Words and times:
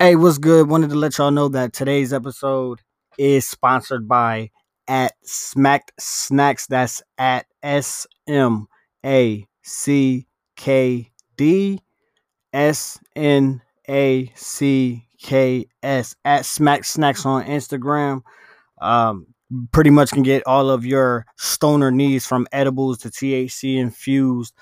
Hey, 0.00 0.16
what's 0.16 0.38
good? 0.38 0.68
Wanted 0.68 0.90
to 0.90 0.96
let 0.96 1.16
y'all 1.18 1.30
know 1.30 1.48
that 1.50 1.72
today's 1.72 2.12
episode 2.12 2.80
is 3.16 3.46
sponsored 3.46 4.08
by 4.08 4.50
at 4.88 5.12
Smacked 5.22 5.92
Snacks. 6.00 6.66
That's 6.66 7.00
at 7.16 7.46
S 7.62 8.04
M 8.26 8.66
A 9.06 9.46
C 9.62 10.26
K 10.56 11.12
D 11.36 11.80
S 12.52 12.98
N 13.14 13.62
A 13.88 14.32
C 14.34 15.06
K 15.22 15.66
S 15.82 16.16
at 16.24 16.44
Smack 16.44 16.84
Snacks 16.84 17.24
on 17.24 17.44
Instagram. 17.44 18.22
Um, 18.80 19.28
pretty 19.70 19.90
much 19.90 20.10
can 20.10 20.24
get 20.24 20.42
all 20.44 20.70
of 20.70 20.84
your 20.84 21.24
stoner 21.36 21.92
needs 21.92 22.26
from 22.26 22.48
edibles 22.50 22.98
to 22.98 23.10
THC 23.10 23.76
infused 23.78 24.54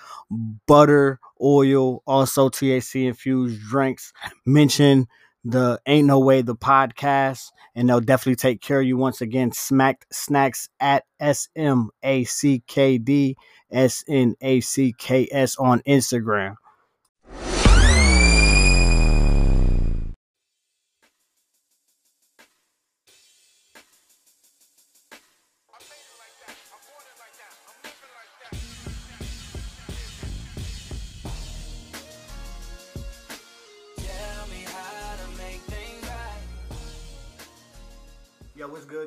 butter, 0.67 1.21
oil, 1.43 2.03
also 2.07 2.51
THC 2.51 3.07
infused 3.07 3.63
drinks. 3.63 4.13
Mention 4.45 5.07
the 5.45 5.81
Ain't 5.87 6.07
No 6.07 6.21
Way 6.21 6.43
the 6.43 6.55
podcast, 6.57 7.51
and 7.75 7.89
they'll 7.89 8.01
definitely 8.01 8.37
take 8.37 8.61
care 8.61 8.81
of 8.81 8.87
you 8.87 8.97
once 8.97 9.21
again. 9.21 9.53
Smacked 9.53 10.07
Snacks 10.13 10.69
at 10.81 11.05
S 11.21 11.49
M 11.57 11.91
A 12.03 12.25
C 12.25 12.63
K 12.67 12.99
D 12.99 13.37
S 13.71 14.05
N 14.09 14.35
A 14.41 14.61
C 14.61 14.95
K 14.97 15.29
S 15.31 15.57
on 15.57 15.81
Instagram. 15.81 16.57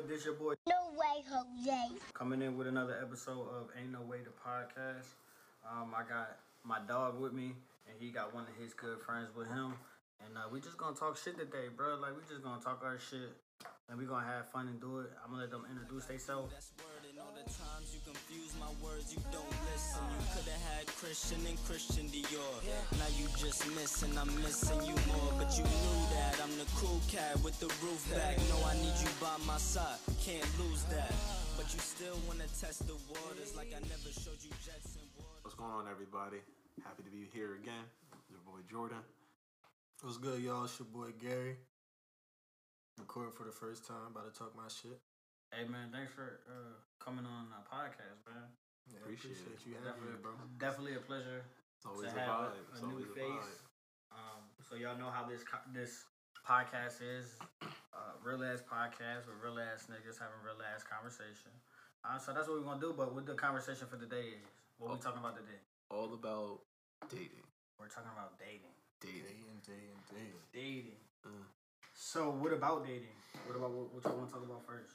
Good? 0.00 0.08
This 0.08 0.24
your 0.24 0.34
boy 0.34 0.54
No 0.68 0.74
way, 0.92 1.24
Jose. 1.30 1.94
coming 2.12 2.42
in 2.42 2.56
with 2.58 2.66
another 2.66 2.98
episode 3.00 3.48
of 3.48 3.68
Ain't 3.80 3.92
No 3.92 4.00
Way 4.02 4.18
to 4.18 4.30
podcast. 4.30 5.06
Um, 5.64 5.94
I 5.96 6.02
got 6.08 6.36
my 6.64 6.78
dog 6.86 7.18
with 7.20 7.32
me, 7.32 7.52
and 7.88 7.96
he 7.98 8.10
got 8.10 8.34
one 8.34 8.44
of 8.44 8.62
his 8.62 8.74
good 8.74 9.00
friends 9.00 9.28
with 9.36 9.48
him. 9.48 9.74
And 10.24 10.36
uh, 10.36 10.48
we 10.52 10.60
just 10.60 10.76
gonna 10.76 10.96
talk 10.96 11.16
shit 11.16 11.38
today, 11.38 11.68
bro. 11.74 11.96
Like 11.96 12.12
we 12.12 12.22
just 12.28 12.42
gonna 12.42 12.60
talk 12.60 12.82
our 12.84 12.98
shit, 12.98 13.32
and 13.88 13.98
we're 13.98 14.10
gonna 14.10 14.26
have 14.26 14.50
fun 14.50 14.66
and 14.68 14.80
do 14.80 15.00
it. 15.00 15.10
I'm 15.22 15.30
gonna 15.30 15.46
let 15.46 15.50
them 15.50 15.64
introduce 15.70 16.04
themselves. 16.06 16.52
That's 16.52 16.74
word 16.82 17.06
and 17.06 17.16
all 17.22 17.30
the 17.32 17.46
times 17.46 17.94
you 17.94 18.00
confuse 18.02 18.50
my 18.58 18.68
words, 18.82 19.14
you 19.14 19.22
don't 19.30 19.54
listen. 19.72 20.02
You 20.10 20.20
could 20.34 20.48
have 20.50 20.64
had 20.74 20.84
Christian 20.98 21.38
and 21.46 21.56
Christian 21.64 22.10
Dior. 22.10 22.56
Now 22.98 23.10
you 23.14 23.30
just 23.38 23.62
missing, 23.78 24.12
I'm 24.18 24.28
missing 24.42 24.82
you 24.82 24.96
more. 25.08 25.32
But 25.38 25.54
you 25.54 25.62
knew 25.62 26.00
that 26.18 26.36
I'm 26.42 26.52
the 26.58 26.66
cool 26.76 27.00
cat 27.06 27.38
with 27.46 27.56
the 27.62 27.70
roof 27.80 28.02
back. 28.10 28.36
No, 28.50 28.58
I 28.66 28.74
need 28.82 28.96
you 28.98 29.10
by 29.22 29.32
my 29.46 29.56
side, 29.56 29.96
can't 30.20 30.46
lose 30.58 30.82
that. 30.90 31.14
But 31.54 31.70
you 31.70 31.78
still 31.78 32.18
wanna 32.26 32.50
test 32.58 32.84
the 32.90 32.98
waters 33.08 33.54
like 33.54 33.70
I 33.70 33.80
never 33.86 34.10
showed 34.10 34.42
you 34.42 34.50
jets 34.66 34.98
and 34.98 35.06
water. 35.14 35.40
What's 35.46 35.54
going 35.54 35.72
on, 35.72 35.86
everybody? 35.86 36.42
Happy 36.82 37.06
to 37.06 37.12
be 37.14 37.30
here 37.32 37.54
again. 37.54 37.86
Your 38.28 38.42
boy 38.42 38.60
Jordan. 38.68 39.00
What's 40.02 40.18
good, 40.18 40.42
y'all? 40.42 40.66
It's 40.66 40.76
your 40.76 40.90
boy 40.90 41.14
Gary. 41.16 41.56
Recording 42.98 43.32
for 43.32 43.44
the 43.44 43.52
first 43.52 43.84
time, 43.84 44.08
about 44.08 44.24
to 44.24 44.32
talk 44.32 44.56
my 44.56 44.68
shit. 44.72 44.96
Hey 45.52 45.68
man, 45.68 45.92
thanks 45.92 46.12
for 46.16 46.40
uh, 46.48 46.80
coming 46.96 47.28
on 47.28 47.52
our 47.52 47.64
podcast, 47.68 48.24
man. 48.24 48.48
Yeah, 48.88 49.04
Appreciate 49.04 49.36
it. 49.36 49.60
you 49.68 49.76
having 49.84 50.00
me, 50.00 50.16
bro. 50.20 50.32
Definitely 50.56 50.96
a 50.96 51.04
pleasure 51.04 51.44
It's 51.76 51.84
always 51.84 52.08
to 52.08 52.16
a 52.16 52.20
have 52.24 52.28
a, 52.28 52.32
vibe. 52.56 52.66
It's 52.72 52.80
a 52.80 52.86
new 52.88 52.96
always 53.04 53.12
a 53.12 53.16
face. 53.20 53.48
vibe. 53.52 54.16
Um, 54.16 54.40
so 54.64 54.72
y'all 54.80 54.96
know 54.96 55.12
how 55.12 55.28
this 55.28 55.44
co- 55.44 55.64
this 55.76 56.08
podcast 56.40 57.04
is, 57.04 57.36
uh, 57.92 58.16
real 58.24 58.40
ass 58.40 58.64
podcast 58.64 59.28
with 59.28 59.36
real 59.44 59.60
ass 59.60 59.92
niggas 59.92 60.16
having 60.16 60.40
real 60.40 60.58
ass 60.64 60.80
conversation. 60.80 61.52
Uh, 62.00 62.16
so 62.16 62.32
that's 62.32 62.48
what 62.48 62.56
we're 62.56 62.64
gonna 62.68 62.80
do. 62.80 62.96
But 62.96 63.12
what 63.12 63.28
the 63.28 63.36
conversation 63.36 63.84
for 63.92 64.00
today 64.00 64.40
is, 64.40 64.48
what 64.80 64.88
we 64.88 64.96
Oh. 64.96 65.04
talking 65.04 65.20
about 65.20 65.36
today? 65.36 65.60
All 65.92 66.08
about 66.16 66.64
dating. 67.12 67.44
We're 67.76 67.92
talking 67.92 68.10
about 68.16 68.40
dating. 68.40 68.72
Dating. 69.04 69.20
Dating, 69.28 69.60
dating, 69.68 70.00
dating. 70.08 70.42
Dating. 70.56 71.00
Uh, 71.28 71.44
So 71.96 72.30
what 72.30 72.52
about 72.52 72.84
dating? 72.84 73.16
What 73.46 73.56
about 73.56 73.70
what, 73.70 73.94
what 73.94 74.04
y'all 74.04 74.16
want 74.16 74.28
to 74.28 74.34
talk 74.34 74.44
about 74.44 74.66
first? 74.66 74.94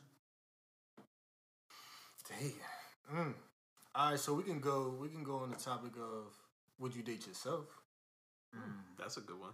Dating. 2.29 2.53
Mm. 3.11 3.33
All 3.95 4.11
right, 4.11 4.19
so 4.19 4.35
we 4.35 4.43
can 4.43 4.59
go. 4.59 4.95
We 5.01 5.09
can 5.09 5.23
go 5.23 5.37
on 5.37 5.49
the 5.49 5.57
topic 5.57 5.93
of 5.97 6.31
would 6.79 6.95
you 6.95 7.01
date 7.01 7.25
yourself? 7.25 7.65
Mm, 8.55 8.61
hmm. 8.61 8.71
that's 8.99 9.17
a 9.17 9.21
good 9.21 9.39
one. 9.39 9.51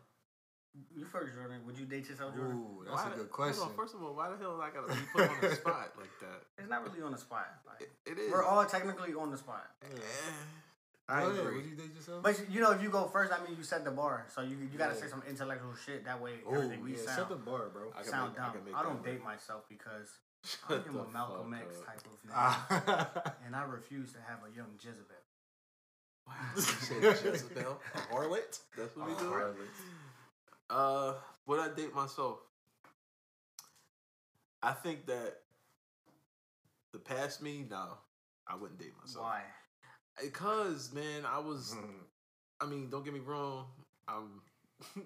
You 0.94 1.06
first, 1.06 1.34
Jordan. 1.34 1.62
Would 1.66 1.80
you 1.80 1.86
date 1.86 2.10
yourself, 2.10 2.36
Jordan? 2.36 2.58
Ooh, 2.58 2.84
that's 2.86 3.02
Why 3.02 3.12
a 3.14 3.16
good 3.16 3.32
question. 3.32 3.64
Hold 3.64 3.72
on, 3.72 3.78
first 3.78 3.96
of 3.96 4.04
all, 4.04 4.14
why 4.14 4.30
the 4.30 4.38
hell 4.38 4.62
I 4.62 4.70
gotta 4.70 4.94
be 4.94 5.00
put 5.12 5.30
on 5.30 5.38
the 5.42 5.56
spot 5.62 5.94
like 5.98 6.14
that? 6.22 6.44
It's 6.60 6.70
not 6.70 6.84
really 6.84 7.02
on 7.02 7.14
the 7.14 7.18
spot. 7.18 7.48
Like, 7.66 7.90
It, 8.06 8.12
it 8.12 8.20
is. 8.20 8.32
we're 8.32 8.44
all 8.44 8.64
technically 8.66 9.14
on 9.16 9.32
the 9.32 9.38
spot. 9.38 9.66
Go 9.82 9.88
I 11.10 11.22
ahead, 11.22 11.40
agree. 11.40 11.56
Would 11.58 11.66
you 11.66 11.76
date 11.76 11.96
yourself? 11.96 12.22
But 12.24 12.50
you 12.52 12.60
know, 12.60 12.72
if 12.72 12.82
you 12.82 12.90
go 12.90 13.08
first, 13.08 13.32
I 13.32 13.42
mean, 13.48 13.58
you 13.58 13.64
set 13.64 13.86
the 13.86 13.92
bar. 13.92 14.26
So 14.34 14.42
you 14.42 14.58
you 14.58 14.78
gotta 14.78 14.94
Yeah. 14.96 15.02
say 15.02 15.08
some 15.08 15.24
intellectual 15.28 15.74
shit. 15.76 16.04
That 16.06 16.22
way, 16.22 16.40
oh, 16.46 16.54
everything 16.56 16.84
we 16.84 16.92
yeah, 16.92 16.98
sound 16.98 17.18
set 17.18 17.30
the 17.30 17.36
bar, 17.38 17.70
bro. 17.70 17.92
I 17.96 18.02
can 18.02 18.12
sound 18.12 18.34
make- 18.34 18.42
I 18.42 18.46
dumb. 18.54 18.66
can 18.66 18.76
I, 18.76 18.84
don't 18.84 19.04
date 19.04 19.14
work. 19.24 19.24
myself 19.24 19.64
because 19.70 20.10
Shut 20.44 20.84
I 20.86 20.90
am 20.90 20.98
a 20.98 21.08
Malcolm 21.08 21.54
X 21.54 21.78
up. 21.80 21.86
type 21.86 22.02
of 22.06 22.86
nigga, 22.86 23.34
and 23.46 23.56
I 23.56 23.64
refuse 23.64 24.12
to 24.14 24.20
have 24.28 24.40
a 24.46 24.54
young 24.56 24.72
Jezebel. 24.78 25.16
Wow, 26.28 26.34
you 26.58 26.62
said 26.62 27.04
Jezebel, 27.04 27.80
a 27.96 27.98
harlot. 28.14 28.60
That's 28.78 28.96
what 28.98 29.08
we 29.08 29.14
do. 29.16 29.32
harlot. 29.32 29.56
Uh, 30.70 31.14
would 31.46 31.60
I 31.62 31.70
date 31.74 31.96
myself? 31.96 32.40
I 34.62 34.74
think 34.74 35.06
that 35.06 35.38
the 36.92 37.00
past 37.00 37.42
me, 37.42 37.66
no, 37.70 37.98
I 38.46 38.56
wouldn't 38.56 38.80
date 38.80 38.94
myself. 39.00 39.24
Why? 39.24 39.42
Because 40.22 40.92
man, 40.94 41.26
I 41.26 41.40
was. 41.40 41.76
Mm. 41.78 42.04
I 42.60 42.66
mean, 42.66 42.90
don't 42.90 43.06
get 43.06 43.14
me 43.14 43.20
wrong. 43.20 43.66
I'm. 44.08 44.42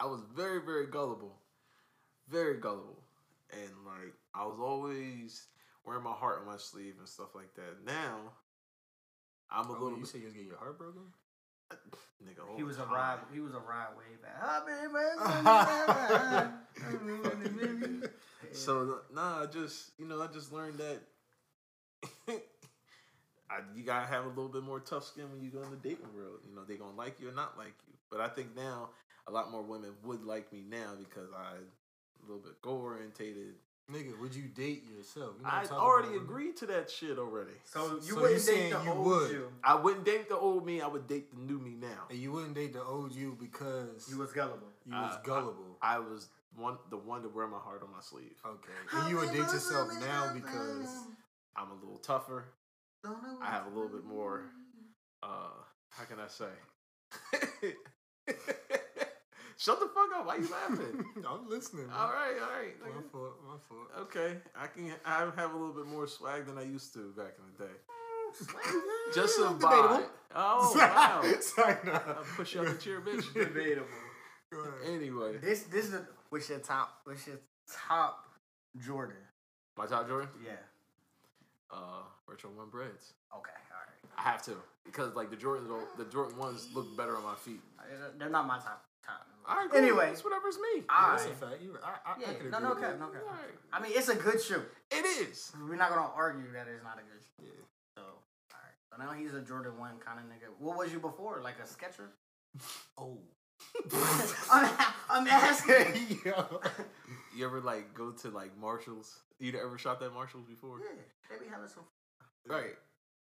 I 0.00 0.06
was 0.06 0.20
very, 0.34 0.60
very 0.64 0.86
gullible, 0.86 1.36
very 2.28 2.58
gullible, 2.58 3.02
and 3.52 3.70
like 3.86 4.14
I 4.34 4.44
was 4.46 4.58
always 4.58 5.46
wearing 5.84 6.02
my 6.02 6.12
heart 6.12 6.40
on 6.40 6.46
my 6.46 6.56
sleeve 6.56 6.94
and 6.98 7.06
stuff 7.08 7.34
like 7.34 7.54
that. 7.54 7.84
Now, 7.84 8.32
I'm 9.50 9.66
a 9.68 9.72
Oh, 9.72 9.74
little 9.74 9.90
you 9.98 10.04
bit. 10.04 10.08
say 10.08 10.18
you 10.18 10.24
was 10.24 10.32
getting 10.32 10.48
your 10.48 10.56
heart 10.58 10.78
broken? 10.78 11.02
Nigga, 12.24 12.42
He 12.56 12.62
the 12.62 12.66
was 12.66 12.78
a 12.78 12.82
time. 12.82 12.92
ride. 12.92 13.18
He 13.32 13.40
was 13.40 13.54
a 13.54 13.60
ride 13.60 13.94
way 13.96 14.16
back. 14.22 14.40
So 18.52 18.98
nah, 19.14 19.42
I 19.42 19.46
just 19.46 19.92
you 19.98 20.06
know, 20.06 20.20
I 20.22 20.26
just 20.26 20.52
learned 20.52 20.78
that 20.78 21.00
I, 23.50 23.60
you 23.76 23.82
gotta 23.82 24.06
have 24.06 24.24
a 24.24 24.28
little 24.28 24.48
bit 24.48 24.62
more 24.62 24.78
tough 24.80 25.04
skin 25.04 25.24
when 25.32 25.42
you 25.42 25.50
go 25.50 25.62
in 25.62 25.70
the 25.70 25.76
dating 25.76 26.14
world. 26.14 26.38
You 26.48 26.54
know, 26.54 26.62
they 26.64 26.76
gonna 26.76 26.96
like 26.96 27.20
you 27.20 27.28
or 27.28 27.32
not 27.32 27.58
like 27.58 27.74
you. 27.88 27.94
But 28.10 28.20
I 28.20 28.28
think 28.28 28.54
now 28.56 28.90
a 29.26 29.32
lot 29.32 29.50
more 29.50 29.62
women 29.62 29.90
would 30.04 30.24
like 30.24 30.52
me 30.52 30.62
now 30.68 30.92
because 30.98 31.30
I 31.36 31.54
a 31.56 32.22
little 32.26 32.42
bit 32.42 32.60
goal 32.62 32.78
orientated. 32.82 33.54
Nigga, 33.90 34.16
would 34.20 34.32
you 34.36 34.44
date 34.44 34.84
yourself? 34.96 35.32
You 35.38 35.42
know 35.44 35.50
I 35.50 35.64
already 35.72 36.14
agreed 36.16 36.56
to 36.58 36.66
that 36.66 36.88
shit 36.88 37.18
already. 37.18 37.50
so 37.64 37.96
you 38.04 38.12
So 38.14 38.20
wouldn't 38.20 38.46
date 38.46 38.70
the 38.72 38.82
you 38.84 38.90
old 38.92 39.06
would? 39.06 39.30
you. 39.32 39.52
I 39.64 39.74
wouldn't 39.74 40.04
date 40.04 40.28
the 40.28 40.36
old 40.36 40.64
me. 40.64 40.80
I 40.80 40.86
would 40.86 41.08
date 41.08 41.32
the 41.34 41.40
new 41.40 41.58
me 41.58 41.74
now. 41.80 42.04
And 42.08 42.16
you 42.16 42.30
wouldn't 42.30 42.54
date 42.54 42.72
the 42.72 42.84
old 42.84 43.12
you 43.12 43.36
because 43.40 44.06
You 44.08 44.18
was 44.18 44.32
gullible. 44.32 44.68
you 44.86 44.92
was 44.94 45.16
Uh, 45.16 45.20
gullible. 45.24 45.76
I 45.82 45.98
was 45.98 46.28
one 46.54 46.78
the 46.90 46.98
one 46.98 47.22
to 47.22 47.28
wear 47.28 47.48
my 47.48 47.58
heart 47.58 47.82
on 47.82 47.90
my 47.90 48.00
sleeve. 48.00 48.36
okay. 48.46 48.72
And 48.92 49.10
you 49.10 49.16
would 49.16 49.30
date 49.32 49.38
yourself 49.38 49.88
now 50.00 50.30
because 50.34 51.06
I'm 51.56 51.72
a 51.72 51.74
little 51.74 51.98
tougher. 51.98 52.44
I 53.04 53.46
have 53.50 53.66
a 53.66 53.70
little 53.70 53.88
bit 53.88 54.04
more. 54.04 54.42
Uh, 55.22 55.50
how 55.90 56.04
can 56.04 56.18
I 56.20 56.28
say? 56.28 56.46
Shut 59.58 59.78
the 59.78 59.86
fuck 59.88 60.08
up! 60.16 60.26
Why 60.26 60.36
are 60.36 60.38
you 60.38 60.48
laughing? 60.50 61.04
I'm 61.28 61.48
listening. 61.48 61.86
Man. 61.88 61.96
all 61.96 62.08
right, 62.10 62.36
all 62.42 62.50
right. 62.58 62.80
My 62.80 62.88
nigga. 62.88 63.10
fault. 63.12 63.34
My 63.46 63.56
fault. 63.68 63.88
Okay, 64.02 64.38
I 64.56 64.66
can. 64.68 64.94
I 65.04 65.18
have 65.36 65.50
a 65.52 65.56
little 65.56 65.74
bit 65.74 65.86
more 65.86 66.06
swag 66.06 66.46
than 66.46 66.56
I 66.56 66.62
used 66.62 66.94
to 66.94 67.12
back 67.16 67.34
in 67.38 67.44
the 67.58 67.64
day. 67.64 67.72
Just 69.14 69.38
a 69.38 69.42
Debatable. 69.48 69.98
vibe. 69.98 70.04
Oh 70.34 70.72
wow! 70.78 71.22
Sorry, 71.40 71.76
nah. 71.84 71.92
I'll 72.06 72.24
push 72.36 72.54
you 72.54 72.60
out 72.60 72.68
the 72.68 72.74
chair, 72.74 73.00
bitch. 73.02 73.34
Debatable. 73.34 73.86
Anyway, 74.86 75.36
This 75.38 75.64
this 75.64 75.86
is 75.92 76.00
what's 76.30 76.48
your 76.48 76.60
top? 76.60 77.00
What's 77.04 77.26
your 77.26 77.36
top 77.88 78.24
Jordan? 78.82 79.16
my 79.76 79.86
top 79.86 80.08
Jordan. 80.08 80.28
Yeah. 80.44 80.52
Uh, 81.72 82.02
retro 82.26 82.50
one 82.50 82.68
breds. 82.68 83.14
Okay. 83.34 83.50
All 83.70 83.78
right. 83.78 84.18
I 84.18 84.22
have 84.22 84.42
to 84.42 84.56
because 84.84 85.14
like 85.14 85.30
the 85.30 85.36
Jordan, 85.36 85.68
the 85.96 86.04
Jordan 86.06 86.36
ones 86.36 86.68
look 86.74 86.96
better 86.96 87.16
on 87.16 87.22
my 87.22 87.34
feet. 87.36 87.60
They're 88.18 88.28
not 88.28 88.46
my. 88.46 88.58
All 89.48 89.56
right, 89.56 89.68
cool. 89.70 89.80
Anyway, 89.80 90.10
it's 90.12 90.22
whatever's 90.22 90.58
me. 90.58 90.84
all 90.88 91.10
That's 91.10 91.24
a 91.24 91.28
fact. 91.34 91.62
You, 91.62 91.76
I, 91.82 91.88
I, 91.88 92.12
I 92.14 92.20
Yeah, 92.20 92.32
could 92.34 92.50
no, 92.52 92.58
agree 92.58 92.68
no 92.68 92.74
cap, 92.76 92.98
no. 93.00 93.06
All 93.06 93.12
right. 93.34 93.56
I 93.72 93.80
mean, 93.80 93.92
it's 93.94 94.08
a 94.08 94.14
good 94.14 94.40
shoe. 94.40 94.62
It 94.90 95.04
is. 95.04 95.50
We're 95.68 95.74
not 95.76 95.90
gonna 95.90 96.10
argue 96.14 96.52
that 96.52 96.68
it's 96.68 96.84
not 96.84 96.98
a 96.98 97.02
good 97.02 97.18
shoe. 97.18 97.46
Yeah. 97.50 97.64
So, 97.96 98.02
all 98.02 98.60
right. 98.62 98.76
So 98.90 99.02
now 99.02 99.12
he's 99.18 99.34
a 99.34 99.40
Jordan 99.40 99.78
One 99.78 99.98
kind 100.04 100.20
of 100.20 100.26
nigga. 100.26 100.52
What 100.58 100.76
was 100.76 100.92
you 100.92 101.00
before? 101.00 101.40
Like 101.42 101.56
a 101.62 101.66
Sketcher? 101.66 102.10
Oh, 102.98 103.18
I'm, 104.50 104.70
I'm 105.08 105.26
asking. 105.28 106.18
Yo. 106.24 106.60
You 107.36 107.46
ever 107.46 107.60
like 107.60 107.94
go 107.94 108.10
to 108.10 108.28
like 108.28 108.56
Marshalls? 108.58 109.18
You 109.38 109.52
ever 109.58 109.78
shopped 109.78 110.02
at 110.02 110.12
Marshalls 110.12 110.44
before? 110.44 110.78
Yeah, 110.80 111.00
they 111.30 111.44
be 111.44 111.50
having 111.50 111.68
some. 111.68 111.84
Right. 112.46 112.76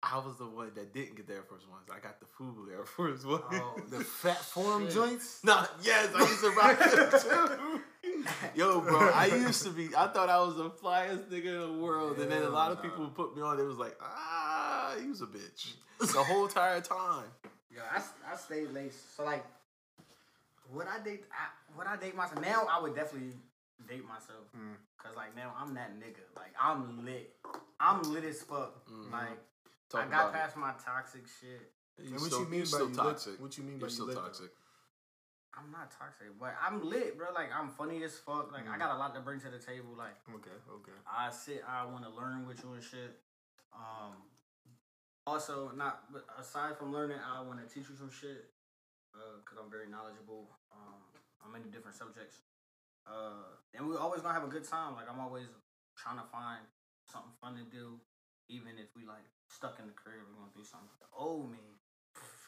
I 0.00 0.16
was 0.18 0.36
the 0.38 0.46
one 0.46 0.70
that 0.76 0.94
didn't 0.94 1.16
get 1.16 1.26
the 1.26 1.34
Air 1.34 1.42
Force 1.42 1.66
Ones. 1.68 1.88
I 1.92 1.98
got 1.98 2.20
the 2.20 2.26
FUBU 2.26 2.70
Air 2.72 2.84
Force 2.84 3.24
One. 3.24 3.42
Oh, 3.50 3.74
The 3.90 3.98
fat 4.04 4.36
form 4.36 4.84
Shit. 4.84 4.94
joints. 4.94 5.40
Nah, 5.42 5.66
yes, 5.82 6.10
I 6.14 6.20
used 6.20 6.40
to 6.40 6.50
rock 6.50 6.78
them 6.78 7.20
too. 7.20 7.80
Yo, 8.54 8.80
bro, 8.80 9.10
I 9.10 9.26
used 9.26 9.64
to 9.64 9.70
be. 9.70 9.88
I 9.96 10.06
thought 10.06 10.28
I 10.28 10.38
was 10.38 10.56
the 10.56 10.70
flyest 10.70 11.24
nigga 11.30 11.46
in 11.46 11.76
the 11.78 11.82
world, 11.82 12.18
and 12.20 12.30
then 12.30 12.42
a 12.44 12.48
lot 12.48 12.70
of 12.70 12.80
people 12.80 13.08
put 13.08 13.34
me 13.36 13.42
on. 13.42 13.58
It 13.58 13.64
was 13.64 13.76
like, 13.76 13.96
ah, 14.00 14.94
he 15.00 15.08
was 15.08 15.20
a 15.20 15.26
bitch 15.26 15.72
the 15.98 16.22
whole 16.22 16.46
entire 16.46 16.80
time. 16.80 17.24
Yeah, 17.74 17.80
I, 17.92 18.32
I 18.32 18.36
stayed 18.36 18.70
late. 18.70 18.92
So 19.16 19.24
like, 19.24 19.44
would 20.72 20.86
I 20.86 21.02
date? 21.02 21.24
I, 21.32 21.76
would 21.76 21.86
I 21.86 21.96
date 21.96 22.14
myself 22.16 22.40
now? 22.42 22.66
I 22.70 22.80
would 22.80 22.94
definitely 22.94 23.32
date 23.88 24.04
myself. 24.06 24.44
Mm. 24.56 24.74
Cause 24.98 25.14
like 25.16 25.34
now 25.36 25.54
I'm 25.58 25.74
that 25.74 25.92
nigga. 25.98 26.24
Like 26.36 26.52
I'm 26.60 27.04
lit. 27.04 27.34
I'm 27.80 28.02
lit 28.12 28.24
as 28.24 28.42
fuck. 28.42 28.86
Mhm. 28.88 29.12
Like 29.12 29.38
Talk 29.90 30.02
I 30.02 30.04
got 30.04 30.12
about 30.12 30.28
it. 30.28 30.32
past 30.34 30.56
my 30.56 30.72
toxic 30.84 31.24
shit. 31.40 31.72
You 31.98 32.04
And 32.12 32.12
what 32.14 32.22
still- 32.22 32.40
you 32.40 32.48
mean 32.48 32.60
by 32.60 32.66
still 32.66 32.80
you 32.90 32.94
lit- 32.94 32.96
toxic? 32.96 33.40
what 33.40 33.56
you 33.58 33.64
mean 33.64 33.78
by 33.78 33.80
You're 33.80 33.88
you 33.88 33.94
still 33.94 34.06
lit, 34.06 34.16
though? 34.16 34.22
toxic? 34.22 34.50
I'm 35.56 35.72
not 35.72 35.90
toxic, 35.90 36.28
but 36.38 36.54
I'm 36.62 36.84
lit, 36.88 37.16
bro. 37.18 37.32
Like 37.34 37.48
I'm 37.54 37.68
funny 37.70 38.02
as 38.04 38.16
fuck. 38.18 38.52
Like 38.52 38.68
I 38.68 38.76
got 38.78 38.94
a 38.94 38.98
lot 38.98 39.14
to 39.14 39.20
bring 39.20 39.40
to 39.40 39.50
the 39.50 39.58
table. 39.58 39.94
Like 39.96 40.14
Okay, 40.34 40.54
okay. 40.70 40.92
I 41.10 41.30
sit, 41.30 41.64
I 41.66 41.84
want 41.86 42.04
to 42.04 42.10
learn 42.10 42.46
with 42.46 42.62
you 42.62 42.72
and 42.74 42.82
shit. 42.82 43.18
Um, 43.72 44.14
also, 45.26 45.70
not 45.74 46.12
but 46.12 46.24
aside 46.38 46.76
from 46.78 46.92
learning, 46.92 47.18
I 47.18 47.40
want 47.42 47.58
to 47.60 47.66
teach 47.72 47.88
you 47.88 47.96
some 47.96 48.10
shit 48.10 48.50
because 49.12 49.58
I'm 49.62 49.70
very 49.70 49.88
knowledgeable. 49.88 50.48
Um, 50.78 51.02
I'm 51.42 51.52
into 51.58 51.68
different 51.68 51.98
subjects, 51.98 52.46
uh, 53.02 53.58
and 53.74 53.88
we're 53.88 53.98
always 53.98 54.22
gonna 54.22 54.38
have 54.38 54.46
a 54.46 54.52
good 54.52 54.64
time. 54.64 54.94
Like 54.94 55.10
I'm 55.10 55.18
always 55.18 55.50
trying 55.98 56.22
to 56.22 56.26
find 56.30 56.62
something 57.10 57.34
fun 57.42 57.58
to 57.58 57.66
do, 57.66 57.98
even 58.46 58.78
if 58.78 58.94
we 58.94 59.02
like 59.02 59.26
stuck 59.50 59.82
in 59.82 59.90
the 59.90 59.96
crib. 59.96 60.22
We're 60.22 60.38
gonna 60.38 60.54
do 60.54 60.62
something. 60.62 60.94
The 61.02 61.10
old 61.10 61.50
me, 61.50 61.82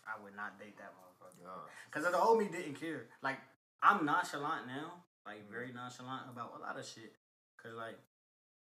I 0.06 0.20
would 0.22 0.36
not 0.38 0.60
date 0.60 0.78
that 0.78 0.94
motherfucker. 0.94 1.42
Yeah. 1.42 1.66
Cause 1.90 2.06
the 2.06 2.14
old 2.14 2.38
me 2.38 2.46
didn't 2.46 2.78
care. 2.78 3.10
Like 3.22 3.42
I'm 3.82 4.06
nonchalant 4.06 4.70
now, 4.70 5.02
like 5.26 5.50
very 5.50 5.72
nonchalant 5.72 6.30
about 6.30 6.54
a 6.56 6.60
lot 6.60 6.78
of 6.78 6.86
shit. 6.86 7.16
Cause 7.58 7.74
like, 7.76 7.98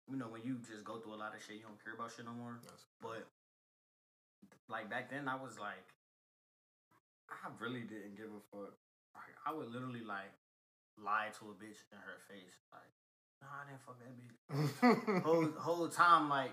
you 0.09 0.17
know, 0.17 0.29
when 0.31 0.41
you 0.41 0.57
just 0.63 0.85
go 0.85 0.97
through 0.97 1.13
a 1.13 1.21
lot 1.21 1.35
of 1.35 1.41
shit, 1.43 1.57
you 1.57 1.65
don't 1.65 1.81
care 1.83 1.93
about 1.93 2.13
shit 2.15 2.25
no 2.25 2.33
more. 2.33 2.57
Yes. 2.63 2.85
But 3.01 3.27
like 4.69 4.89
back 4.89 5.09
then, 5.09 5.27
I 5.27 5.35
was 5.35 5.59
like, 5.59 5.85
I 7.29 7.49
really 7.59 7.81
didn't 7.81 8.15
give 8.15 8.31
a 8.31 8.41
fuck. 8.51 8.73
I 9.45 9.53
would 9.53 9.71
literally 9.71 10.01
like 10.03 10.31
lie 10.97 11.29
to 11.39 11.51
a 11.51 11.55
bitch 11.55 11.81
in 11.93 11.99
her 12.01 12.17
face, 12.27 12.57
like, 12.73 12.91
nah, 13.41 13.63
I 13.63 13.69
didn't 13.69 13.83
fuck 13.85 13.97
that 14.01 14.13
bitch. 14.17 15.23
whole 15.23 15.47
whole 15.59 15.87
time 15.89 16.27
like 16.29 16.51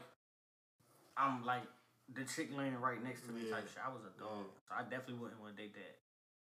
I'm 1.17 1.45
like 1.45 1.63
the 2.13 2.25
chick 2.25 2.51
laying 2.53 2.77
right 2.81 3.01
next 3.03 3.25
to 3.27 3.33
me 3.33 3.49
Yeah. 3.49 3.57
type 3.57 3.69
shit. 3.69 3.81
I 3.81 3.89
was 3.89 4.05
a 4.05 4.13
dog, 4.21 4.45
Yeah. 4.45 4.61
so 4.69 4.71
I 4.77 4.83
definitely 4.85 5.21
wouldn't 5.25 5.41
want 5.41 5.57
to 5.57 5.63
date 5.63 5.73
that. 5.75 5.97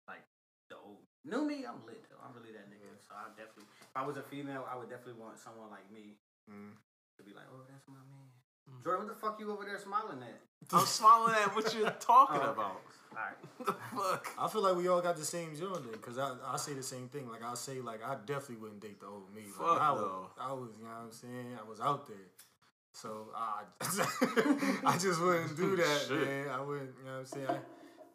Like 0.08 0.26
the 0.70 0.78
old 0.82 1.06
new 1.24 1.46
me, 1.46 1.66
I'm 1.70 1.86
lit 1.86 2.02
though. 2.10 2.18
I'm 2.24 2.34
really 2.34 2.52
that 2.58 2.66
nigga. 2.72 2.82
Yeah. 2.90 3.02
So 3.06 3.14
I 3.14 3.30
definitely, 3.38 3.70
if 3.82 3.94
I 3.96 4.02
was 4.06 4.18
a 4.18 4.26
female, 4.26 4.66
I 4.66 4.74
would 4.80 4.90
definitely 4.90 5.22
want 5.22 5.38
someone 5.38 5.70
like 5.70 5.86
me 5.94 6.18
Mm. 6.50 6.78
to 7.18 7.22
be 7.26 7.34
like, 7.34 7.50
oh, 7.50 7.66
that's 7.66 7.86
my 7.90 7.98
man. 8.06 8.30
Mm. 8.70 8.84
Jordan, 8.84 9.06
what 9.08 9.14
the 9.16 9.20
fuck 9.20 9.40
you 9.40 9.52
over 9.52 9.64
there 9.66 9.80
smiling 9.80 10.22
at? 10.24 10.42
I'm 10.74 10.86
smiling 10.86 11.36
at 11.36 11.56
what 11.56 11.74
you're 11.76 11.90
talking 11.92 12.38
Oh, 12.42 12.44
okay. 12.44 12.52
about. 12.52 12.82
All 13.12 13.18
right. 13.18 13.38
The 13.66 13.74
fuck? 13.96 14.28
I 14.38 14.48
feel 14.50 14.62
like 14.64 14.76
we 14.76 14.88
all 14.88 15.02
got 15.02 15.16
the 15.18 15.24
same 15.26 15.56
joint 15.56 15.90
then, 15.90 16.00
cause 16.02 16.18
I 16.18 16.34
I 16.46 16.58
say 16.58 16.74
the 16.74 16.84
same 16.84 17.08
thing. 17.08 17.30
Like 17.30 17.44
I 17.44 17.54
say, 17.56 17.80
like 17.82 18.04
I 18.04 18.16
definitely 18.26 18.58
wouldn't 18.58 18.82
date 18.82 19.00
the 19.00 19.08
old 19.08 19.34
me. 19.34 19.44
Like, 19.44 19.54
Fuck 19.70 19.82
I 19.82 19.92
was, 19.92 20.02
no. 20.02 20.30
I 20.40 20.52
was, 20.54 20.70
you 20.78 20.84
know 20.84 20.90
what 20.90 21.06
I'm 21.06 21.12
saying. 21.14 21.58
I 21.64 21.70
was 21.70 21.80
out 21.80 22.08
there, 22.08 22.28
so 22.92 23.28
I 23.36 23.64
I 24.86 24.98
just 24.98 25.22
wouldn't 25.22 25.56
do 25.56 25.76
that, 25.84 26.08
man. 26.12 26.50
I 26.50 26.62
wouldn't, 26.62 26.92
you 27.00 27.06
know 27.06 27.12
what 27.14 27.20
I'm 27.20 27.26
saying. 27.26 27.48
I, 27.50 27.58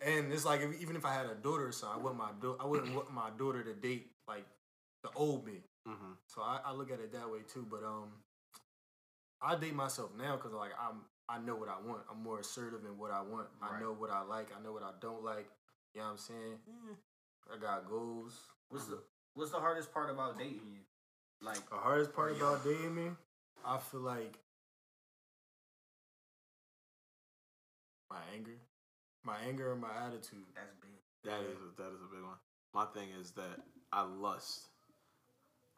and 0.07 0.33
it's 0.33 0.45
like 0.45 0.61
if, 0.61 0.81
even 0.83 0.97
if 0.97 1.05
I 1.07 1.15
had 1.15 1.27
a 1.27 1.35
daughter 1.35 1.67
or 1.69 1.73
something, 1.73 2.01
I 2.01 2.03
wouldn't 2.03 2.19
my 2.19 2.31
do- 2.41 2.57
I 2.61 2.67
wouldn't 2.67 2.95
want 2.95 3.11
my 3.13 3.31
daughter 3.39 3.63
to 3.63 3.73
date 3.75 4.11
like 4.29 4.45
the 5.03 5.09
old 5.15 5.47
me. 5.47 5.63
Mm-hmm. 5.89 6.13
So 6.27 6.43
I, 6.43 6.61
I 6.67 6.73
look 6.73 6.91
at 6.91 7.01
it 7.01 7.13
that 7.15 7.31
way 7.31 7.39
too. 7.53 7.67
But 7.71 7.83
um, 7.85 8.09
I 9.43 9.57
date 9.57 9.75
myself 9.75 10.11
now 10.19 10.37
because 10.37 10.53
like 10.53 10.73
I'm 10.81 11.01
I 11.29 11.39
know 11.39 11.55
what 11.55 11.69
I 11.69 11.77
want. 11.87 12.03
I'm 12.11 12.23
more 12.23 12.41
assertive 12.41 12.81
in 12.85 12.99
what 12.99 13.13
I 13.13 13.23
want. 13.23 13.47
I 13.63 13.81
know 13.81 13.93
what 13.93 14.11
I 14.11 14.23
like. 14.23 14.49
I 14.59 14.63
know 14.63 14.73
what 14.73 14.83
I 14.83 14.91
don't 15.01 15.23
like. 15.25 15.49
You 15.95 16.01
know 16.01 16.07
what 16.07 16.13
I'm 16.13 16.19
saying? 16.19 16.59
Mm. 16.69 16.97
I 17.55 17.61
got 17.61 17.89
goals. 17.89 18.35
What's 18.69 18.87
the 18.87 18.99
What's 19.35 19.53
the 19.53 19.59
hardest 19.59 19.93
part 19.93 20.11
about 20.11 20.39
dating 20.39 20.73
you? 20.73 20.81
Like, 21.41 21.69
The 21.71 21.77
hardest 21.77 22.13
part 22.13 22.37
about 22.37 22.65
dating 22.65 22.95
me, 22.95 23.11
I 23.65 23.79
feel 23.79 24.01
like 24.01 24.37
my 28.11 28.19
anger, 28.35 28.59
my 29.25 29.37
anger 29.49 29.73
and 29.73 29.81
my 29.81 29.89
attitude. 30.07 30.45
that's 30.55 30.75
big. 30.81 30.91
That 31.25 31.41
is 31.41 31.57
a, 31.57 31.81
that 31.81 31.89
is 31.95 32.01
a 32.03 32.15
big 32.15 32.23
one. 32.23 32.37
My 32.75 32.85
thing 32.87 33.09
is 33.21 33.31
that 33.33 33.61
I 33.93 34.03
lust 34.03 34.69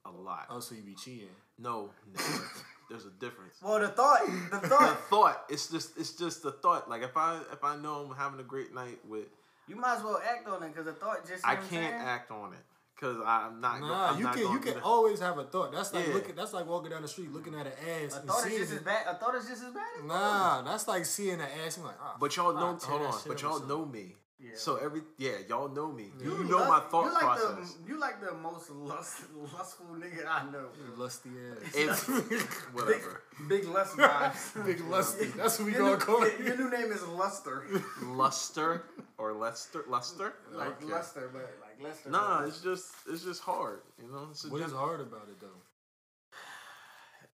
a 0.04 0.10
lot. 0.10 0.46
Oh, 0.50 0.60
so 0.60 0.74
you 0.74 0.82
be 0.82 0.94
cheating? 0.94 1.28
No, 1.58 1.90
never. 2.12 2.42
There's 2.92 3.06
a 3.06 3.10
difference. 3.10 3.56
Well, 3.62 3.80
the 3.80 3.88
thought, 3.88 4.20
the 4.26 4.30
thought, 4.58 4.60
The 4.62 4.68
thought. 4.68 4.98
thought, 5.10 5.44
it's 5.48 5.68
just 5.68 5.98
it's 5.98 6.12
just 6.12 6.42
the 6.42 6.52
thought. 6.52 6.88
Like 6.90 7.02
if 7.02 7.16
I 7.16 7.40
if 7.52 7.64
I 7.64 7.76
know 7.76 8.06
I'm 8.08 8.14
having 8.16 8.38
a 8.38 8.44
great 8.44 8.74
night 8.74 8.98
with, 9.08 9.26
you 9.66 9.76
might 9.76 9.96
as 9.96 10.02
well 10.04 10.20
act 10.28 10.46
on 10.46 10.62
it 10.62 10.68
because 10.68 10.84
the 10.84 10.92
thought 10.92 11.26
just. 11.26 11.44
I 11.46 11.52
you 11.52 11.56
know 11.56 11.62
what 11.62 11.72
I'm 11.72 11.78
can't 11.80 11.92
saying? 11.94 12.06
act 12.06 12.30
on 12.30 12.52
it 12.52 12.58
because 12.94 13.16
I'm 13.24 13.60
not. 13.60 13.80
go- 13.80 13.86
Nah, 13.88 14.10
I'm 14.10 14.18
you 14.18 14.24
not 14.24 14.32
can 14.34 14.42
you 14.42 14.48
gonna 14.48 14.60
can 14.60 14.74
do 14.74 14.80
always 14.84 15.20
have 15.20 15.38
a 15.38 15.44
thought. 15.44 15.72
That's 15.72 15.92
like 15.94 16.06
Yeah. 16.06 16.12
looking. 16.14 16.34
That's 16.36 16.52
like 16.52 16.66
walking 16.66 16.90
down 16.90 17.02
the 17.02 17.08
street 17.08 17.32
looking 17.32 17.54
at 17.54 17.66
an 17.66 17.72
ass 17.72 18.16
A 18.16 18.20
thought 18.20 18.38
is 18.38 18.44
seeing 18.44 18.58
just 18.60 18.72
as 18.72 18.78
it. 18.78 18.84
bad. 18.84 19.06
A 19.08 19.14
thought 19.14 19.34
is 19.36 19.48
just 19.48 19.62
as 19.64 19.72
bad. 19.72 19.86
as 19.98 20.04
Nah, 20.04 20.62
that's 20.62 20.86
like 20.86 21.06
seeing 21.06 21.40
an 21.40 21.48
ass 21.66 21.78
and 21.78 21.86
like. 21.86 21.96
Ah, 22.00 22.16
But 22.20 22.36
y'all 22.36 22.52
fuck, 22.52 22.60
know, 22.60 22.78
hold 22.88 23.02
on. 23.14 23.20
But 23.26 23.40
y'all 23.42 23.60
know 23.66 23.86
me. 23.86 24.16
Yeah. 24.42 24.50
So 24.56 24.76
every 24.76 25.02
yeah, 25.18 25.38
y'all 25.48 25.68
know 25.68 25.92
me. 25.92 26.10
Yeah. 26.18 26.24
You, 26.26 26.38
You 26.38 26.44
know 26.44 26.56
lust- 26.58 26.68
my 26.70 26.80
thought 26.90 27.04
you 27.04 27.12
like 27.14 27.20
process. 27.22 27.74
The, 27.74 27.88
you 27.88 28.00
like 28.00 28.20
the 28.20 28.34
most 28.34 28.70
lust, 28.70 29.20
lustful 29.56 29.86
nigga 29.94 30.26
I 30.28 30.50
know. 30.50 30.66
lusty 30.96 31.30
ass. 31.30 31.72
It's 31.74 32.02
whatever. 32.74 33.22
Big 33.48 33.64
lust 33.66 33.96
vibes. 33.96 34.64
Big 34.66 34.80
lusty. 34.86 35.26
That's 35.26 35.58
what 35.60 35.66
we 35.66 35.72
Your 35.72 35.80
gonna 35.82 35.92
new- 35.92 36.04
call 36.04 36.22
it. 36.24 36.40
Your 36.44 36.56
new 36.56 36.70
name 36.70 36.90
is 36.90 37.02
Luster. 37.04 37.64
Luster 38.02 38.84
or 39.16 39.32
Lester, 39.32 39.84
Luster. 39.88 40.34
like 40.52 40.82
Okay. 40.82 40.86
Luster, 40.92 41.30
but 41.32 41.48
like 41.60 41.80
Lester. 41.80 42.10
Nah, 42.10 42.40
but- 42.40 42.48
it's 42.48 42.60
just 42.60 42.92
it's 43.08 43.22
just 43.22 43.42
hard. 43.42 43.82
You 44.02 44.10
know, 44.10 44.26
it's 44.32 44.44
a 44.44 44.48
What 44.50 44.62
is 44.62 44.72
hard 44.72 45.00
about 45.00 45.28
it 45.30 45.38
though? 45.40 45.60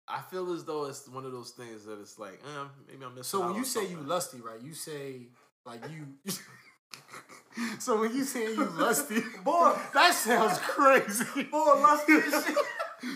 I 0.08 0.22
feel 0.30 0.52
as 0.54 0.64
though 0.64 0.86
it's 0.86 1.08
one 1.10 1.26
of 1.26 1.32
those 1.32 1.52
things 1.52 1.86
that 1.86 2.00
it's 2.00 2.20
like, 2.20 2.40
eh, 2.46 2.64
maybe 2.88 3.04
I'm 3.06 3.16
missing. 3.16 3.24
So 3.40 3.46
when 3.48 3.56
you 3.56 3.66
say 3.66 3.88
you 3.88 3.98
lusty, 4.02 4.40
right? 4.40 4.62
You 4.62 4.74
say 4.74 5.28
like 5.66 5.82
you. 5.92 6.06
so 7.80 8.00
when 8.00 8.14
you 8.16 8.24
say 8.24 8.54
you 8.54 8.64
lusty, 8.78 9.22
boy, 9.44 9.76
that 9.94 10.14
sounds 10.14 10.58
crazy. 10.60 11.44
boy 11.44 11.82
lusty 11.82 12.22
shit. 12.22 12.58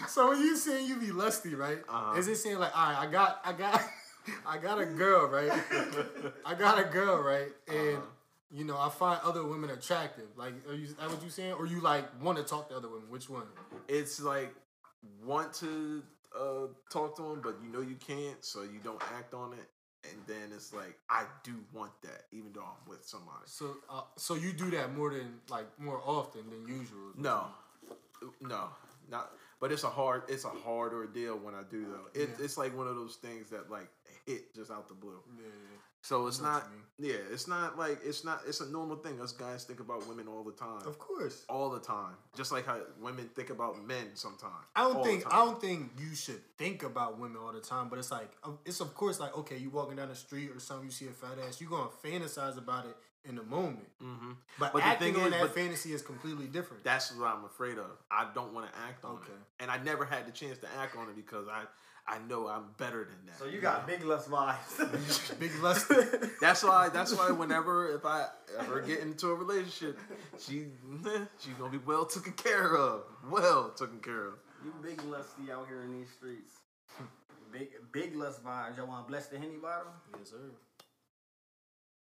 So 0.07 0.29
when 0.29 0.39
you 0.41 0.55
saying 0.55 0.87
you 0.87 0.97
be 0.97 1.11
lusty, 1.11 1.55
right? 1.55 1.79
Uh-huh. 1.89 2.17
Is 2.17 2.27
it 2.27 2.35
saying 2.37 2.59
like, 2.59 2.75
all 2.77 2.89
right, 2.93 3.07
I 3.07 3.11
got, 3.11 3.41
I 3.43 3.53
got, 3.53 3.81
I 4.45 4.57
got 4.57 4.79
a 4.79 4.85
girl, 4.85 5.27
right? 5.27 5.51
I 6.45 6.53
got 6.53 6.79
a 6.79 6.83
girl, 6.83 7.17
right? 7.21 7.47
And 7.67 7.97
Uh-huh. 7.97 8.05
you 8.51 8.65
know, 8.65 8.77
I 8.77 8.89
find 8.89 9.19
other 9.23 9.43
women 9.45 9.69
attractive. 9.71 10.27
Like, 10.35 10.53
are 10.67 10.73
you? 10.75 10.87
That 10.99 11.09
what 11.09 11.23
you 11.23 11.29
saying? 11.29 11.53
Or 11.53 11.65
you 11.65 11.79
like 11.81 12.05
want 12.21 12.37
to 12.37 12.43
talk 12.43 12.69
to 12.69 12.75
other 12.75 12.89
women? 12.89 13.09
Which 13.09 13.29
one? 13.29 13.47
it's 13.87 14.21
like 14.21 14.53
want 15.25 15.53
to 15.55 16.03
uh, 16.39 16.67
talk 16.91 17.15
to 17.17 17.23
him, 17.31 17.41
but 17.41 17.55
you 17.63 17.71
know 17.71 17.81
you 17.81 17.95
can't, 17.95 18.43
so 18.45 18.61
you 18.63 18.79
don't 18.83 19.01
act 19.17 19.33
on 19.33 19.53
it. 19.53 19.67
And 20.05 20.17
then 20.27 20.51
it's 20.55 20.73
like 20.73 20.97
I 21.09 21.25
do 21.43 21.53
want 21.73 21.91
that, 22.03 22.23
even 22.31 22.53
though 22.53 22.61
I'm 22.61 22.89
with 22.89 23.05
somebody. 23.05 23.43
So, 23.45 23.75
uh, 23.89 24.01
so 24.15 24.35
you 24.35 24.53
do 24.53 24.69
that 24.71 24.95
more 24.95 25.11
than 25.13 25.39
like 25.49 25.67
more 25.77 26.01
often 26.05 26.43
than 26.49 26.67
usual? 26.67 27.11
No, 27.17 27.47
no, 28.41 28.69
not. 29.11 29.31
But 29.59 29.73
it's 29.73 29.83
a 29.83 29.89
hard, 29.89 30.23
it's 30.29 30.45
a 30.45 30.49
hard 30.49 30.93
ordeal 30.93 31.37
when 31.37 31.53
I 31.53 31.63
do 31.69 31.85
though. 31.85 32.19
It, 32.19 32.29
Yeah. 32.29 32.45
It's 32.45 32.57
like 32.57 32.75
one 32.77 32.87
of 32.87 32.95
those 32.95 33.15
things 33.15 33.49
that 33.49 33.69
like 33.69 33.89
hit 34.25 34.55
just 34.55 34.71
out 34.71 34.87
the 34.87 34.93
blue. 34.93 35.19
Yeah, 35.37 35.43
yeah. 35.47 35.77
So 36.01 36.27
it's 36.27 36.39
I 36.39 36.43
know 36.43 36.49
what 36.53 36.63
not, 36.63 36.69
yeah, 36.97 37.15
it's 37.31 37.47
not 37.47 37.77
like 37.77 37.99
it's 38.03 38.23
not. 38.23 38.41
It's 38.47 38.61
a 38.61 38.69
normal 38.69 38.95
thing. 38.97 39.19
Us 39.21 39.31
guys 39.33 39.63
think 39.65 39.79
about 39.79 40.07
women 40.07 40.27
all 40.27 40.43
the 40.43 40.51
time, 40.53 40.81
Of 40.85 40.97
course. 40.97 41.43
all 41.49 41.69
the 41.69 41.79
time. 41.79 42.13
Just 42.35 42.51
like 42.51 42.65
how 42.65 42.77
women 43.01 43.29
think 43.35 43.49
about 43.49 43.85
men 43.85 44.07
sometimes. 44.15 44.53
I 44.75 44.83
don't 44.83 45.03
think 45.03 45.25
I 45.31 45.37
don't 45.45 45.59
think 45.59 45.91
you 45.99 46.15
should 46.15 46.41
think 46.57 46.83
about 46.83 47.19
women 47.19 47.37
all 47.43 47.51
the 47.51 47.59
time, 47.59 47.89
but 47.89 47.99
it's 47.99 48.11
like 48.11 48.29
it's 48.65 48.79
of 48.79 48.93
course 48.95 49.19
like 49.19 49.37
okay, 49.37 49.57
you 49.57 49.69
walking 49.69 49.97
down 49.97 50.07
the 50.09 50.15
street 50.15 50.51
or 50.51 50.59
something, 50.59 50.85
you 50.85 50.91
see 50.91 51.07
a 51.07 51.11
fat 51.11 51.37
ass, 51.47 51.59
you 51.59 51.67
gonna 51.67 51.89
fantasize 52.03 52.57
about 52.57 52.85
it 52.85 52.95
in 53.25 53.35
the 53.35 53.43
moment. 53.43 53.85
Mhm. 54.01 54.37
But, 54.57 54.71
But 54.71 54.79
the 54.79 54.85
acting 54.85 55.13
thing 55.13 55.23
on 55.23 55.33
is- 55.33 55.41
that 55.41 55.53
fantasy 55.53 55.91
is 55.93 56.01
completely 56.01 56.47
different. 56.47 56.83
That's 56.85 57.13
what 57.13 57.27
I'm 57.27 57.43
afraid 57.43 57.77
of. 57.77 57.91
I 58.09 58.29
don't 58.33 58.53
want 58.53 58.71
to 58.71 58.79
act 58.79 59.03
on 59.03 59.15
Okay. 59.17 59.33
it, 59.33 59.39
and 59.59 59.69
I 59.69 59.77
never 59.83 60.05
had 60.05 60.25
the 60.25 60.31
chance 60.31 60.57
to 60.59 60.67
act 60.77 60.95
on 60.95 61.09
it 61.09 61.15
because 61.17 61.47
I, 61.49 61.63
I 62.09 62.17
know 62.27 62.47
I'm 62.47 62.63
better 62.77 63.05
than 63.05 63.25
that. 63.27 63.37
So 63.37 63.45
you 63.45 63.61
got 63.69 63.85
big 63.85 64.03
lust 64.11 64.29
vibes. 64.29 65.39
Big 65.39 65.51
lust. 65.61 65.91
That's 66.41 66.63
why. 66.63 66.89
That's 66.89 67.15
why. 67.15 67.29
Whenever 67.31 67.93
if 67.95 68.05
I 68.05 68.25
ever 68.59 68.81
get 68.81 68.99
into 68.99 69.27
a 69.29 69.35
relationship, 69.35 69.99
she 70.39 70.65
she's 71.39 71.53
gonna 71.59 71.71
be 71.71 71.77
well 71.77 72.05
taken 72.05 72.33
care 72.33 72.75
of. 72.75 73.03
Well 73.29 73.69
taken 73.69 73.99
care 73.99 74.27
of. 74.27 74.33
You 74.65 74.73
big 74.81 75.01
lusty 75.03 75.51
out 75.51 75.67
here 75.67 75.83
in 75.83 75.99
these 75.99 76.09
streets. 76.09 76.53
Big 77.51 77.69
big 77.91 78.15
lust 78.15 78.43
vibes. 78.43 78.77
Y'all 78.77 78.87
want 78.87 79.05
to 79.05 79.11
bless 79.11 79.27
the 79.27 79.37
henny 79.37 79.57
bottle? 79.57 79.91
yes, 80.17 80.31
sir. 80.31 80.37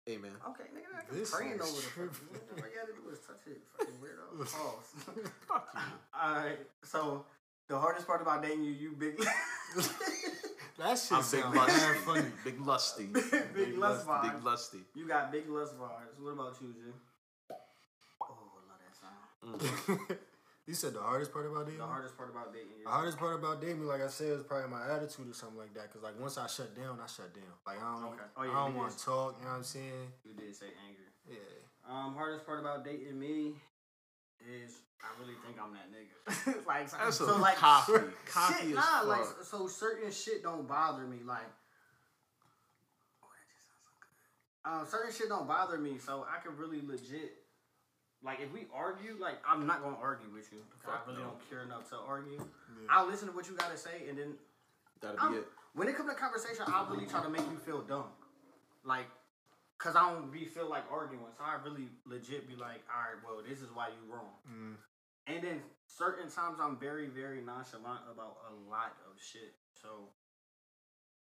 Hey 0.05 0.15
man. 0.15 0.31
Okay, 0.49 0.63
nigga, 0.73 0.97
I 0.97 1.03
can 1.03 1.19
This 1.19 1.35
praying 1.35 1.53
over 1.53 1.63
the 1.63 1.71
fucking. 1.71 2.09
All 2.51 2.57
you 2.57 2.75
gotta 2.79 2.93
do 2.93 3.09
is 3.11 3.19
touch 3.19 3.43
it. 3.47 3.59
Fucking 3.77 3.93
weirdo. 4.01 4.39
Pause. 4.39 5.25
Fuck 5.47 5.67
you. 5.75 5.81
Alright, 6.17 6.59
so 6.83 7.25
the 7.67 7.77
hardest 7.79 8.07
part 8.07 8.21
about 8.21 8.41
dating 8.43 8.63
you, 8.63 8.71
you 8.71 8.91
big. 8.97 9.19
That 10.79 10.93
shit 10.99 11.11
I'm 11.11 11.17
big 11.21 11.25
sound 11.25 11.55
lusty. 11.55 11.97
funny. 12.05 12.25
Big 12.45 12.61
lusty. 12.61 13.05
big 13.55 13.77
lust 13.79 14.05
Big 14.05 14.15
vibes. 14.31 14.43
lusty. 14.43 14.77
You 14.93 15.07
got 15.07 15.31
big 15.31 15.49
lust 15.49 15.73
vibes. 15.75 16.21
What 16.21 16.31
about 16.33 16.55
you, 16.61 16.73
Jim? 16.73 16.93
Oh, 18.21 18.35
I 18.53 18.61
love 18.69 18.79
that 18.85 18.93
sound. 19.89 20.07
Mm. 20.09 20.17
you 20.67 20.73
said 20.75 20.93
the 20.93 20.99
hardest 20.99 21.33
part 21.33 21.47
about 21.47 21.65
dating? 21.65 21.79
The 21.79 21.85
hardest 21.87 22.15
part 22.15 22.29
about 22.29 22.53
dating 22.53 22.77
you. 22.77 22.83
The 22.85 22.91
hardest 22.91 23.17
part 23.17 23.39
about 23.39 23.59
dating, 23.61 23.79
me, 23.81 23.85
like 23.87 24.01
I 24.01 24.07
said, 24.07 24.27
is 24.37 24.43
probably 24.43 24.69
my 24.69 24.85
attitude 24.93 25.29
or 25.29 25.33
something 25.33 25.57
like 25.57 25.73
that. 25.73 25.91
Cause 25.91 26.03
like 26.03 26.19
once 26.19 26.37
I 26.37 26.45
shut 26.45 26.75
down, 26.75 26.99
I 27.01 27.07
shut 27.07 27.33
down. 27.33 27.49
Like 27.65 27.81
I 27.81 27.93
don't, 28.01 28.13
Okay. 28.13 28.23
Oh, 28.37 28.43
yeah, 28.43 28.51
I 28.51 28.65
don't 28.67 28.75
want 28.75 28.95
to 28.95 29.03
talk. 29.03 29.35
You 29.39 29.45
know 29.45 29.51
what 29.51 29.57
I'm 29.57 29.63
saying? 29.63 30.11
You 30.25 30.33
did 30.33 30.55
say 30.55 30.67
anger. 30.85 31.09
Yeah. 31.27 31.89
Um, 31.89 32.13
hardest 32.15 32.45
part 32.45 32.59
about 32.59 32.85
dating 32.85 33.17
me 33.19 33.55
is 34.45 34.77
I 35.01 35.07
really 35.21 35.35
think 35.45 35.57
I'm 35.61 35.73
that 35.73 35.89
nigga. 35.93 36.65
like 36.67 36.89
That's 36.91 37.17
so, 37.17 37.37
like 37.37 37.57
cer- 37.57 38.13
cocky 38.25 38.67
shit, 38.67 38.75
nah, 38.75 38.81
fuck. 38.81 39.07
like 39.07 39.25
so 39.43 39.67
certain 39.67 40.11
shit 40.11 40.43
don't 40.43 40.67
bother 40.67 41.03
me. 41.03 41.17
Like, 41.25 41.45
oh, 43.23 43.29
that 43.29 43.45
just 43.47 43.63
sounds 43.67 43.83
so 43.85 43.91
good. 44.01 44.69
Um, 44.69 44.85
certain 44.87 45.13
shit 45.13 45.29
don't 45.29 45.47
bother 45.47 45.77
me, 45.77 45.97
so 45.97 46.25
I 46.27 46.41
can 46.45 46.57
really 46.57 46.81
legit. 46.85 47.37
Like 48.23 48.39
if 48.41 48.51
we 48.51 48.65
argue, 48.73 49.15
like 49.19 49.37
I'm 49.47 49.67
not 49.67 49.81
gonna 49.83 49.97
argue 50.01 50.29
with 50.33 50.51
you. 50.51 50.59
because 50.73 50.97
I 50.97 51.09
really 51.09 51.21
no. 51.23 51.29
don't 51.29 51.49
care 51.49 51.61
enough 51.61 51.89
to 51.91 51.97
argue. 51.97 52.37
Yeah. 52.37 52.87
I'll 52.89 53.07
listen 53.07 53.27
to 53.29 53.33
what 53.35 53.47
you 53.47 53.55
gotta 53.55 53.77
say, 53.77 54.09
and 54.09 54.17
then 54.17 54.33
That'll 55.01 55.19
I'm- 55.19 55.31
be 55.33 55.37
it. 55.39 55.47
when 55.73 55.87
it 55.87 55.95
comes 55.95 56.09
to 56.09 56.15
conversation, 56.15 56.65
I'll 56.67 56.87
really 56.87 57.05
try 57.05 57.21
to 57.21 57.29
make 57.29 57.41
you 57.51 57.57
feel 57.63 57.81
dumb. 57.81 58.05
Like, 58.83 59.05
cause 59.77 59.95
I 59.95 60.11
don't 60.11 60.31
be 60.31 60.45
feel 60.45 60.69
like 60.69 60.83
arguing. 60.91 61.31
So 61.37 61.43
I 61.43 61.57
really 61.63 61.89
legit 62.05 62.47
be 62.47 62.55
like, 62.55 62.81
all 62.89 63.13
right, 63.13 63.19
well, 63.23 63.43
this 63.47 63.61
is 63.61 63.69
why 63.73 63.89
you 63.89 64.11
wrong. 64.11 64.33
Mm. 64.49 64.75
And 65.27 65.43
then 65.43 65.61
certain 65.85 66.29
times 66.31 66.57
I'm 66.61 66.77
very, 66.77 67.07
very 67.07 67.41
nonchalant 67.41 68.01
about 68.11 68.37
a 68.49 68.53
lot 68.69 68.95
of 69.05 69.19
shit. 69.21 69.53
So 69.81 70.09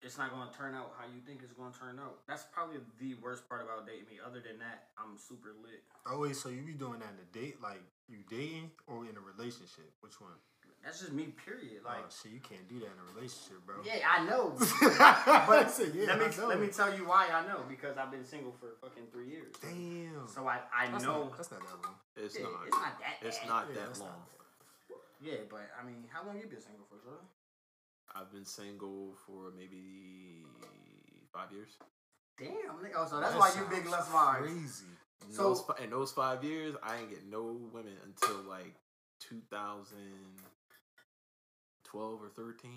it's 0.02 0.18
not 0.18 0.32
gonna 0.32 0.52
turn 0.52 0.76
out 0.76 0.92
how 1.00 1.06
you 1.06 1.22
think 1.26 1.42
it's 1.44 1.54
gonna 1.54 1.72
turn 1.72 1.98
out. 1.98 2.28
That's 2.28 2.44
probably 2.52 2.78
the 3.00 3.16
worst 3.24 3.48
part 3.48 3.62
about 3.62 3.88
dating 3.88 4.12
me. 4.12 4.20
Other 4.20 4.44
than 4.44 4.60
that, 4.60 4.92
I'm 4.98 5.18
super 5.18 5.56
lit. 5.64 5.84
Oh 6.06 6.20
wait, 6.20 6.36
so 6.36 6.50
you 6.50 6.62
be 6.62 6.74
doing 6.74 7.00
that 7.00 7.16
in 7.16 7.24
a 7.24 7.30
date, 7.32 7.62
like 7.64 7.82
you 8.10 8.20
dating 8.30 8.72
or 8.88 9.06
in 9.06 9.16
a 9.16 9.24
relationship? 9.24 9.94
Which 10.02 10.20
one? 10.20 10.36
That's 10.84 11.00
just 11.00 11.14
me, 11.14 11.32
period. 11.46 11.80
Oh, 11.86 11.88
like, 11.88 12.04
oh 12.04 12.12
shit, 12.12 12.34
you 12.34 12.40
can't 12.44 12.68
do 12.68 12.76
that 12.84 12.92
in 12.92 13.00
a 13.00 13.08
relationship, 13.16 13.64
bro. 13.66 13.76
yeah, 13.88 14.04
I 14.04 14.26
know. 14.28 14.52
but 15.48 15.72
but 15.72 15.96
yeah, 15.96 16.08
let 16.12 16.20
me 16.20 16.28
know. 16.36 16.48
let 16.48 16.60
me 16.60 16.68
tell 16.68 16.92
you 16.94 17.08
why 17.08 17.28
I 17.32 17.48
know 17.48 17.64
because 17.70 17.96
I've 17.98 18.12
been 18.12 18.26
single 18.26 18.52
for 18.60 18.76
fucking 18.82 19.08
three 19.12 19.30
years. 19.30 19.56
Damn. 19.62 20.28
So 20.28 20.46
I 20.48 20.60
I 20.76 20.92
that's 20.92 21.04
know 21.04 21.32
Not, 21.32 21.38
that's 21.38 21.52
not 21.52 21.62
that 21.62 21.80
long. 21.88 21.96
It's 22.18 22.36
Yeah, 22.38 22.44
not. 22.44 22.68
It's 22.68 22.76
not 22.78 23.00
that. 23.00 23.16
It's 23.28 23.40
bad. 23.40 23.48
not 23.48 23.64
Yeah, 23.70 23.74
that 23.80 23.88
that's 23.88 24.00
not 24.00 24.10
long. 24.12 25.00
Yeah, 25.24 25.40
but 25.50 25.66
I 25.80 25.86
mean, 25.88 26.04
how 26.12 26.28
long 26.28 26.36
you 26.36 26.48
been 26.52 26.60
single 26.60 26.84
for, 26.90 26.98
bro? 27.00 27.16
I've 28.14 28.32
been 28.32 28.46
single 28.46 29.16
for 29.26 29.52
maybe 29.56 30.44
five 31.32 31.48
years. 31.52 31.80
Damn. 32.38 32.52
Oh, 32.96 33.08
so 33.10 33.20
that's 33.22 33.32
That 33.32 33.40
why 33.40 33.52
you 33.56 33.64
big 33.70 33.88
sounds 33.88 33.92
less 33.92 34.08
vibes. 34.10 34.38
Crazy. 34.44 34.86
In, 35.30 35.34
So- 35.34 35.44
those, 35.44 35.64
in 35.82 35.90
those 35.92 36.12
five 36.12 36.44
years, 36.44 36.76
I 36.84 36.98
ain't 36.98 37.10
get 37.10 37.26
no 37.26 37.56
women 37.72 37.96
until 38.04 38.42
like 38.44 38.76
2012 41.94 42.22
or 42.22 42.30
13. 42.30 42.72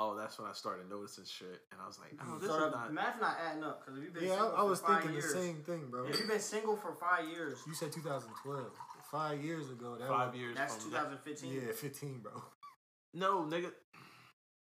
Oh, 0.00 0.16
that's 0.16 0.38
when 0.38 0.48
I 0.48 0.52
started 0.52 0.88
noticing 0.88 1.24
shit, 1.24 1.60
and 1.72 1.80
I 1.82 1.86
was 1.86 1.98
like, 1.98 2.14
"Oh, 2.24 2.38
this 2.38 2.48
so 2.48 2.66
is 2.66 2.72
not." 2.72 2.92
math's 2.92 3.20
not 3.20 3.36
adding 3.44 3.64
up 3.64 3.84
because 3.84 4.00
you've 4.00 4.14
been 4.14 4.24
Yeah, 4.24 4.30
single 4.38 4.52
I, 4.56 4.60
I 4.60 4.62
was 4.62 4.80
for 4.80 4.94
thinking 4.94 5.12
years, 5.12 5.32
the 5.34 5.40
same 5.40 5.56
thing, 5.66 5.86
bro. 5.90 6.06
If 6.06 6.18
you've 6.20 6.28
been 6.28 6.38
single 6.38 6.76
for 6.76 6.92
five 6.94 7.28
years, 7.28 7.58
You 7.66 7.74
said 7.74 7.90
2012. 7.92 8.66
Five 9.10 9.42
years 9.42 9.70
ago. 9.70 9.96
That 9.98 10.06
Five 10.06 10.32
was, 10.32 10.38
years. 10.40 10.56
that's 10.56 10.76
from 10.76 10.92
that- 10.92 10.98
2015. 11.24 11.52
Yeah, 11.52 11.72
15, 11.72 12.18
bro. 12.20 12.32
No, 13.14 13.42
nigga. 13.44 13.72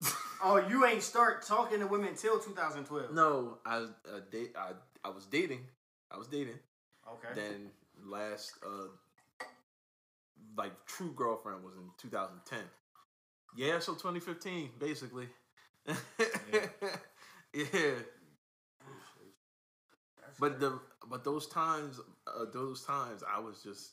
Oh, 0.44 0.58
you 0.70 0.86
ain't 0.86 1.01
start 1.01 1.42
talking 1.44 1.80
to 1.80 1.88
women 1.88 2.13
till 2.16 2.38
2012. 2.39 3.12
No, 3.12 3.58
I 3.66 3.77
uh, 3.77 3.88
date. 4.32 4.54
I 4.56 4.74
I 5.04 5.10
was 5.10 5.25
dating. 5.25 5.62
I 6.12 6.18
was 6.18 6.27
dating. 6.27 6.60
Okay. 7.10 7.34
Then 7.34 7.72
last 8.06 8.54
uh 8.63 8.89
like 10.56 10.74
true 10.86 11.12
girlfriend 11.16 11.63
was 11.63 11.74
in 11.75 11.89
2010. 11.98 12.60
Yeah, 13.56 13.80
so 13.80 13.94
2015 13.94 14.72
basically. 14.80 15.27
yeah. 15.88 15.96
That's 20.22 20.39
But 20.39 20.60
the 20.60 20.80
but 21.10 21.24
those 21.24 21.48
times 21.48 22.00
uh, 22.27 22.46
those 22.54 22.84
times 22.84 23.24
I 23.24 23.39
was 23.39 23.62
just 23.63 23.92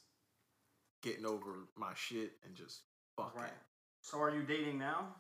getting 1.03 1.27
over 1.27 1.69
my 1.77 1.93
shit 1.95 2.33
and 2.45 2.55
just 2.55 2.81
fucking. 3.17 3.41
right. 3.43 3.51
So 4.01 4.21
are 4.21 4.31
you 4.31 4.43
dating 4.43 4.79
now? 4.79 5.15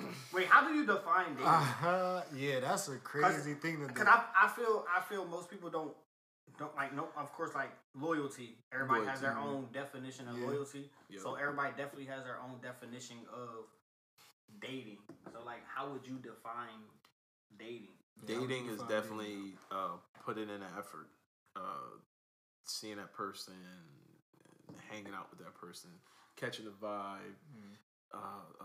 Wait, 0.32 0.46
how 0.46 0.66
do 0.66 0.74
you 0.74 0.86
define 0.86 1.34
dating? 1.34 1.46
Uh-huh. 1.46 2.22
Yeah, 2.36 2.60
that's 2.60 2.88
a 2.88 2.96
crazy 2.96 3.54
thing 3.54 3.80
to 3.80 3.86
do. 3.88 3.94
Cause 3.94 4.06
I, 4.06 4.24
I 4.44 4.48
feel 4.48 4.84
I 4.94 5.00
feel 5.00 5.24
most 5.24 5.50
people 5.50 5.70
don't 5.70 5.94
don't 6.58 6.74
like 6.76 6.94
no 6.94 7.08
of 7.16 7.32
course 7.32 7.54
like 7.54 7.70
loyalty. 7.94 8.56
Everybody 8.72 9.06
has 9.06 9.20
their 9.20 9.36
own 9.38 9.68
definition 9.72 10.28
of 10.28 10.38
Yeah. 10.38 10.46
loyalty. 10.46 10.90
Yeah. 11.08 11.20
So 11.20 11.34
everybody 11.34 11.70
definitely 11.76 12.06
has 12.06 12.24
their 12.24 12.38
own 12.40 12.60
definition 12.60 13.18
of 13.32 13.66
dating. 14.60 14.98
So 15.32 15.42
like 15.44 15.64
how 15.66 15.90
would 15.90 16.06
you 16.06 16.16
define 16.18 16.84
dating? 17.58 17.94
Yeah, 18.26 18.34
how 18.34 18.40
would 18.40 18.48
dating 18.48 18.66
is 18.68 18.76
define 18.80 18.88
definitely 18.88 19.58
uh, 19.70 19.96
putting 20.24 20.44
in 20.44 20.62
an 20.62 20.72
effort, 20.78 21.08
uh, 21.56 21.96
seeing 22.64 22.96
that 22.96 23.12
person, 23.12 23.54
hanging 24.88 25.14
out 25.14 25.30
with 25.30 25.38
that 25.40 25.54
person, 25.54 25.90
catching 26.36 26.64
the 26.64 26.72
vibe, 26.72 27.36
Mm. 27.56 27.76
uh, 28.12 28.18
uh, 28.60 28.64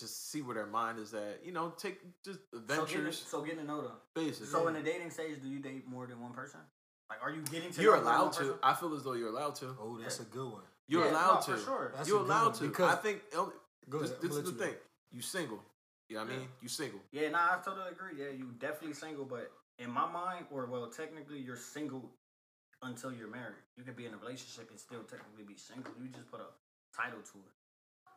just 0.00 0.30
see 0.30 0.42
where 0.42 0.54
their 0.54 0.66
mind 0.66 0.98
is 0.98 1.14
at. 1.14 1.40
You 1.44 1.52
know, 1.52 1.70
take 1.76 1.98
just 2.24 2.38
So 2.52 2.84
getting, 2.86 3.12
so 3.12 3.42
getting 3.42 3.60
to 3.60 3.64
know 3.64 3.82
them. 3.82 3.92
basically. 4.14 4.46
So 4.46 4.66
in 4.68 4.74
the 4.74 4.82
dating 4.82 5.10
stage, 5.10 5.40
do 5.42 5.48
you 5.48 5.58
date 5.60 5.86
more 5.86 6.06
than 6.06 6.20
one 6.20 6.32
person? 6.32 6.60
Like, 7.10 7.22
are 7.22 7.30
you 7.30 7.42
getting 7.42 7.70
to? 7.72 7.82
you're 7.82 7.96
know 7.96 8.02
more 8.02 8.04
than 8.04 8.14
allowed 8.14 8.24
one 8.24 8.32
to. 8.34 8.38
person? 8.40 8.58
I 8.62 8.74
feel 8.74 8.94
as 8.94 9.02
though 9.02 9.12
you're 9.14 9.28
allowed 9.30 9.54
to. 9.56 9.76
Oh, 9.80 9.98
that's 10.00 10.20
a 10.20 10.24
good 10.24 10.50
one. 10.52 10.62
You're 10.88 11.04
Yeah, 11.04 11.10
allowed 11.12 11.34
no, 11.48 11.54
to. 11.54 11.60
for 11.60 11.64
sure. 11.64 11.92
That's 11.96 12.08
you're 12.08 12.20
allowed 12.20 12.54
to. 12.54 12.64
because- 12.68 12.92
I 12.92 12.96
think 12.96 13.22
Go 13.32 13.52
this, 14.00 14.10
ahead. 14.10 14.22
this 14.22 14.30
is 14.32 14.36
the 14.36 14.42
gonna 14.52 14.58
let 14.58 14.68
thing. 14.70 14.78
You 15.12 15.22
single. 15.22 15.62
You 16.08 16.16
know 16.16 16.22
what 16.24 16.30
I 16.30 16.32
Yeah. 16.34 16.38
mean? 16.40 16.48
You 16.62 16.68
single. 16.68 17.00
Yeah, 17.12 17.28
nah, 17.30 17.56
I 17.56 17.58
totally 17.64 17.90
agree. 17.90 18.12
Yeah, 18.22 18.30
you 18.30 18.46
definitely 18.58 18.94
single, 18.94 19.24
but 19.24 19.50
in 19.78 19.90
my 19.90 20.10
mind, 20.10 20.46
or 20.50 20.66
well, 20.66 20.86
technically, 20.88 21.38
you're 21.38 21.56
single 21.56 22.10
until 22.82 23.12
you're 23.12 23.28
married. 23.28 23.60
You 23.76 23.84
can 23.84 23.94
be 23.94 24.06
in 24.06 24.14
a 24.14 24.16
relationship 24.18 24.70
and 24.70 24.78
still 24.78 25.02
technically 25.04 25.44
be 25.44 25.56
single. 25.56 25.92
You 26.00 26.08
just 26.08 26.30
put 26.30 26.40
a 26.40 26.46
title 26.96 27.20
to 27.20 27.38
it. 27.38 27.52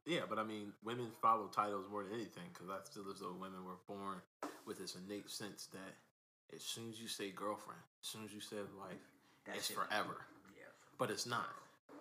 Yeah, 0.06 0.22
but 0.28 0.40
I 0.40 0.44
mean, 0.44 0.74
women 0.84 1.08
follow 1.22 1.48
titles 1.48 1.86
more 1.92 2.04
than 2.04 2.14
anything 2.14 2.44
because 2.54 2.70
I 2.70 2.78
feel 2.94 3.04
as 3.14 3.20
though 3.20 3.34
women 3.34 3.64
were 3.66 3.78
born 3.88 4.18
with 4.66 4.80
this 4.80 4.96
innate 4.96 5.30
sense 5.30 5.68
that 5.74 6.56
as 6.56 6.64
soon 6.64 6.90
as 6.90 7.00
you 7.00 7.08
say 7.08 7.30
girlfriend, 7.32 7.80
as 8.04 8.08
soon 8.10 8.26
as 8.26 8.34
you 8.34 8.42
say 8.42 8.58
wife, 8.80 8.98
That 9.46 9.56
it's 9.58 9.68
shit- 9.68 9.78
forever. 9.78 10.18
Yeah. 10.58 10.66
But 10.98 11.12
it's 11.12 11.26
not. 11.26 11.48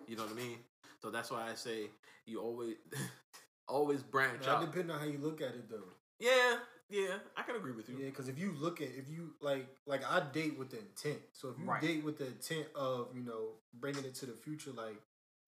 You 0.07 0.15
know 0.15 0.23
what 0.23 0.31
I 0.33 0.35
mean? 0.35 0.57
So 1.01 1.09
that's 1.11 1.29
why 1.31 1.49
I 1.49 1.53
say 1.55 1.89
you 2.25 2.41
always, 2.41 2.75
always 3.67 4.01
branch 4.03 4.41
That 4.45 4.49
out. 4.57 4.61
depends 4.71 4.91
on 4.91 4.99
how 4.99 5.05
you 5.05 5.17
look 5.19 5.41
at 5.41 5.49
it, 5.49 5.69
though. 5.69 5.93
Yeah, 6.19 6.57
yeah, 6.89 7.17
I 7.37 7.43
can 7.43 7.55
agree 7.55 7.71
with 7.71 7.87
you. 7.89 7.97
Yeah, 7.97 8.05
because 8.09 8.27
if 8.27 8.37
you 8.37 8.53
look 8.59 8.81
at 8.81 8.89
if 8.89 9.09
you 9.09 9.33
like 9.41 9.65
like 9.87 10.03
I 10.05 10.21
date 10.33 10.59
with 10.59 10.69
the 10.69 10.77
intent. 10.79 11.19
So 11.31 11.49
if 11.49 11.57
you 11.57 11.65
Right. 11.65 11.81
date 11.81 12.03
with 12.03 12.17
the 12.19 12.27
intent 12.27 12.67
of 12.75 13.07
you 13.15 13.23
know 13.23 13.53
bringing 13.79 14.03
it 14.05 14.13
to 14.15 14.25
the 14.27 14.33
future, 14.33 14.71
like 14.71 15.01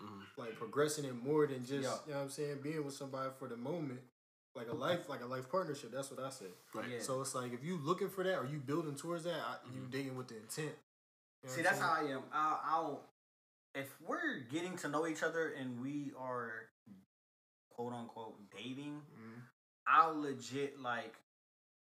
Mhm. 0.03 0.25
like 0.38 0.55
progressing 0.57 1.05
it 1.05 1.15
more 1.15 1.48
than 1.48 1.65
just 1.65 1.83
Yeah. 1.83 1.98
you 2.05 2.12
know 2.12 2.17
what 2.19 2.24
I'm 2.25 2.29
saying 2.29 2.62
being 2.62 2.83
with 2.83 2.93
somebody 2.95 3.29
for 3.39 3.48
the 3.48 3.57
moment, 3.57 4.01
like 4.55 4.67
a 4.67 4.74
life 4.74 5.07
like 5.10 5.22
a 5.22 5.25
life 5.25 5.50
partnership. 5.50 5.91
That's 5.91 6.12
what 6.12 6.19
I 6.19 6.29
say. 6.29 6.51
Right. 6.74 6.89
Yeah. 6.89 7.00
So 7.01 7.22
it's 7.22 7.33
like 7.36 7.53
if 7.53 7.63
you 7.63 7.77
looking 7.77 8.10
for 8.10 8.24
that 8.24 8.38
or 8.38 8.45
you 8.45 8.60
building 8.60 8.95
towards 8.95 9.24
that, 9.24 9.39
I, 9.39 9.57
you 9.74 9.88
dating 9.89 10.15
with 10.15 10.27
the 10.27 10.38
intent. 10.38 10.75
You 11.43 11.50
know 11.50 11.55
See, 11.55 11.62
what 11.62 11.74
I'm 11.74 11.79
that's 11.79 11.79
how 11.79 11.93
I 11.93 12.03
am. 12.10 12.24
I'll, 12.31 12.62
I'll 12.63 13.10
if 13.75 14.00
we're 14.01 14.39
getting 14.51 14.77
to 14.77 14.88
know 14.89 15.07
each 15.07 15.24
other 15.24 15.50
and 15.50 15.81
we 15.81 16.12
are 16.17 16.69
quote 17.72 17.93
unquote 17.93 18.36
dating, 18.51 19.01
Mhm. 19.01 19.41
I'll 19.88 20.19
legit 20.19 20.79
like. 20.79 21.15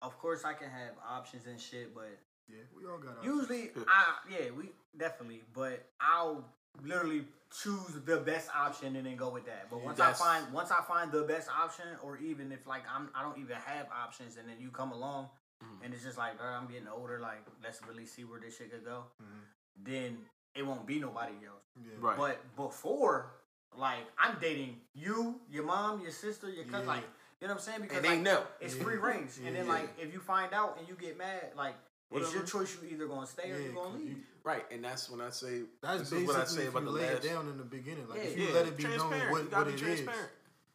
Of 0.02 0.18
course, 0.18 0.46
I 0.46 0.54
can 0.54 0.70
have 0.70 0.98
options 1.06 1.46
and 1.46 1.60
shit, 1.60 1.94
but 1.94 2.08
Yeah, 2.48 2.64
we 2.74 2.86
all 2.86 2.98
got. 3.00 3.18
our 3.18 3.24
usually, 3.26 3.72
I 3.88 4.18
yeah, 4.30 4.50
we 4.52 4.72
definitely. 4.96 5.44
But 5.54 5.92
I'll 6.00 6.46
literally 6.84 7.26
choose 7.64 8.00
the 8.06 8.18
best 8.18 8.50
option 8.56 8.96
and 8.96 9.06
then 9.06 9.16
go 9.16 9.30
with 9.30 9.46
that. 9.46 9.68
But 9.70 9.82
once 9.84 9.98
That's- 9.98 10.22
I 10.22 10.24
find 10.42 10.54
once 10.54 10.72
I 10.72 10.82
find 10.82 11.12
the 11.12 11.24
best 11.24 11.50
option, 11.50 11.86
or 12.04 12.18
even 12.18 12.52
if 12.52 12.68
like 12.68 12.84
I'm 12.94 13.10
I 13.16 13.24
don't 13.24 13.38
even 13.40 13.56
have 13.58 13.88
options, 13.92 14.38
and 14.38 14.48
then 14.48 14.58
you 14.60 14.70
come 14.70 14.92
along, 14.92 15.30
Mm-hmm. 15.62 15.84
and 15.84 15.94
it's 15.94 16.04
just 16.04 16.18
like, 16.18 16.38
bro, 16.38 16.48
I'm 16.48 16.68
getting 16.68 16.88
older. 16.88 17.20
Like 17.20 17.44
let's 17.62 17.82
really 17.86 18.06
see 18.06 18.24
where 18.24 18.40
this 18.40 18.56
shit 18.58 18.72
could 18.72 18.86
go. 18.86 19.04
Mhm. 19.22 19.42
Then 19.84 20.18
it 20.56 20.66
won't 20.66 20.86
be 20.86 21.00
nobody 21.00 21.34
else. 21.46 21.64
Yeah. 21.84 21.92
Right. 22.00 22.16
But 22.18 22.56
before, 22.56 23.32
like 23.76 24.06
I'm 24.18 24.38
dating 24.40 24.80
you, 24.94 25.42
your 25.50 25.66
mom, 25.66 26.02
your 26.02 26.12
sister, 26.12 26.50
your 26.50 26.64
cousin, 26.66 26.88
Yeah. 26.88 26.94
like 26.94 27.04
you 27.42 27.48
know 27.48 27.54
what 27.56 27.60
I'm 27.62 27.66
saying? 27.66 27.82
Because 27.82 27.98
And 27.98 28.06
they 28.06 28.10
like, 28.16 28.22
know. 28.22 28.44
it's 28.62 28.76
Yeah. 28.76 28.84
free 28.84 28.96
range. 28.98 29.32
And 29.46 29.54
then 29.56 29.68
like 29.68 29.90
if 30.00 30.14
you 30.14 30.20
find 30.22 30.54
out 30.54 30.78
and 30.78 30.88
you 30.88 30.96
get 30.96 31.18
mad, 31.18 31.52
like 31.58 31.76
it's 32.12 32.34
your 32.34 32.44
choice. 32.44 32.76
You 32.82 32.90
either 32.96 33.08
gonna 33.08 33.28
stay 33.28 33.52
or 33.52 33.60
Yeah, 33.60 33.68
you 33.68 33.72
gonna 33.74 33.98
leave. 33.98 34.08
you- 34.10 34.24
Right, 34.44 34.66
and 34.72 34.84
that's 34.84 35.10
when 35.10 35.22
I 35.22 35.30
say 35.30 35.64
That's 35.82 36.00
basically 36.00 36.24
what 36.26 36.36
I 36.38 36.46
say 36.46 36.64
if 36.64 36.70
about 36.70 36.80
you 36.80 36.86
the 36.86 36.92
lay 36.92 37.14
last. 37.14 37.26
it 37.26 37.30
down 37.30 37.48
in 37.50 37.58
the 37.58 37.64
beginning. 37.64 38.08
Like 38.08 38.20
if 38.24 38.38
you 38.38 38.46
yeah, 38.46 38.54
let 38.54 38.68
it 38.68 38.78
be 38.78 38.84
known 38.84 38.98
transparent. 38.98 39.32
what, 39.32 39.44
you 39.44 39.50
what 39.50 39.66
be 39.68 39.72
it 39.72 39.76
is. 39.76 39.82
transparent. 39.82 40.32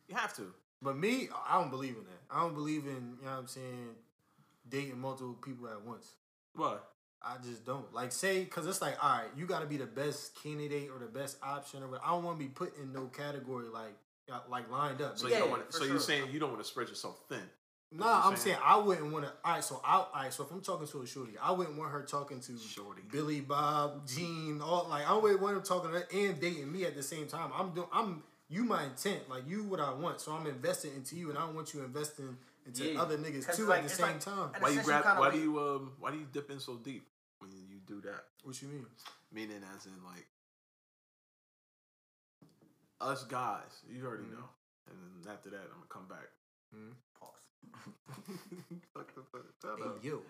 You 0.09 0.15
have 0.17 0.37
to. 0.37 0.55
But 0.83 0.97
me, 0.99 1.29
I 1.49 1.59
don't 1.59 1.71
believe 1.71 1.97
in 1.97 2.05
that. 2.05 2.21
I 2.31 2.41
don't 2.41 2.55
believe 2.55 2.85
in, 2.87 3.17
you 3.19 3.25
know 3.25 3.31
what 3.33 3.39
I'm 3.39 3.47
saying, 3.49 3.95
dating 4.69 4.99
multiple 5.01 5.35
people 5.35 5.67
at 5.69 5.81
once. 5.83 6.13
What? 6.55 6.91
I 7.23 7.37
just 7.43 7.65
don't. 7.65 7.93
Like, 7.95 8.13
say, 8.13 8.45
because 8.45 8.67
it's 8.67 8.83
like, 8.83 9.03
all 9.03 9.19
right, 9.19 9.31
you 9.35 9.47
got 9.47 9.61
to 9.61 9.67
be 9.67 9.79
the 9.79 9.87
best 9.87 10.35
candidate 10.43 10.91
or 10.91 10.99
the 10.99 11.07
best 11.11 11.39
option. 11.43 11.83
Or 11.83 11.99
I 12.05 12.11
don't 12.11 12.23
want 12.23 12.39
to 12.39 12.45
be 12.45 12.51
put 12.51 12.77
in 12.77 12.93
no 12.93 13.07
category 13.07 13.67
like 13.69 13.97
uh, 14.31 14.41
like 14.51 14.71
lined 14.71 15.01
up. 15.01 15.19
So 15.19 15.27
Yeah, 15.29 15.37
you 15.37 15.41
don't 15.45 15.51
want. 15.53 15.67
for 15.67 15.73
So 15.73 15.79
sure. 15.81 15.89
you're 15.89 16.01
saying 16.01 16.31
you 16.33 16.39
don't 16.39 16.51
want 16.51 16.63
to 16.63 16.69
spread 16.69 16.89
yourself 16.91 17.19
thin. 17.31 17.41
Nah, 17.97 18.23
I'm 18.25 18.31
saying 18.37 18.57
saying? 18.57 18.59
I 18.65 18.77
wouldn't 18.79 19.13
want 19.13 19.25
to. 19.25 19.33
All 19.45 19.53
right, 19.55 19.63
so 19.65 19.81
I, 19.85 19.97
all 19.97 20.09
right, 20.15 20.33
so 20.33 20.43
if 20.45 20.51
I'm 20.51 20.61
talking 20.61 20.87
to 20.89 21.03
a 21.03 21.07
shorty, 21.07 21.33
I 21.41 21.53
wouldn't 21.53 21.77
want 21.79 21.93
her 21.93 22.03
talking 22.03 22.41
to 22.41 22.59
Shorty. 22.59 23.03
Billy, 23.11 23.41
Bob, 23.41 24.07
Gene, 24.09 24.61
all 24.61 24.87
like 24.91 25.09
I 25.09 25.15
wouldn't 25.17 25.41
want 25.41 25.57
him 25.57 25.63
talking 25.63 25.91
to 25.93 25.99
her 25.99 26.07
and 26.13 26.41
dating 26.41 26.73
me 26.73 26.85
at 26.85 26.97
the 26.97 27.03
same 27.03 27.27
time. 27.29 27.51
I'm 27.55 27.71
doing. 27.71 27.87
I'm 27.93 28.23
you 28.49 28.65
my 28.65 28.85
intent, 28.85 29.29
like 29.31 29.49
you 29.49 29.63
what 29.65 29.79
I 29.81 29.93
want. 29.93 30.21
So 30.21 30.33
I'm 30.33 30.47
investing 30.47 30.93
into 30.95 31.15
you, 31.17 31.31
and 31.31 31.39
I 31.39 31.43
don't 31.43 31.55
want 31.55 31.73
you 31.73 31.83
investing 31.85 32.37
into 32.67 32.85
Yeah. 32.93 33.01
other 33.01 33.17
niggas 33.17 33.55
too 33.55 33.67
like- 33.67 33.79
at 33.79 33.85
the 33.85 33.95
same 33.95 34.07
like- 34.07 34.21
time. 34.21 34.51
Why 34.59 34.71
you 34.71 34.83
grab? 34.83 35.19
Why 35.19 35.31
do 35.31 35.39
you 35.39 35.59
um? 35.61 35.93
Why 36.01 36.11
do 36.11 36.19
you 36.19 36.27
dip 36.33 36.51
in 36.51 36.59
so 36.61 36.77
deep 36.77 37.07
when 37.39 37.51
you 37.53 37.79
do 37.87 38.01
that? 38.03 38.25
What 38.43 38.61
you 38.61 38.69
mean? 38.69 38.87
Meaning, 39.33 39.63
as 39.77 39.87
in 39.87 39.93
like 40.05 40.27
us 43.01 43.25
guys. 43.25 43.83
You 43.89 44.05
already 44.07 44.25
Mhm. 44.25 44.33
know. 44.33 44.49
And 44.91 45.25
then 45.25 45.33
after 45.33 45.51
that, 45.51 45.61
I'm 45.63 45.75
gonna 45.81 45.87
come 45.89 46.07
back. 46.09 46.29
Pause. 46.73 46.81
Fuck 46.81 46.91
the 46.91 47.21
fuck. 47.21 47.35
Shut 47.41 47.54
Hey 48.97 49.83
up. 49.85 49.99
yo, 50.03 50.21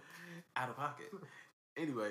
Out 0.57 0.71
of 0.71 0.77
pocket. 0.77 1.13
Anyway, 1.77 2.11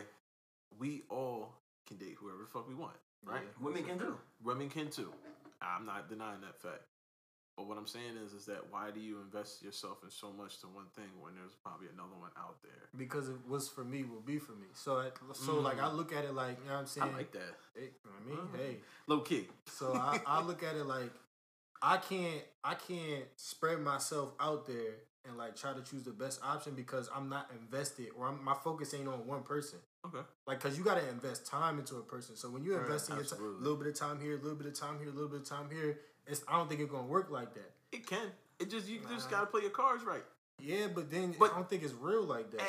we 0.78 1.04
all 1.10 1.54
can 1.88 1.98
date 1.98 2.16
whoever 2.20 2.40
the 2.40 2.48
fuck 2.48 2.68
we 2.68 2.76
want, 2.76 2.96
right? 3.26 3.42
Yeah. 3.44 3.66
Women 3.66 3.84
can 3.84 3.98
do. 3.98 4.16
Women 4.44 4.70
can 4.70 4.90
too. 4.90 5.12
I'm 5.62 5.86
not 5.86 6.10
denying 6.10 6.42
that 6.42 6.60
fact. 6.62 6.82
But 7.56 7.68
what 7.68 7.78
I'm 7.78 7.86
saying 7.86 8.18
is, 8.26 8.34
is 8.34 8.46
that 8.46 8.62
why 8.72 8.90
do 8.90 9.00
you 9.00 9.20
invest 9.22 9.62
yourself 9.62 10.00
in 10.04 10.10
so 10.10 10.32
much 10.36 10.60
to 10.62 10.68
one 10.68 10.86
thing 10.96 11.06
when 11.22 11.36
there's 11.36 11.54
probably 11.64 11.88
another 11.94 12.16
one 12.20 12.32
out 12.38 12.56
there? 12.64 12.72
because 12.98 13.30
it 13.30 13.36
was 13.48 13.68
for 13.70 13.84
me 13.84 14.04
will 14.04 14.22
be 14.22 14.38
for 14.40 14.54
me. 14.54 14.68
So 14.74 14.98
I, 14.98 15.10
so 15.34 15.60
like 15.60 15.80
I 15.82 15.92
look 15.92 16.14
at 16.14 16.26
it 16.26 16.34
like 16.34 16.58
you 16.62 16.68
know 16.68 16.74
what 16.74 16.80
I'm 16.82 16.88
saying. 16.88 17.08
Mm. 17.08 17.14
I 17.14 17.18
like 17.18 17.32
that. 17.34 17.54
Hey, 17.76 17.90
I 18.06 18.28
mean, 18.30 18.38
Mhm. 18.38 18.58
hey. 18.58 18.78
Low 19.08 19.20
key. 19.22 19.48
So 19.68 19.94
I, 19.94 20.20
I 20.26 20.42
look 20.42 20.64
at 20.64 20.76
it 20.76 20.86
like 20.86 21.12
I 21.82 21.98
can't 21.98 22.42
I 22.64 22.74
can't 22.74 23.26
spread 23.36 23.80
myself 23.82 24.32
out 24.40 24.66
there 24.66 24.96
and 25.28 25.38
like 25.38 25.56
try 25.56 25.74
to 25.74 25.82
choose 25.82 26.04
the 26.04 26.12
best 26.12 26.40
option 26.44 26.74
because 26.74 27.10
I'm 27.16 27.30
not 27.30 27.50
invested 27.60 28.08
or 28.18 28.28
I'm, 28.28 28.44
my 28.44 28.54
focus 28.54 28.94
ain't 28.94 29.08
on 29.08 29.26
one 29.26 29.44
person. 29.44 29.80
Okay. 30.06 30.24
Like, 30.46 30.60
cause 30.60 30.78
you 30.78 30.84
gotta 30.84 31.08
invest 31.10 31.46
time 31.48 31.80
into 31.80 31.96
a 31.96 32.02
person. 32.02 32.36
So 32.36 32.50
when 32.50 32.64
you 32.64 32.74
Right, 32.76 32.86
invest 32.86 33.10
in 33.10 33.16
your 33.16 33.26
time, 33.26 33.40
a 33.40 33.44
little 33.62 33.78
bit 33.78 33.88
of 33.88 33.96
time 33.96 34.20
here, 34.20 34.34
a 34.34 34.42
little 34.42 34.56
bit 34.56 34.68
of 34.68 34.78
time 34.78 35.00
here, 35.00 35.10
a 35.10 35.14
little 35.14 35.30
bit 35.30 35.42
of 35.42 35.50
time 35.50 35.70
here, 35.72 36.00
it's 36.28 36.44
I 36.48 36.58
don't 36.58 36.68
think 36.68 36.82
it's 36.82 36.92
gonna 36.92 37.08
work 37.08 37.32
like 37.32 37.54
that. 37.54 37.72
It 37.92 38.06
can. 38.06 38.28
It 38.60 38.70
just 38.70 38.88
you 38.88 39.00
just 39.10 39.30
gotta 39.30 39.46
play 39.46 39.62
your 39.62 39.72
cards 39.72 40.04
right. 40.04 40.24
Yeah, 40.60 40.88
but 40.94 41.10
then 41.10 41.36
But- 41.40 41.52
I 41.52 41.56
don't 41.56 41.70
think 41.70 41.84
it's 41.84 41.94
real 41.94 42.24
like 42.24 42.52
that. 42.52 42.62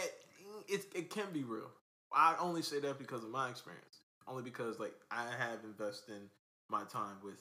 It 0.68 0.86
it 0.94 1.10
can 1.10 1.26
be 1.32 1.42
real. 1.42 1.70
I 2.12 2.36
only 2.38 2.62
say 2.62 2.78
that 2.80 2.98
because 2.98 3.24
of 3.24 3.30
my 3.30 3.48
experience. 3.50 3.98
Only 4.26 4.42
because 4.42 4.78
like 4.78 4.94
I 5.10 5.24
have 5.38 5.58
invested 5.64 6.30
my 6.70 6.84
time 6.84 7.16
with 7.22 7.40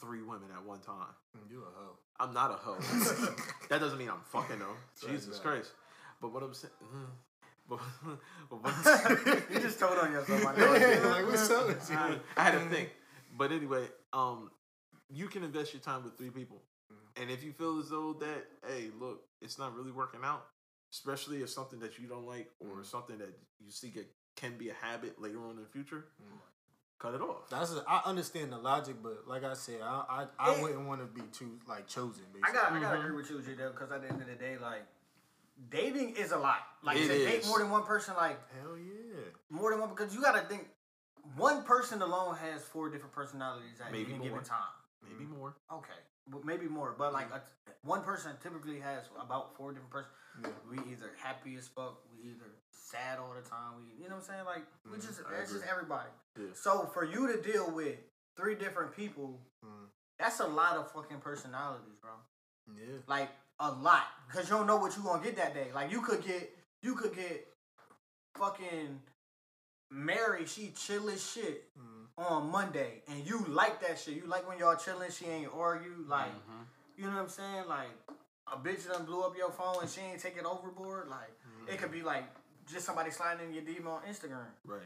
three 0.00 0.22
women 0.22 0.48
at 0.56 0.64
one 0.64 0.80
time. 0.80 1.14
you 1.50 1.62
a 1.62 1.64
hoe. 1.78 1.96
I'm 2.18 2.32
not 2.32 2.50
a 2.50 2.54
hoe. 2.54 2.78
that 3.68 3.80
doesn't 3.80 3.98
mean 3.98 4.08
I'm 4.08 4.20
fucking 4.30 4.58
though. 4.58 4.76
Sorry, 4.94 5.12
Jesus 5.12 5.36
sorry. 5.36 5.56
Christ. 5.58 5.72
But 6.20 6.32
what 6.32 6.42
I'm 6.42 6.54
saying, 6.54 6.72
but, 7.68 7.78
but 8.50 8.62
what 8.62 9.42
you 9.52 9.60
just 9.60 9.78
told 9.78 9.98
on 9.98 10.12
yourself. 10.12 10.46
I 10.46 10.56
know 10.56 11.08
like 11.10 11.26
what's 11.26 11.50
up? 11.50 11.68
I, 11.90 12.18
I 12.36 12.42
had 12.42 12.52
to 12.52 12.60
think. 12.70 12.90
But 13.36 13.52
anyway, 13.52 13.86
um, 14.12 14.50
you 15.12 15.26
can 15.28 15.44
invest 15.44 15.72
your 15.74 15.82
time 15.82 16.04
with 16.04 16.16
three 16.16 16.30
people, 16.30 16.62
Mm-hmm. 16.92 17.22
and 17.22 17.30
if 17.32 17.42
you 17.42 17.50
feel 17.52 17.80
as 17.80 17.88
though 17.90 18.12
that, 18.20 18.46
hey, 18.68 18.90
look, 19.00 19.24
it's 19.42 19.58
not 19.58 19.74
really 19.76 19.90
working 19.90 20.20
out, 20.22 20.46
especially 20.92 21.42
if 21.42 21.50
something 21.50 21.80
that 21.80 21.98
you 21.98 22.06
don't 22.06 22.24
like 22.26 22.48
or 22.60 22.76
Mhm. 22.78 22.86
something 22.86 23.18
that 23.18 23.36
you 23.58 23.72
see 23.72 23.88
it 23.96 24.06
can 24.36 24.56
be 24.56 24.68
a 24.70 24.74
habit 24.74 25.20
later 25.20 25.42
on 25.44 25.50
in 25.56 25.62
the 25.64 25.68
future, 25.68 26.04
Mm. 26.22 26.38
Cut 26.98 27.14
it 27.14 27.20
off. 27.20 27.48
That's 27.50 27.72
a, 27.74 27.84
I 27.88 28.02
understand 28.06 28.52
the 28.52 28.58
logic, 28.58 28.96
but 29.02 29.24
like 29.26 29.44
I 29.44 29.54
said, 29.54 29.80
I 29.82 30.04
I, 30.08 30.26
I 30.38 30.54
Yeah. 30.56 30.62
wouldn't 30.62 30.86
want 30.86 31.00
to 31.00 31.06
be 31.06 31.26
too 31.32 31.58
like 31.68 31.86
chosen. 31.86 32.24
I 32.44 32.52
Basically. 32.52 32.52
got 32.60 32.72
I 32.72 32.80
gotta 32.80 33.00
agree 33.00 33.16
with 33.16 33.30
you, 33.30 33.40
J 33.42 33.52
because 33.54 33.90
at 33.92 34.02
the 34.02 34.08
end 34.08 34.20
of 34.22 34.26
the 34.28 34.34
day, 34.34 34.56
like 34.60 34.82
dating 35.70 36.16
is 36.16 36.32
a 36.32 36.38
lot. 36.38 36.60
Like 36.82 36.98
It 36.98 37.08
to 37.08 37.18
date 37.18 37.46
more 37.46 37.58
than 37.58 37.70
one 37.70 37.82
person, 37.84 38.14
like 38.16 38.38
Hell 38.60 38.76
yeah. 38.76 39.20
more 39.50 39.70
than 39.70 39.80
one 39.80 39.90
because 39.90 40.14
you 40.14 40.20
gotta 40.22 40.42
think 40.42 40.68
one 41.36 41.64
person 41.64 42.02
alone 42.02 42.36
has 42.36 42.62
four 42.62 42.88
different 42.88 43.12
personalities 43.14 43.80
at 43.84 43.90
Maybe 43.92 44.10
any 44.14 44.18
more. 44.18 44.28
given 44.28 44.44
time. 44.44 44.74
Maybe 45.08 45.24
more. 45.24 45.56
Okay, 45.72 46.00
but 46.28 46.44
maybe 46.44 46.66
more. 46.66 46.94
But 46.96 47.12
like 47.12 47.30
a, 47.32 47.42
one 47.82 48.02
person 48.02 48.32
typically 48.42 48.80
has 48.80 49.04
about 49.20 49.56
four 49.56 49.72
different 49.72 49.90
person. 49.90 50.10
Yeah. 50.42 50.50
We 50.70 50.78
either 50.92 51.10
happy 51.22 51.56
as 51.56 51.66
fuck, 51.68 52.00
we 52.12 52.30
either 52.30 52.50
sad 52.86 53.18
all 53.18 53.34
the 53.34 53.48
time. 53.48 53.72
We, 53.78 54.02
you 54.02 54.08
know 54.08 54.16
what 54.16 54.22
I'm 54.22 54.28
saying? 54.28 54.44
Like 54.44 54.62
we 54.84 54.96
Mhm, 54.98 55.06
just 55.06 55.20
I 55.26 55.30
that's 55.38 55.52
just 55.52 55.64
everybody. 55.64 56.08
Yeah. 56.38 56.46
So 56.54 56.86
for 56.86 57.04
you 57.04 57.26
to 57.32 57.40
deal 57.42 57.70
with 57.70 57.98
three 58.36 58.54
different 58.54 58.94
people, 58.94 59.40
Mm. 59.64 59.88
that's 60.18 60.40
a 60.40 60.46
lot 60.46 60.76
of 60.76 60.90
fucking 60.92 61.20
personalities, 61.20 61.96
bro. 62.00 62.12
Yeah. 62.74 62.98
Like 63.06 63.30
a 63.58 63.70
lot, 63.72 64.06
because 64.28 64.48
you 64.48 64.56
don't 64.56 64.66
know 64.66 64.76
what 64.76 64.96
you 64.96 65.02
gonna 65.02 65.22
get 65.22 65.36
that 65.36 65.54
day. 65.54 65.72
Like 65.74 65.90
you 65.90 66.00
could 66.00 66.22
get, 66.24 66.56
you 66.82 66.94
could 66.94 67.14
get, 67.14 67.48
fucking 68.36 69.00
Mary. 69.90 70.46
She 70.46 70.70
chill 70.76 71.08
as 71.10 71.24
shit 71.24 71.64
Mm. 71.78 72.06
on 72.18 72.50
Monday, 72.50 73.02
and 73.08 73.26
you 73.26 73.38
like 73.48 73.80
that 73.80 73.98
shit. 73.98 74.14
You 74.14 74.26
like 74.26 74.46
when 74.46 74.58
y'all 74.58 74.76
chilling. 74.76 75.10
She 75.10 75.26
ain't 75.26 75.52
argue. 75.52 76.04
Like 76.06 76.32
Mhm. 76.32 76.66
you 76.96 77.06
know 77.06 77.14
what 77.16 77.22
I'm 77.22 77.28
saying? 77.28 77.66
Like 77.66 77.88
a 78.46 78.56
bitch 78.58 78.86
done 78.88 79.04
blew 79.04 79.22
up 79.22 79.36
your 79.36 79.50
phone 79.50 79.80
and 79.80 79.90
she 79.90 80.00
ain't 80.02 80.20
take 80.20 80.36
it 80.36 80.44
overboard. 80.44 81.08
Like 81.08 81.32
it 81.66 81.78
could 81.78 81.90
be 81.90 82.02
like 82.02 82.24
just 82.70 82.84
somebody 82.86 83.10
sliding 83.10 83.48
in 83.48 83.54
your 83.54 83.62
DM 83.62 83.86
on 83.86 84.02
Instagram. 84.02 84.46
Right. 84.64 84.80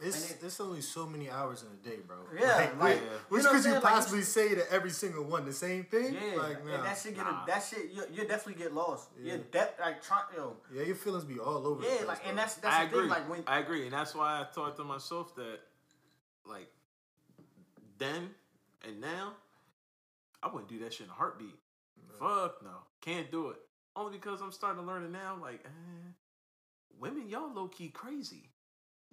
It's 0.00 0.30
And 0.32 0.40
it- 0.40 0.46
it's 0.46 0.58
only 0.58 0.80
so 0.80 1.06
many 1.06 1.30
hours 1.30 1.62
in 1.62 1.68
a 1.68 1.76
day, 1.88 2.00
bro. 2.00 2.16
Yeah, 2.34 2.56
like, 2.56 2.80
what- 2.80 2.96
you 2.96 3.02
which 3.28 3.44
know 3.44 3.50
could 3.50 3.56
you 3.58 3.62
saying? 3.62 3.74
Like, 3.76 3.82
possibly 3.84 4.22
say 4.22 4.54
to 4.54 4.72
every 4.72 4.90
single 4.90 5.22
one 5.24 5.44
the 5.44 5.52
same 5.52 5.84
thing? 5.84 6.14
Yeah, 6.14 6.36
Like, 6.40 6.64
nah. 6.64 6.72
and 6.74 6.84
that 6.84 6.98
shit 6.98 7.14
get 7.14 7.24
Nah. 7.26 7.44
a, 7.44 7.46
that 7.46 7.60
shit 7.62 7.90
you 7.92 8.02
you 8.10 8.26
definitely 8.26 8.54
get 8.54 8.72
lost. 8.74 9.10
Yeah. 9.20 9.34
You 9.34 9.44
de- 9.50 9.74
like 9.78 10.02
try 10.02 10.22
yo 10.34 10.56
yeah, 10.72 10.82
your 10.82 10.96
feelings 10.96 11.24
be 11.24 11.38
all 11.38 11.66
over. 11.66 11.82
the 11.82 11.86
yeah 11.88 11.96
place, 11.98 12.08
like 12.08 12.20
bro. 12.22 12.28
and 12.30 12.38
that's 12.38 12.54
that's 12.56 12.74
I 12.74 12.80
the 12.86 12.86
agree. 12.88 13.00
thing 13.02 13.10
like 13.10 13.28
when 13.28 13.44
I 13.46 13.58
agree, 13.60 13.84
and 13.84 13.92
that's 13.92 14.14
why 14.14 14.40
I 14.40 14.44
thought 14.44 14.76
to 14.76 14.84
myself 14.84 15.34
that, 15.36 15.60
like, 16.46 16.72
then 17.98 18.34
and 18.84 19.00
now, 19.00 19.34
I 20.42 20.48
wouldn't 20.48 20.68
do 20.68 20.78
that 20.80 20.92
shit 20.94 21.06
in 21.06 21.10
a 21.10 21.14
heartbeat. 21.14 21.56
Fuck 22.18 22.62
no, 22.62 22.78
can't 23.00 23.30
do 23.30 23.50
it. 23.50 23.58
Only 23.94 24.12
because 24.18 24.40
I'm 24.40 24.50
starting 24.52 24.82
to 24.82 24.86
learn 24.86 25.04
it 25.04 25.10
now. 25.10 25.36
Like, 25.40 25.64
eh, 25.64 25.68
women, 27.00 27.28
y'all 27.28 27.52
low 27.52 27.68
key 27.68 27.88
crazy. 27.88 28.50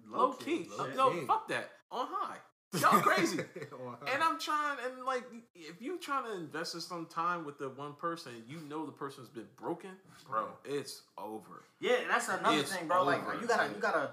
Low, 0.08 0.32
key, 0.32 0.66
low 0.78 0.86
no, 0.96 1.10
key. 1.10 1.26
fuck 1.26 1.48
that. 1.48 1.70
On 1.92 2.06
high, 2.08 2.36
y'all 2.78 3.00
crazy. 3.02 3.38
And. 3.38 4.22
I'm 4.22 4.38
trying, 4.38 4.78
and 4.86 5.04
like, 5.04 5.24
if 5.54 5.82
you 5.82 5.98
trying 5.98 6.24
to 6.24 6.32
invest 6.34 6.74
in 6.74 6.80
some 6.80 7.06
time 7.06 7.44
with 7.44 7.58
the 7.58 7.68
one 7.68 7.94
person, 7.94 8.32
you 8.48 8.60
know 8.68 8.86
the 8.86 8.92
person's 8.92 9.28
been 9.28 9.48
broken, 9.56 9.90
bro, 10.28 10.46
it's 10.64 11.02
over. 11.18 11.64
yeah 11.80 11.96
that's 12.08 12.28
another 12.28 12.58
It's 12.58 12.74
thing 12.74 12.86
bro 12.88 13.04
like 13.04 13.20
you 13.40 13.46
gotta 13.46 13.68
you 13.74 13.80
gotta 13.80 14.10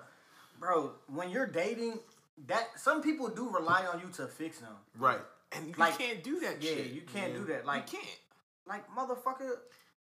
bro 0.60 0.92
when 1.14 1.30
you're 1.30 1.46
dating 1.48 2.00
that 2.48 2.68
some 2.78 3.02
people 3.02 3.28
do 3.30 3.50
rely 3.50 3.86
on 3.94 4.00
you 4.02 4.08
to 4.14 4.28
fix 4.28 4.60
them 4.60 4.74
Right. 4.98 5.20
And 5.54 5.68
you 5.68 5.74
Like, 5.78 5.98
can't 5.98 6.22
do 6.24 6.40
that 6.42 6.62
yeah 6.62 6.72
shit. 6.72 6.88
you 6.92 7.02
can't 7.02 7.32
Yeah. 7.34 7.40
do 7.40 7.46
that 7.46 7.66
like 7.66 7.92
you 7.94 8.00
can't. 8.00 8.20
like 8.68 8.84
motherfucker 8.90 9.52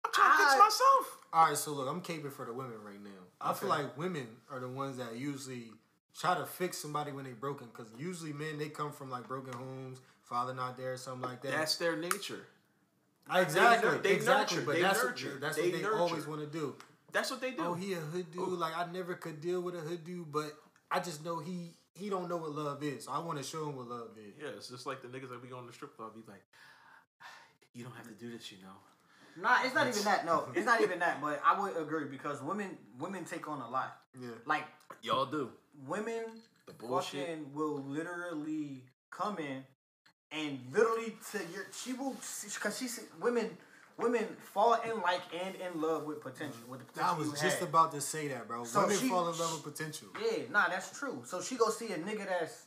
I'm 0.05 0.13
trying 0.15 0.33
to 0.39 0.45
fix 0.45 0.53
myself. 0.59 1.19
All 1.33 1.47
right, 1.49 1.57
so 1.57 1.73
look, 1.73 1.89
I'm 1.89 2.01
caping 2.01 2.33
for 2.33 2.47
the 2.47 2.53
women 2.53 2.81
right 2.85 3.03
now. 3.03 3.11
I 3.41 3.53
feel 3.53 3.69
like 3.69 3.97
women 3.97 4.27
are 4.51 4.61
the 4.61 4.69
ones 4.69 4.97
that 4.99 5.17
usually 5.17 5.71
try 6.19 6.35
to 6.37 6.45
fix 6.47 6.79
somebody 6.79 7.13
when 7.13 7.25
they 7.25 7.33
broken, 7.33 7.69
because 7.69 7.93
usually 7.99 8.33
men 8.33 8.59
they 8.59 8.69
come 8.69 8.91
from 8.93 9.11
like 9.11 9.29
broken 9.29 9.53
homes, 9.53 10.01
father 10.23 10.55
not 10.55 10.77
there, 10.77 10.97
something 10.97 11.23
like 11.29 11.43
that. 11.43 11.53
That's 11.53 11.77
their 11.77 11.97
nature. 11.97 12.47
exactly, 13.33 13.91
They 13.99 14.09
they 14.09 14.15
exactly. 14.15 14.57
nurture, 14.57 14.67
but 14.67 14.75
they 14.77 14.83
that's 14.83 15.03
nurture, 15.05 15.31
what, 15.33 15.41
that's 15.41 15.57
they 15.57 15.63
what 15.65 15.73
they 15.73 15.83
nurture. 15.83 15.99
always 15.99 16.27
want 16.27 16.41
to 16.41 16.47
do. 16.47 16.75
That's 17.13 17.31
what 17.31 17.41
they 17.41 17.53
do. 17.53 17.63
Oh, 17.65 17.75
he 17.75 17.93
a 17.95 17.97
hood 17.97 18.31
dude. 18.33 18.43
Oh. 18.43 18.51
Like 18.51 18.77
I 18.77 18.91
never 18.93 19.15
could 19.15 19.41
deal 19.41 19.61
with 19.61 19.75
a 19.75 19.81
hood 19.81 20.05
dude, 20.05 20.31
but 20.33 20.53
I 20.91 21.01
just 21.01 21.25
know 21.25 21.39
he 21.39 21.75
he 21.95 22.11
don't 22.11 22.29
know 22.29 22.37
what 22.37 22.51
love 22.53 22.83
is. 22.83 23.05
So 23.05 23.13
I 23.13 23.19
want 23.19 23.39
to 23.39 23.45
show 23.45 23.69
him 23.69 23.77
what 23.77 23.89
love 23.89 24.11
is. 24.19 24.35
Yeah, 24.41 24.51
it's 24.57 24.69
just 24.69 24.87
like 24.87 25.01
the 25.03 25.09
niggas 25.09 25.31
that 25.31 25.43
be 25.43 25.49
going 25.49 25.63
to 25.63 25.69
the 25.69 25.73
strip 25.73 25.97
club. 25.97 26.15
Be 26.15 26.23
like, 26.29 26.43
you 27.73 27.85
don't 27.85 27.95
have 27.97 28.09
to 28.09 28.15
do 28.15 28.31
this, 28.31 28.51
you 28.53 28.59
know. 28.59 28.77
Nah, 29.41 29.59
it's 29.65 29.75
not 29.75 29.87
even 29.89 30.05
that. 30.05 30.27
No, 30.27 30.49
it's 30.55 30.67
not 30.67 30.81
even 30.81 30.99
that. 31.01 31.21
But 31.21 31.41
I 31.45 31.59
would 31.61 31.77
agree 31.77 32.05
because 32.07 32.43
women 32.43 32.77
women 32.99 33.25
take 33.25 33.49
on 33.49 33.61
a 33.61 33.69
lot. 33.71 33.99
Yeah. 34.21 34.29
Like 34.47 34.65
Y'all 35.03 35.27
do. 35.27 35.51
women 35.87 36.25
The 36.67 36.73
bullshit. 36.73 37.21
fucking 37.21 37.53
will 37.55 37.83
literally 37.85 38.83
come 39.11 39.39
in 39.39 39.65
and 40.33 40.59
literally 40.73 41.17
to 41.33 41.39
your 41.55 41.67
she 41.73 41.93
will 41.93 42.15
because 42.55 42.79
she's 42.79 43.01
women 43.21 43.57
women 43.97 44.25
fall 44.53 44.75
in 44.85 45.01
like 45.03 45.23
and 45.45 45.55
in 45.57 45.81
love 45.81 46.05
with 46.05 46.21
potential 46.21 46.61
with 46.69 46.81
the 46.81 46.87
potential 46.87 47.15
I 47.15 47.19
was 47.19 47.29
you 47.29 47.33
just 47.49 47.59
had. 47.61 47.69
about 47.69 47.93
to 47.93 48.01
say 48.01 48.29
that, 48.29 48.47
bro. 48.47 48.65
So 48.65 48.83
Women 48.83 48.97
she- 48.99 49.09
fall 49.09 49.29
in 49.31 49.39
love 49.39 49.53
with 49.65 49.75
potential. 49.75 50.09
yeah 50.21 50.43
nah 50.51 50.69
that's 50.69 50.97
true 50.99 51.23
so 51.25 51.41
she 51.41 51.57
go 51.57 51.71
see 51.71 51.93
a 51.93 51.99
nigga 51.99 52.27
that's 52.29 52.67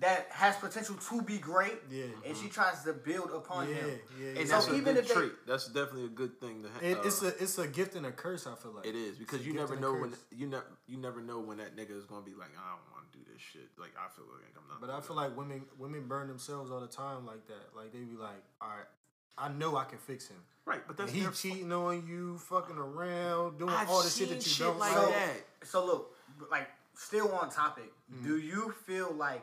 that 0.00 0.26
has 0.30 0.56
potential 0.56 0.94
to 0.96 1.22
be 1.22 1.38
great 1.38 1.78
Yeah. 1.90 2.04
and 2.26 2.34
she 2.36 2.48
tries 2.48 2.82
to 2.84 2.92
build 2.94 3.30
upon 3.32 3.68
Yeah, 3.68 3.74
him 3.74 4.00
yeah, 4.18 4.26
And 4.28 4.36
yeah. 4.38 4.44
So 4.44 4.50
that's 4.52 4.68
a 4.68 4.74
even 4.76 4.94
good 4.94 4.96
if 5.04 5.08
they- 5.08 5.14
trait. 5.14 5.32
That's 5.46 5.66
definitely 5.68 6.04
a 6.06 6.08
good 6.08 6.40
thing 6.40 6.62
to 6.62 6.68
have. 6.70 6.82
It, 6.82 6.98
it's 7.04 7.22
a 7.22 7.28
it's 7.42 7.58
a 7.58 7.68
gift 7.68 7.94
and 7.96 8.06
a 8.06 8.12
curse. 8.12 8.46
I 8.46 8.54
feel 8.54 8.72
like 8.72 8.86
It 8.86 8.94
is 8.96 9.16
because 9.18 9.40
It's 9.40 9.46
you 9.46 9.54
never 9.54 9.76
know 9.76 9.92
when 9.94 10.14
you 10.30 10.46
never 10.46 10.64
you 10.86 10.96
never 10.96 11.20
know 11.20 11.40
when 11.40 11.58
that 11.58 11.76
nigga 11.76 11.96
is 11.96 12.04
gonna 12.06 12.24
be 12.24 12.32
like 12.34 12.50
I 12.56 12.70
don't 12.70 12.86
want 12.92 13.12
to 13.12 13.18
do 13.18 13.24
this 13.32 13.40
shit. 13.42 13.68
Like 13.78 13.92
I 13.98 14.08
feel 14.14 14.24
like 14.32 14.54
I'm 14.56 14.66
not. 14.68 14.80
But 14.80 14.90
I 14.90 15.00
feel 15.00 15.16
like 15.16 15.36
women 15.36 15.66
women 15.78 16.06
burn 16.08 16.28
themselves 16.28 16.70
all 16.70 16.80
the 16.80 16.86
time 16.88 17.26
like 17.26 17.46
that. 17.48 17.76
Like 17.76 17.92
they 17.92 17.98
be 18.00 18.16
like, 18.16 18.42
all 18.60 18.68
right, 18.68 18.88
I 19.36 19.48
know 19.50 19.76
I 19.76 19.84
can 19.84 19.98
fix 19.98 20.28
him. 20.28 20.38
right, 20.64 20.80
but 20.86 20.96
that's 20.96 21.12
he 21.12 21.20
their- 21.20 21.30
cheating 21.32 21.72
on 21.72 22.06
you, 22.06 22.38
fucking 22.38 22.78
around, 22.78 23.58
doing 23.58 23.70
I've 23.70 23.90
all 23.90 24.02
the 24.02 24.08
shit 24.10 24.28
that 24.30 24.36
you 24.36 24.40
shit 24.50 24.66
don't 24.66 24.78
like 24.78 24.96
like. 24.96 25.08
that. 25.12 25.36
so 25.66 25.84
look 25.84 26.14
like 26.50 26.68
still 26.94 27.32
on 27.32 27.50
topic 27.50 27.92
Mm. 28.12 28.24
do 28.24 28.38
you 28.38 28.74
feel 28.86 29.12
like 29.12 29.40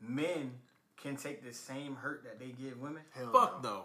men 0.00 0.52
can 0.96 1.16
take 1.16 1.44
the 1.44 1.52
same 1.52 1.96
hurt 1.96 2.24
that 2.24 2.38
they 2.38 2.48
give 2.48 2.80
women 2.80 3.02
Hell 3.14 3.32
Fuck 3.32 3.62
no. 3.62 3.68
no. 3.70 3.82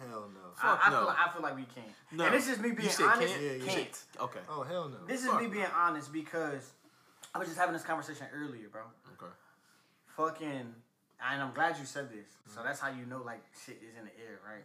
Hell 0.00 0.30
no. 0.32 0.40
Fuck 0.54 0.80
I, 0.84 0.88
I, 0.88 0.90
no. 0.90 0.98
feel 0.98 1.06
like, 1.06 1.16
I 1.18 1.32
feel 1.32 1.42
like 1.42 1.56
we 1.56 1.66
can't 1.74 1.92
No. 2.12 2.24
and 2.26 2.34
this 2.34 2.48
is 2.48 2.58
me 2.58 2.70
being 2.72 2.88
said 2.88 3.06
honest 3.06 3.34
can't? 3.34 3.42
Yeah, 3.42 3.52
yeah. 3.52 3.72
can't 3.72 4.04
Okay. 4.20 4.40
Oh 4.48 4.62
hell 4.62 4.88
no. 4.88 5.06
This 5.06 5.22
is 5.22 5.28
Fuck 5.28 5.40
me 5.40 5.46
no. 5.46 5.52
being 5.52 5.66
honest 5.76 6.12
because 6.12 6.72
I 7.34 7.38
was 7.38 7.48
just 7.48 7.58
having 7.58 7.72
this 7.72 7.84
conversation 7.84 8.26
earlier, 8.34 8.68
bro. 8.70 8.82
Okay. 9.14 9.32
Fucking, 10.16 10.48
and 10.50 11.42
I'm 11.42 11.52
glad 11.52 11.78
you 11.78 11.84
said 11.84 12.10
this. 12.10 12.26
So 12.52 12.62
that's 12.62 12.80
how 12.80 12.88
you 12.88 13.06
know 13.06 13.22
like 13.24 13.42
shit 13.64 13.76
is 13.82 13.96
in 13.98 14.04
the 14.04 14.10
air, 14.24 14.40
right? 14.44 14.64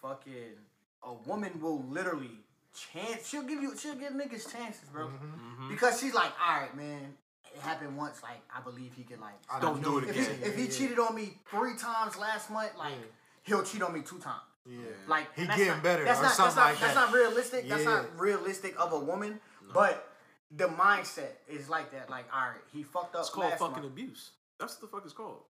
Fucking, 0.00 0.56
a 1.02 1.12
woman 1.28 1.60
will 1.60 1.82
literally 1.84 2.40
chance. 2.74 3.28
She'll 3.28 3.42
give 3.42 3.60
you. 3.62 3.76
She'll 3.76 3.96
give 3.96 4.12
niggas 4.12 4.50
chances, 4.52 4.88
bro. 4.90 5.06
Mm-hmm. 5.08 5.68
Because 5.70 6.00
she's 6.00 6.14
like, 6.14 6.32
all 6.42 6.60
right, 6.60 6.74
man. 6.76 7.14
It 7.54 7.60
happened 7.60 7.96
once. 7.96 8.22
Like 8.22 8.40
I 8.54 8.60
believe 8.60 8.92
he 8.94 9.02
could 9.04 9.20
like. 9.20 9.34
I 9.50 9.60
Don't 9.60 9.82
know 9.82 10.00
do 10.00 10.06
it 10.06 10.10
If 10.10 10.16
again. 10.28 10.38
he, 10.38 10.44
if 10.44 10.56
he 10.56 10.64
Yeah, 10.64 10.70
cheated 10.70 10.98
on 10.98 11.14
me 11.14 11.38
three 11.50 11.76
times 11.76 12.16
last 12.16 12.50
month, 12.50 12.72
like 12.78 12.92
Yeah. 12.92 13.06
he'll 13.42 13.62
cheat 13.64 13.82
on 13.82 13.92
me 13.92 14.00
two 14.02 14.18
times. 14.18 14.42
Yeah. 14.66 14.78
Like 15.08 15.26
He 15.34 15.46
getting 15.46 15.66
not- 15.68 15.82
better 15.82 16.04
That's 16.04 16.20
or 16.20 16.22
not, 16.24 16.32
something 16.32 16.44
that's 16.54 16.56
not, 16.56 16.64
like 16.70 16.80
That's 16.80 16.94
that. 16.94 17.00
not 17.06 17.12
realistic. 17.14 17.68
That's 17.68 17.84
not 17.84 18.18
realistic 18.20 18.74
of 18.78 18.92
a 18.92 18.98
woman. 18.98 19.40
But 19.72 20.06
the 20.50 20.66
mindset 20.68 21.30
is 21.48 21.68
like 21.68 21.90
that. 21.92 22.10
Like, 22.10 22.26
all 22.34 22.40
right, 22.48 22.60
he 22.72 22.82
fucked 22.82 23.14
up. 23.14 23.20
It's 23.22 23.30
called 23.30 23.52
fucking 23.54 23.82
month. 23.82 23.84
abuse. 23.86 24.30
That's 24.58 24.74
what 24.74 24.80
the 24.90 24.96
fuck 24.96 25.04
it's 25.04 25.14
called. 25.14 25.42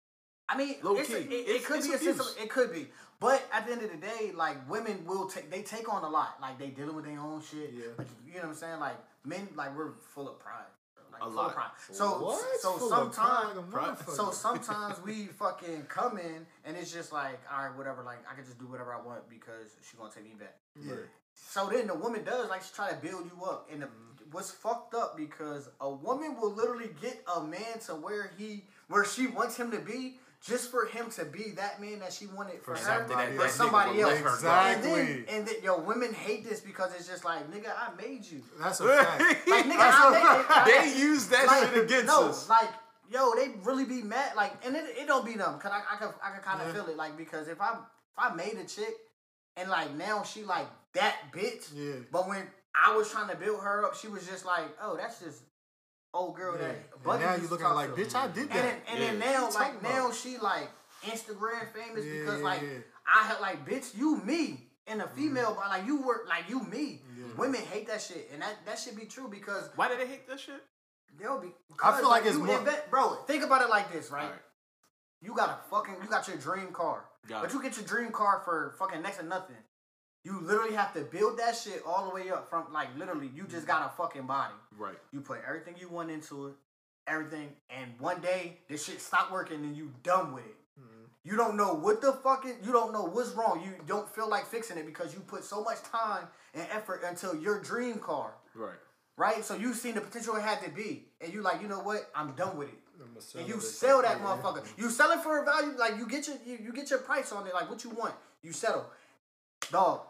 I 0.49 0.57
mean, 0.57 0.77
Low 0.83 0.97
it's 0.97 1.11
a- 1.11 1.23
key. 1.23 1.35
it, 1.35 1.49
it 1.49 1.65
could 1.65 1.83
be 1.83 1.93
a 1.93 1.99
sense 1.99 2.19
of, 2.21 2.27
abuse. 2.27 2.37
it 2.43 2.51
could 2.51 2.73
be. 2.73 2.89
But 3.21 3.43
at 3.53 3.67
the 3.67 3.73
end 3.73 3.83
of 3.83 3.91
the 3.91 3.97
day, 3.99 4.33
like 4.35 4.69
women 4.71 5.05
will 5.07 5.27
take 5.29 5.51
they 5.51 5.63
take 5.63 5.93
on 5.93 6.03
a 6.05 6.09
lot. 6.09 6.39
Like 6.41 6.59
they 6.59 6.69
dealing 6.69 6.97
with 6.97 7.05
their 7.05 7.19
own 7.21 7.41
shit. 7.43 7.73
Yeah. 7.73 7.85
Like, 7.99 8.09
you 8.27 8.35
know 8.35 8.41
what 8.41 8.49
I'm 8.49 8.55
saying? 8.55 8.81
Like 8.81 8.97
men, 9.25 9.49
like 9.55 9.77
we're 9.77 9.93
full 10.15 10.29
of 10.29 10.39
pride. 10.39 10.65
Bro. 10.95 11.05
Like 11.13 11.23
A 11.23 11.29
lot. 11.29 11.47
of 11.49 11.55
pride. 11.55 11.71
So 11.93 12.05
What? 12.25 12.61
so 12.61 12.73
Full 12.79 12.89
sometimes 12.89 13.57
like 13.57 13.65
a 13.65 13.69
Pride. 13.71 13.97
motherfucker. 13.99 14.17
so 14.17 14.31
sometimes 14.31 14.97
we 15.05 15.27
fucking 15.27 15.83
come 15.89 16.19
in 16.19 16.47
and 16.65 16.77
it's 16.77 16.93
just 16.93 17.13
like, 17.13 17.41
all 17.53 17.65
right, 17.69 17.77
whatever. 17.77 18.03
Like 18.03 18.19
I 18.31 18.35
can 18.35 18.45
just 18.45 18.59
do 18.59 18.67
whatever 18.67 18.93
I 18.95 19.01
want 19.05 19.29
because 19.29 19.77
she 19.89 19.97
gonna 19.97 20.11
take 20.15 20.25
me 20.25 20.35
back. 20.39 20.57
yeah. 20.81 20.95
So 21.35 21.69
then 21.73 21.87
the 21.87 21.95
woman 21.95 22.23
does 22.25 22.49
like 22.51 22.63
she 22.63 22.69
try 22.75 22.91
to 22.91 22.97
build 22.97 23.25
you 23.25 23.45
up, 23.45 23.69
and 23.73 23.83
the, 23.83 23.89
what's 24.31 24.51
fucked 24.51 24.95
up 24.95 25.17
because 25.17 25.69
a 25.81 25.89
woman 25.91 26.37
will 26.39 26.53
literally 26.53 26.91
get 27.01 27.23
a 27.35 27.43
man 27.43 27.79
to 27.87 27.93
where 27.95 28.31
he 28.37 28.65
where 28.89 29.05
she 29.05 29.27
wants 29.27 29.57
him 29.57 29.71
to 29.71 29.79
be. 29.79 30.19
Just 30.43 30.71
for 30.71 30.87
him 30.87 31.11
to 31.11 31.25
be 31.27 31.51
that 31.57 31.81
man 31.83 31.99
that 31.99 32.13
she 32.15 32.27
wanted 32.27 32.63
for, 32.63 32.75
For 32.75 32.81
her, 32.91 33.07
somebody 33.07 33.37
for 33.37 33.43
else. 33.45 33.53
somebody 33.55 33.91
That 33.91 33.97
nigga 33.99 34.23
will 34.23 34.29
else. 34.31 34.43
let 34.43 34.55
her 34.73 34.75
go. 34.75 34.75
And 34.75 34.85
then, 34.85 35.07
Exactly. 35.07 35.37
and 35.37 35.47
then, 35.49 35.55
yo, 35.63 35.79
women 35.81 36.15
hate 36.15 36.49
this 36.49 36.61
because 36.61 36.95
it's 36.95 37.07
just 37.07 37.25
like, 37.27 37.51
nigga, 37.53 37.71
I 37.77 37.95
made 38.01 38.25
you. 38.25 38.41
That's 38.59 38.81
a 38.81 38.89
fact. 39.05 39.21
Like, 39.49 39.65
nigga, 39.67 39.77
That's 39.77 39.97
I 39.97 40.09
a 40.09 40.13
made 40.39 40.45
fact. 40.47 40.69
it. 40.69 40.95
They 40.95 40.99
use 40.99 41.27
that 41.29 41.47
like, 41.47 41.69
shit 41.75 41.85
against 41.85 42.07
no, 42.07 42.29
us. 42.31 42.49
like, 42.49 42.71
yo, 43.11 43.35
they 43.35 43.51
really 43.65 43.85
be 43.85 44.01
mad. 44.03 44.33
Like, 44.35 44.65
and 44.65 44.75
it, 44.75 44.85
it 44.99 45.07
don't 45.07 45.27
be 45.27 45.35
them 45.35 45.57
because 45.59 45.73
I, 45.73 45.95
I 45.95 45.99
can, 45.99 46.09
I 46.25 46.31
can 46.31 46.41
kind 46.41 46.63
of 46.63 46.69
Yeah. 46.69 46.73
feel 46.83 46.91
it. 46.91 46.97
Like, 46.97 47.19
because 47.19 47.47
if 47.49 47.61
I, 47.61 47.73
if 47.75 47.79
I 48.19 48.35
made 48.35 48.55
a 48.55 48.65
chick 48.65 48.95
and 49.59 49.69
like 49.69 49.95
now 49.95 50.23
she 50.23 50.43
like 50.45 50.69
that 50.95 51.17
bitch, 51.35 51.71
Yeah. 51.75 51.97
but 52.11 52.27
when 52.27 52.45
I 52.75 52.97
was 52.97 53.11
trying 53.11 53.29
to 53.29 53.37
build 53.37 53.63
her 53.63 53.85
up, 53.85 53.95
she 53.95 54.09
was 54.09 54.27
just 54.27 54.47
like, 54.47 54.65
oh, 54.81 54.97
that's 54.97 55.21
just 55.21 55.43
old 56.13 56.37
girl 56.37 56.57
Yeah. 56.59 56.69
that. 56.69 56.77
And 57.13 57.21
now 57.21 57.35
you 57.35 57.43
to 57.45 57.49
looking 57.49 57.67
talk 57.67 57.75
like, 57.77 57.91
bitch, 57.91 58.15
I 58.15 58.27
did 58.29 58.43
And 58.43 58.51
that. 58.51 58.55
then, 58.55 58.81
and 58.89 59.03
then 59.03 59.19
now, 59.19 59.45
What 59.45 59.55
like 59.55 59.83
now, 59.83 60.07
about? 60.07 60.15
she 60.15 60.39
like 60.39 60.71
Instagram 61.03 61.73
famous 61.73 62.05
Yeah, 62.05 62.21
because 62.21 62.43
like 62.43 62.63
yeah. 62.63 62.69
I 63.07 63.27
had 63.27 63.41
like, 63.41 63.67
bitch, 63.67 63.97
you 63.97 64.17
me. 64.25 64.67
And 64.87 65.01
a 65.01 65.05
mm-hmm. 65.05 65.15
female, 65.17 65.57
but 65.59 65.69
like 65.69 65.87
you 65.87 66.03
were 66.03 66.25
like 66.29 66.49
you 66.49 66.63
me. 66.65 67.01
Yeah. 67.17 67.25
Women 67.37 67.61
hate 67.61 67.87
that 67.87 68.01
shit, 68.03 68.29
and 68.33 68.43
that 68.43 68.57
that 68.67 68.77
should 68.79 68.97
be 68.97 69.05
true 69.07 69.29
because 69.29 69.71
Why 69.77 69.89
do 69.89 69.97
they 69.97 70.07
hate 70.07 70.27
that 70.29 70.41
shit? 70.41 70.61
they'll 71.21 71.39
be. 71.41 71.49
I 71.83 71.97
feel 71.99 72.09
like 72.09 72.25
it's 72.25 72.37
more- 72.37 72.59
invent- 72.59 72.91
bro. 72.91 73.15
Think 73.27 73.45
about 73.45 73.63
it 73.63 73.69
like 73.71 73.93
this, 73.93 74.11
right? 74.11 74.25
Alright. 74.25 74.41
You 75.23 75.35
got 75.37 75.51
a 75.51 75.71
fucking, 75.71 75.97
you 76.03 76.09
got 76.09 76.27
your 76.29 76.39
dream 76.39 76.73
car, 76.73 77.05
Got 77.29 77.43
but 77.43 77.51
it. 77.51 77.55
you 77.55 77.63
get 77.63 77.77
your 77.77 77.85
dream 77.87 78.11
car 78.11 78.41
for 78.45 78.75
fucking 78.79 79.03
next 79.03 79.19
to 79.19 79.25
nothing. 79.27 79.57
You 80.25 80.41
literally 80.41 80.75
have 80.75 80.93
to 80.95 81.01
build 81.01 81.39
that 81.39 81.57
shit 81.57 81.83
all 81.87 82.09
the 82.09 82.15
way 82.15 82.31
up 82.31 82.51
from 82.51 82.73
like 82.73 82.89
literally. 82.99 83.31
You 83.35 83.45
just 83.45 83.67
got 83.67 83.87
a 83.87 83.97
fucking 83.97 84.27
body. 84.27 84.55
Right. 84.77 84.97
You 85.13 85.21
put 85.21 85.41
everything 85.47 85.77
you 85.81 85.89
want 85.89 86.11
into 86.11 86.49
it, 86.49 86.55
everything, 87.07 87.49
and 87.71 87.91
one 87.99 88.21
day 88.21 88.59
this 88.69 88.85
shit 88.85 89.01
stop 89.01 89.33
working 89.33 89.57
and 89.65 89.77
you 89.77 89.91
done 90.03 90.33
with 90.35 90.45
it. 90.45 90.57
You 91.23 91.37
don't 91.37 91.55
know 91.55 91.75
what 91.75 92.01
the 92.01 92.15
fucking, 92.15 92.55
you 92.65 92.73
don't 92.73 92.95
know 92.95 93.03
what's 93.05 93.33
wrong. 93.33 93.61
You 93.63 93.75
don't 93.87 94.09
feel 94.09 94.27
like 94.27 94.47
fixing 94.47 94.79
it 94.79 94.87
because 94.87 95.13
you 95.13 95.21
put 95.21 95.45
so 95.45 95.63
much 95.63 95.83
time 95.83 96.27
and 96.55 96.67
effort 96.73 97.03
into 97.07 97.37
your 97.37 97.61
dream 97.61 97.99
car, 97.99 98.33
Right. 98.55 98.79
right? 99.19 99.45
So 99.45 99.55
you've 99.55 99.77
seen 99.77 99.97
the 99.97 100.01
potential 100.01 100.35
it 100.37 100.41
had 100.43 100.63
to 100.65 100.71
be, 100.71 101.05
and 101.21 101.31
you 101.31 101.43
like, 101.43 101.61
you 101.61 101.69
know 101.69 101.81
what? 101.81 102.09
I'm 102.15 102.33
done 102.37 102.57
with 102.57 102.69
it. 102.71 102.79
And 103.39 103.47
you 103.47 103.61
sell 103.61 104.01
that 104.01 104.19
motherfucker. 104.23 104.67
You 104.79 104.89
sell 104.89 105.11
it 105.11 105.21
for 105.21 105.43
a 105.43 105.45
value, 105.45 105.75
like 105.79 105.99
you 105.99 106.07
get 106.09 106.27
your 106.27 106.37
you, 106.47 106.59
you 106.65 106.73
get 106.73 106.89
your 106.89 107.01
price 107.01 107.33
on 107.33 107.47
it, 107.47 107.53
like 107.53 107.69
what 107.69 107.85
you 107.85 107.91
want. 107.91 108.15
You 108.43 108.53
settle. 108.53 108.87
Dog, 109.71 110.01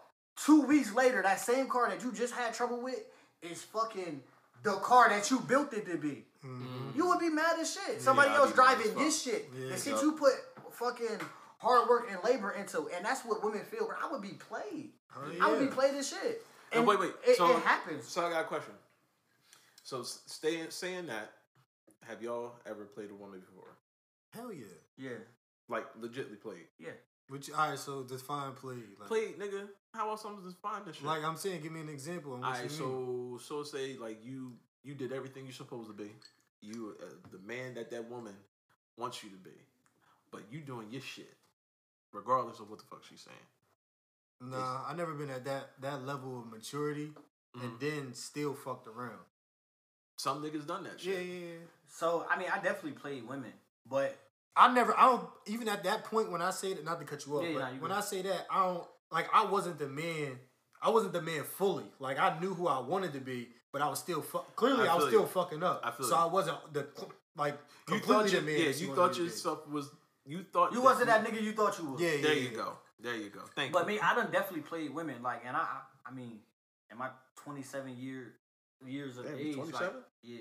two 0.44 0.62
weeks 0.62 0.94
later, 0.94 1.22
that 1.22 1.40
same 1.40 1.68
car 1.68 1.88
that 1.90 2.02
you 2.02 2.12
just 2.12 2.34
had 2.34 2.54
trouble 2.54 2.80
with 2.80 3.00
is 3.42 3.62
fucking 3.62 4.22
the 4.62 4.72
car 4.76 5.08
that 5.08 5.30
you 5.30 5.40
built 5.40 5.72
it 5.72 5.86
to 5.86 5.96
be. 5.96 6.24
Mm-hmm. 6.44 6.96
You 6.96 7.06
would 7.08 7.18
be 7.20 7.28
mad 7.28 7.58
as 7.60 7.72
shit. 7.72 8.00
Somebody 8.00 8.30
I'd 8.30 8.36
else 8.36 8.52
be 8.52 8.56
mad 8.56 8.72
as 8.72 8.82
driving 8.84 9.04
this 9.04 9.22
shit. 9.22 9.50
Yeah, 9.58 9.68
the 9.70 9.76
shit 9.76 9.92
yup. 9.94 10.02
you 10.02 10.12
put 10.12 10.32
fucking 10.72 11.20
hard 11.58 11.88
work 11.88 12.08
and 12.10 12.18
labor 12.24 12.52
into. 12.52 12.88
And 12.94 13.04
that's 13.04 13.22
what 13.24 13.44
women 13.44 13.62
feel. 13.64 13.86
Bro. 13.86 13.96
I 14.02 14.10
would 14.10 14.22
be 14.22 14.28
played. 14.34 14.90
Oh, 15.16 15.30
I 15.40 15.50
would 15.50 15.60
be 15.60 15.66
played 15.66 15.94
as 15.94 16.08
shit. 16.08 16.42
And 16.72 16.80
And 16.80 16.86
wait, 16.86 17.00
wait. 17.00 17.12
It, 17.26 17.36
so, 17.36 17.56
it 17.56 17.62
happens. 17.62 18.06
So 18.06 18.24
I 18.24 18.30
got 18.30 18.42
a 18.42 18.44
question. 18.44 18.72
So 19.82 20.00
s- 20.00 20.22
staying 20.26 20.70
saying 20.70 21.06
that, 21.06 21.32
have 22.08 22.22
y'all 22.22 22.54
ever 22.64 22.84
played 22.84 23.10
a 23.10 23.14
woman 23.14 23.40
before? 23.40 23.76
Hell 24.32 24.52
yeah. 24.52 24.64
Yeah. 24.96 25.18
Like 25.68 25.84
legitly 26.00 26.40
played. 26.40 26.66
Yeah. 26.78 26.90
Which 27.30 27.48
all 27.52 27.70
right, 27.70 27.78
so 27.78 28.02
define 28.02 28.52
play. 28.52 28.74
Like, 28.98 29.08
Played, 29.08 29.38
nigga. 29.38 29.68
How 29.94 30.10
else 30.10 30.24
I'm 30.24 30.36
supposed 30.36 30.56
to 30.56 30.60
find 30.60 30.84
this 30.84 30.96
shit? 30.96 31.04
like 31.06 31.22
I'm 31.24 31.36
saying, 31.36 31.62
give 31.62 31.72
me 31.72 31.80
an 31.80 31.88
example. 31.88 32.32
Alright, 32.34 32.56
you 32.64 32.68
mean. 32.68 32.78
so 32.78 33.38
so 33.42 33.62
say 33.62 33.96
like 33.96 34.18
you 34.24 34.52
you 34.82 34.94
did 34.94 35.12
everything 35.12 35.44
you're 35.44 35.52
supposed 35.52 35.88
to 35.88 35.94
be. 35.94 36.10
You 36.60 36.96
uh, 37.00 37.06
the 37.32 37.38
man 37.38 37.74
that 37.74 37.90
that 37.92 38.10
woman 38.10 38.34
wants 38.98 39.22
you 39.24 39.30
to 39.30 39.36
be, 39.36 39.56
but 40.32 40.42
you 40.50 40.60
doing 40.60 40.88
your 40.90 41.00
shit, 41.00 41.32
regardless 42.12 42.58
of 42.60 42.68
what 42.68 42.80
the 42.80 42.84
fuck 42.84 43.02
she's 43.08 43.20
saying. 43.22 44.50
Nah, 44.52 44.82
I 44.88 44.94
never 44.94 45.14
been 45.14 45.30
at 45.30 45.44
that 45.44 45.70
that 45.80 46.04
level 46.04 46.40
of 46.40 46.50
maturity, 46.50 47.12
Mm-hmm. 47.56 47.66
and 47.66 47.80
then 47.80 48.14
still 48.14 48.54
fucked 48.54 48.86
around. 48.86 49.24
Some 50.16 50.40
niggas 50.42 50.66
done 50.68 50.84
that 50.84 51.04
Yeah, 51.04 51.14
shit. 51.16 51.26
yeah, 51.26 51.32
yeah. 51.48 51.52
So 51.88 52.24
I 52.30 52.38
mean, 52.38 52.46
I 52.52 52.56
definitely 52.62 52.92
played 52.92 53.26
women, 53.26 53.52
but 53.88 54.16
I 54.56 54.72
never, 54.72 54.96
I 54.98 55.06
don't 55.06 55.28
even 55.46 55.68
at 55.68 55.84
that 55.84 56.04
point 56.04 56.30
when 56.30 56.42
I 56.42 56.50
say 56.50 56.74
that. 56.74 56.84
Not 56.84 56.98
to 57.00 57.06
cut 57.06 57.26
you 57.26 57.38
off, 57.38 57.44
Yeah, 57.44 57.52
but 57.54 57.58
nah, 57.60 57.66
you 57.70 57.80
when 57.80 57.90
good. 57.90 57.98
I 57.98 58.00
say 58.00 58.22
that, 58.22 58.46
I 58.50 58.64
don't 58.66 58.84
like. 59.10 59.28
I 59.32 59.44
wasn't 59.46 59.78
the 59.78 59.88
man. 59.88 60.38
I 60.82 60.90
wasn't 60.90 61.12
the 61.12 61.22
man 61.22 61.42
fully. 61.44 61.84
Like 61.98 62.18
I 62.18 62.38
knew 62.40 62.54
who 62.54 62.66
I 62.66 62.80
wanted 62.80 63.12
to 63.14 63.20
be, 63.20 63.48
but 63.72 63.80
I 63.82 63.88
was 63.88 63.98
still 64.00 64.22
fu- 64.22 64.40
clearly 64.56 64.88
I 64.88 64.92
I, 64.92 64.94
was 64.96 65.04
feel 65.04 65.08
still 65.10 65.20
you. 65.22 65.26
fucking 65.28 65.62
up. 65.62 65.80
I 65.84 65.90
feel 65.92 66.06
so 66.06 66.16
you. 66.16 66.22
I 66.22 66.26
wasn't 66.26 66.56
the 66.72 66.86
like 67.36 67.54
You 67.88 68.00
completely 68.00 68.14
thought 68.14 68.24
the 68.26 68.36
you, 68.36 68.42
man. 68.42 68.58
yeah, 68.58 68.64
that 68.66 68.76
she 68.76 68.84
you 68.86 68.94
thought 68.94 69.10
me 69.10 69.14
to 69.16 69.20
be. 69.20 69.26
yourself 69.26 69.68
was 69.68 69.90
you 70.26 70.44
thought 70.52 70.72
you 70.72 70.82
wasn't 70.82 71.06
that 71.08 71.24
nigga 71.24 71.42
you 71.42 71.52
thought 71.52 71.78
you 71.78 71.84
was. 71.92 72.00
Yeah, 72.00 72.12
yeah. 72.12 72.22
There 72.22 72.34
yeah. 72.34 72.50
you 72.50 72.56
go. 72.56 72.72
There 73.02 73.16
you 73.16 73.30
go. 73.30 73.40
Thank 73.54 73.72
But 73.72 73.78
you. 73.80 73.84
But 73.84 73.86
me, 73.88 74.00
I 74.00 74.14
done 74.14 74.30
definitely 74.30 74.60
played 74.62 74.92
women. 74.94 75.22
Like, 75.22 75.42
and 75.46 75.56
I, 75.56 75.60
I, 75.60 75.80
I 76.06 76.12
mean, 76.12 76.40
in 76.90 76.98
my 76.98 77.08
27 77.36 77.96
year 77.96 78.34
years 78.86 79.16
of 79.18 79.24
Damn, 79.26 79.38
age, 79.38 79.54
27? 79.54 79.86
like, 79.86 80.04
yeah, 80.22 80.38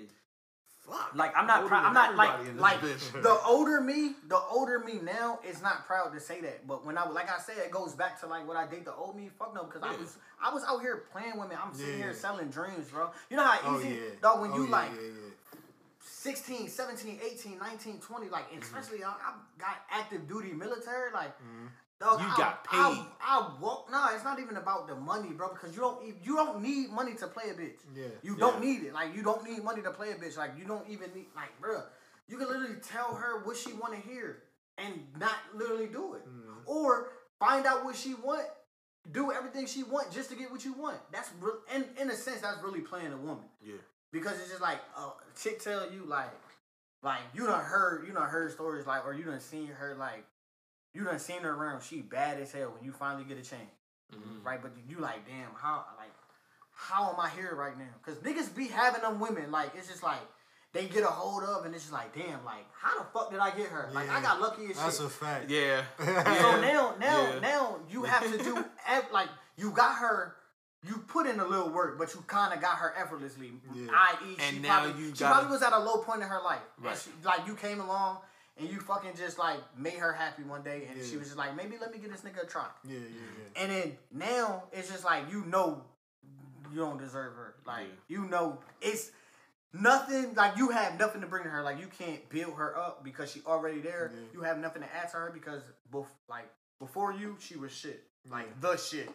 fuck. 0.82 1.12
Like 1.14 1.32
I'm 1.36 1.46
not 1.46 1.66
proud. 1.66 1.84
I'm 1.86 1.94
not 1.94 2.16
like 2.16 2.30
everybody 2.40 2.50
in 2.50 2.56
this 2.56 2.62
like 2.62 2.80
bitch. 2.80 3.22
the 3.22 3.38
older 3.46 3.80
me. 3.80 4.12
The 4.28 4.38
older 4.50 4.78
me 4.78 4.98
now 5.02 5.38
is 5.48 5.62
not 5.62 5.86
proud 5.86 6.12
to 6.12 6.20
say 6.20 6.40
that. 6.40 6.66
But 6.66 6.84
when 6.86 6.96
I 6.98 7.08
like 7.08 7.30
I 7.30 7.38
said, 7.40 7.56
it 7.58 7.70
goes 7.70 7.94
back 7.94 8.20
to 8.20 8.26
like 8.26 8.46
what 8.46 8.56
I 8.56 8.66
did 8.66 8.84
the 8.84 8.94
old 8.94 9.16
me. 9.16 9.30
Fuck 9.38 9.54
no, 9.54 9.64
because 9.64 9.82
I 9.82 9.96
was 9.96 10.16
I 10.42 10.52
was 10.52 10.62
out 10.64 10.80
here 10.80 11.04
playing 11.12 11.38
women. 11.38 11.56
I'm 11.62 11.74
sitting 11.74 11.98
Yeah. 11.98 12.04
here 12.06 12.14
selling 12.14 12.48
dreams, 12.48 12.88
bro. 12.90 13.10
You 13.30 13.36
know 13.36 13.44
how 13.44 13.58
Oh 13.64 13.78
easy, 13.80 13.90
yeah. 13.90 13.96
dog. 14.22 14.40
When 14.40 14.52
Oh, 14.52 14.56
you 14.56 14.64
yeah, 14.64 14.70
like 14.70 14.90
yeah, 14.94 15.00
yeah. 15.02 15.29
16, 16.24 16.68
17, 16.68 17.18
18, 17.24 17.58
19, 17.58 17.98
20, 18.00 18.28
like 18.28 18.50
Mm-hmm. 18.50 18.60
especially 18.62 19.02
I, 19.02 19.08
I 19.08 19.32
got 19.58 19.76
active 19.90 20.28
duty 20.28 20.52
military, 20.52 21.10
like 21.14 21.32
dog, 21.98 22.20
You 22.20 22.26
I, 22.26 22.34
got 22.36 22.66
I, 22.70 22.92
paid. 22.94 23.06
I, 23.22 23.50
walk. 23.58 23.88
Nah, 23.90 24.14
it's 24.14 24.22
not 24.24 24.38
even 24.38 24.56
about 24.58 24.86
the 24.86 24.96
money, 24.96 25.30
bro. 25.30 25.48
Because 25.48 25.74
you 25.74 25.80
don't 25.80 25.98
you 26.22 26.36
don't 26.36 26.60
need 26.62 26.90
money 26.90 27.14
to 27.14 27.26
play 27.26 27.44
a 27.50 27.54
bitch. 27.54 27.80
Yeah. 27.94 28.04
You 28.22 28.32
Yeah. 28.34 28.38
don't 28.38 28.60
need 28.60 28.82
it. 28.82 28.92
Like 28.92 29.14
you 29.16 29.22
don't 29.22 29.42
need 29.48 29.64
money 29.64 29.80
to 29.80 29.90
play 29.92 30.10
a 30.10 30.14
bitch. 30.16 30.36
Like 30.36 30.52
you 30.58 30.64
don't 30.66 30.86
even 30.90 31.08
need 31.14 31.28
like, 31.34 31.58
bro. 31.60 31.82
You 32.28 32.36
can 32.36 32.48
literally 32.48 32.76
tell 32.82 33.14
her 33.14 33.42
what 33.44 33.56
she 33.56 33.72
want 33.72 33.94
to 33.94 34.00
hear 34.08 34.42
and 34.76 34.92
not 35.18 35.36
literally 35.54 35.86
do 35.86 36.14
it, 36.14 36.26
Mm-hmm. 36.28 36.60
or 36.66 37.08
find 37.38 37.64
out 37.66 37.84
what 37.84 37.96
she 37.96 38.12
want. 38.14 38.46
Do 39.10 39.32
everything 39.32 39.64
she 39.66 39.82
want 39.82 40.12
just 40.12 40.28
to 40.28 40.36
get 40.36 40.50
what 40.52 40.62
you 40.66 40.74
want. 40.74 40.98
That's 41.10 41.30
real, 41.40 41.58
in 41.74 41.86
in 41.98 42.10
a 42.10 42.14
sense 42.14 42.42
that's 42.42 42.62
really 42.62 42.82
playing 42.82 43.12
a 43.14 43.16
woman 43.16 43.44
Yeah. 43.62 43.76
Because 44.12 44.38
it's 44.40 44.48
just 44.50 44.60
like 44.62 44.78
a 44.96 45.10
chick 45.40 45.62
tell 45.62 45.90
you 45.90 46.04
like 46.06 46.30
like 47.02 47.20
you 47.34 47.46
done 47.46 47.64
heard 47.64 48.06
you 48.06 48.12
done 48.12 48.28
heard 48.28 48.50
stories 48.52 48.86
like 48.86 49.04
or 49.06 49.14
you 49.14 49.24
done 49.24 49.40
seen 49.40 49.68
her 49.68 49.94
like 49.98 50.24
you 50.94 51.04
done 51.04 51.18
seen 51.18 51.40
her 51.42 51.50
around 51.54 51.82
she 51.82 52.00
bad 52.00 52.40
as 52.40 52.52
hell 52.52 52.72
when 52.76 52.84
you 52.84 52.92
finally 52.92 53.24
get 53.24 53.38
a 53.38 53.42
chance 53.42 53.70
Mhm. 54.14 54.44
right 54.44 54.60
but 54.60 54.72
you 54.88 54.98
like 54.98 55.24
damn 55.26 55.54
how 55.54 55.84
like 55.96 56.10
how 56.74 57.12
am 57.12 57.20
I 57.20 57.28
here 57.30 57.54
right 57.54 57.78
now 57.78 57.84
because 58.04 58.18
niggas 58.20 58.54
be 58.54 58.66
having 58.66 59.02
them 59.02 59.20
women 59.20 59.50
like 59.52 59.70
it's 59.76 59.86
just 59.88 60.02
like 60.02 60.18
they 60.72 60.86
get 60.86 61.02
a 61.04 61.06
hold 61.06 61.42
of 61.44 61.64
and 61.64 61.74
it's 61.74 61.84
just 61.84 61.92
like 61.92 62.12
damn 62.14 62.44
like 62.44 62.64
how 62.76 62.98
the 62.98 63.04
fuck 63.12 63.30
did 63.30 63.38
I 63.38 63.50
get 63.50 63.66
her 63.68 63.88
like 63.92 64.08
I 64.10 64.20
got 64.20 64.40
lucky 64.40 64.64
as 64.70 64.76
That's 64.76 64.96
shit 64.98 65.06
a 65.06 65.08
fact. 65.10 65.48
Yeah. 65.50 65.82
so 65.98 66.04
now, 66.60 66.94
now, 66.98 67.22
Yeah. 67.34 67.38
now 67.40 67.76
you 67.88 68.02
have 68.04 68.22
to 68.30 68.38
do 68.42 68.64
like 69.12 69.28
you 69.56 69.70
got 69.70 69.96
her. 69.98 70.34
You 70.82 70.96
put 71.08 71.26
in 71.26 71.38
a 71.40 71.44
little 71.46 71.68
work, 71.68 71.98
but 71.98 72.14
you 72.14 72.22
kind 72.26 72.54
of 72.54 72.60
got 72.60 72.78
her 72.78 72.94
effortlessly. 72.96 73.52
Yeah. 73.74 73.90
I.e., 73.92 74.36
she 74.40 74.58
now 74.60 74.80
probably 74.84 75.02
you 75.02 75.08
she 75.14 75.18
gotta- 75.20 75.34
probably 75.34 75.50
was 75.52 75.62
at 75.62 75.72
a 75.74 75.78
low 75.78 75.98
point 75.98 76.22
in 76.22 76.28
her 76.28 76.40
life. 76.42 76.62
And 76.78 76.86
Right. 76.86 76.96
she- 76.96 77.10
like 77.22 77.46
you 77.46 77.54
came 77.54 77.80
along 77.80 78.20
and 78.56 78.68
you 78.68 78.80
fucking 78.80 79.14
just 79.16 79.38
like 79.38 79.58
made 79.76 79.98
her 79.98 80.12
happy 80.12 80.42
one 80.42 80.62
day, 80.62 80.86
and 80.90 81.04
she 81.04 81.16
was 81.18 81.26
just 81.28 81.36
like, 81.38 81.54
maybe 81.54 81.76
let 81.78 81.92
me 81.92 81.98
give 81.98 82.10
this 82.10 82.22
nigga 82.22 82.44
a 82.44 82.46
try. 82.46 82.66
Yeah, 82.84 82.98
yeah, 82.98 83.04
yeah. 83.08 83.62
And 83.62 83.70
then 83.72 83.98
now 84.10 84.64
it's 84.72 84.88
just 84.90 85.04
like 85.04 85.30
you 85.30 85.44
know 85.44 85.84
you 86.72 86.78
don't 86.78 86.98
deserve 86.98 87.34
her. 87.34 87.56
Like 87.66 87.86
Yeah. 88.08 88.16
you 88.20 88.26
know 88.26 88.58
it's 88.80 89.10
nothing 89.72 90.34
like 90.34 90.56
you 90.56 90.70
have 90.70 90.98
nothing 90.98 91.20
to 91.20 91.26
bring 91.26 91.44
to 91.44 91.50
her. 91.50 91.62
Like 91.62 91.78
you 91.78 91.88
can't 91.88 92.26
build 92.30 92.54
her 92.54 92.76
up 92.76 93.04
because 93.04 93.30
she 93.30 93.42
already 93.46 93.80
there. 93.80 94.10
Yeah. 94.14 94.20
You 94.32 94.40
have 94.42 94.58
nothing 94.58 94.82
to 94.82 94.94
add 94.94 95.10
to 95.10 95.16
her 95.18 95.30
because 95.32 95.62
bef- 95.92 96.06
like 96.28 96.50
before 96.78 97.12
you 97.12 97.36
she 97.38 97.56
was 97.56 97.70
shit. 97.72 98.06
Like 98.28 98.46
Yeah. 98.46 98.52
the 98.72 98.76
shit. 98.76 99.10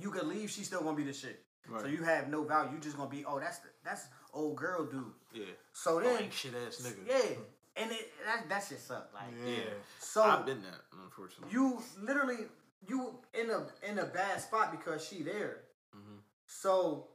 You 0.00 0.10
could 0.10 0.24
leave, 0.26 0.50
she's 0.50 0.66
still 0.66 0.82
gonna 0.82 0.96
be 0.96 1.04
the 1.04 1.12
shit. 1.12 1.44
So 1.78 1.86
you 1.86 2.02
have 2.02 2.28
no 2.28 2.42
value. 2.42 2.72
You 2.72 2.78
just 2.80 2.96
gonna 2.96 3.10
be 3.10 3.24
oh 3.24 3.38
that's 3.38 3.58
the, 3.58 3.68
that's 3.84 4.06
old 4.32 4.56
girl 4.56 4.84
dude. 4.86 5.04
Yeah. 5.32 5.44
So 5.72 5.98
Oh, 5.98 6.00
then 6.00 6.22
ain't 6.24 6.32
shit 6.32 6.52
ass 6.66 6.82
nigga. 6.82 7.06
yeah, 7.08 7.36
and 7.82 7.92
it 7.92 8.10
that 8.26 8.48
that 8.48 8.64
shit 8.68 8.80
suck. 8.80 9.10
Like 9.14 9.24
Yeah. 9.44 9.52
Yeah. 9.52 9.62
so 10.00 10.22
I've 10.22 10.44
been 10.46 10.62
that, 10.62 10.80
unfortunately. 11.04 11.52
you 11.52 11.80
literally 12.02 12.46
you 12.88 13.14
in 13.34 13.50
a 13.50 13.66
in 13.88 13.98
a 14.00 14.06
bad 14.06 14.40
spot 14.40 14.72
because 14.72 15.06
she 15.06 15.22
there. 15.22 15.58
Mhm. 15.94 16.18
So 16.46 17.06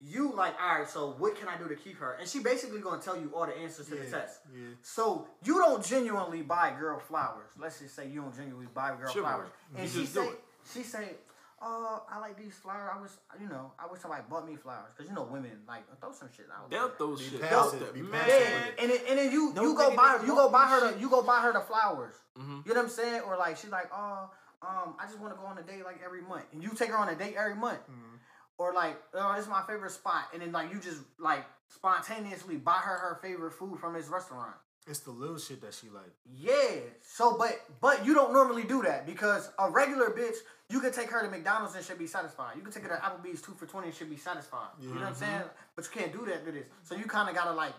you 0.00 0.32
like, 0.32 0.54
all 0.60 0.78
right. 0.80 0.88
So 0.88 1.14
what 1.18 1.36
can 1.36 1.46
I 1.48 1.56
do 1.56 1.68
to 1.68 1.76
keep 1.76 1.98
her? 1.98 2.14
And 2.14 2.28
she 2.28 2.40
basically 2.40 2.80
gonna 2.80 3.00
tell 3.00 3.16
you 3.16 3.30
all 3.34 3.46
the 3.46 3.56
answers 3.56 3.86
to 3.88 3.94
the 3.94 4.04
test. 4.04 4.40
yeah. 4.52 4.68
So 4.82 5.28
you 5.44 5.54
don't 5.58 5.84
genuinely 5.84 6.42
buy 6.42 6.74
girl 6.78 6.98
flowers. 6.98 7.50
Let's 7.58 7.78
just 7.78 7.94
say 7.94 8.08
you 8.08 8.20
don't 8.22 8.34
genuinely 8.34 8.68
buy 8.74 8.96
girl 8.96 9.12
Sure. 9.12 9.22
flowers. 9.22 9.48
And 9.74 9.84
You 9.84 9.88
she 9.88 10.00
just 10.00 10.14
do 10.14 10.20
say 10.22 10.28
it. 10.28 10.44
she 10.74 10.82
say. 10.82 11.14
Oh, 11.62 12.02
I 12.10 12.18
like 12.18 12.36
these 12.36 12.54
flowers. 12.54 12.90
I 12.94 13.00
was, 13.00 13.16
you 13.40 13.48
know, 13.48 13.72
I 13.78 13.90
wish 13.90 14.00
somebody 14.02 14.22
bought 14.28 14.46
me 14.46 14.56
flowers 14.56 14.92
because 14.94 15.08
you 15.08 15.14
know 15.16 15.22
women 15.24 15.52
like 15.66 15.84
throw 16.00 16.12
some 16.12 16.28
shit 16.36 16.46
out. 16.54 16.70
They'll 16.70 16.88
there. 16.88 16.96
throw 16.98 17.16
Be 17.16 17.22
shit 17.24 17.40
passive, 17.40 17.54
out 17.56 17.80
there. 17.80 17.92
be 17.92 18.02
Man. 18.02 18.12
passive 18.12 18.40
Yeah, 18.40 18.66
it. 18.66 18.74
and 18.78 18.90
then, 18.90 19.00
and 19.08 19.18
then 19.18 19.32
you 19.32 19.54
No 19.54 19.62
you 19.62 19.74
go 19.74 19.96
buy 19.96 20.18
you 20.24 20.34
go 20.34 20.50
buy 20.50 20.66
her 20.66 20.92
the 20.92 21.00
you 21.00 21.08
go 21.08 21.22
buy 21.22 21.40
her 21.40 21.52
the 21.54 21.60
flowers. 21.60 22.14
Mhm. 22.38 22.66
You 22.66 22.74
know 22.74 22.80
what 22.80 22.84
I'm 22.84 22.88
saying? 22.90 23.22
Or 23.22 23.36
like 23.38 23.56
she's 23.56 23.70
like, 23.70 23.88
oh, 23.90 24.28
um, 24.62 24.96
I 25.00 25.06
just 25.06 25.18
want 25.18 25.34
to 25.34 25.40
go 25.40 25.46
on 25.46 25.56
a 25.56 25.62
date 25.62 25.82
like 25.84 26.00
every 26.04 26.20
month, 26.20 26.44
and 26.52 26.62
you 26.62 26.70
take 26.70 26.90
her 26.90 26.96
on 26.98 27.08
a 27.08 27.14
date 27.14 27.36
every 27.38 27.54
month. 27.54 27.80
Mhm. 27.88 28.18
Or 28.58 28.74
like, 28.74 29.00
oh, 29.14 29.32
this 29.34 29.44
is 29.44 29.50
my 29.50 29.62
favorite 29.66 29.92
spot, 29.92 30.24
and 30.34 30.42
then 30.42 30.52
like 30.52 30.70
you 30.70 30.78
just 30.78 31.00
like 31.18 31.44
spontaneously 31.68 32.56
buy 32.56 32.72
her 32.84 32.98
her 32.98 33.18
favorite 33.22 33.52
food 33.52 33.78
from 33.78 33.94
this 33.94 34.08
restaurant. 34.08 34.54
It's 34.88 35.00
the 35.00 35.10
little 35.10 35.38
shit 35.38 35.60
that 35.62 35.74
she 35.74 35.88
like. 35.88 36.12
Yeah. 36.38 36.80
So, 37.02 37.36
but 37.36 37.60
but 37.80 38.06
you 38.06 38.14
don't 38.14 38.32
normally 38.32 38.62
do 38.62 38.82
that 38.82 39.04
because 39.04 39.50
a 39.58 39.68
regular 39.68 40.10
bitch, 40.10 40.36
you 40.70 40.80
can 40.80 40.92
take 40.92 41.10
her 41.10 41.24
to 41.24 41.28
McDonald's 41.28 41.74
and 41.74 41.84
she'll 41.84 41.96
be 41.96 42.06
satisfied. 42.06 42.52
You 42.54 42.62
can 42.62 42.70
take 42.70 42.84
her 42.84 42.88
to 42.90 42.94
Applebee's 42.94 43.42
two 43.42 43.52
for 43.52 43.66
twenty 43.66 43.88
and 43.88 43.96
she'll 43.96 44.08
be 44.08 44.16
satisfied. 44.16 44.68
You 44.80 44.88
know 44.88 44.94
what 44.94 45.02
I'm 45.02 45.12
mm-hmm. 45.14 45.24
saying? 45.24 45.42
But 45.74 45.84
you 45.86 46.00
can't 46.00 46.12
do 46.12 46.24
that 46.26 46.44
to 46.46 46.52
this. 46.52 46.66
So 46.84 46.94
you 46.94 47.04
kind 47.04 47.28
of 47.28 47.34
gotta 47.34 47.52
like, 47.52 47.72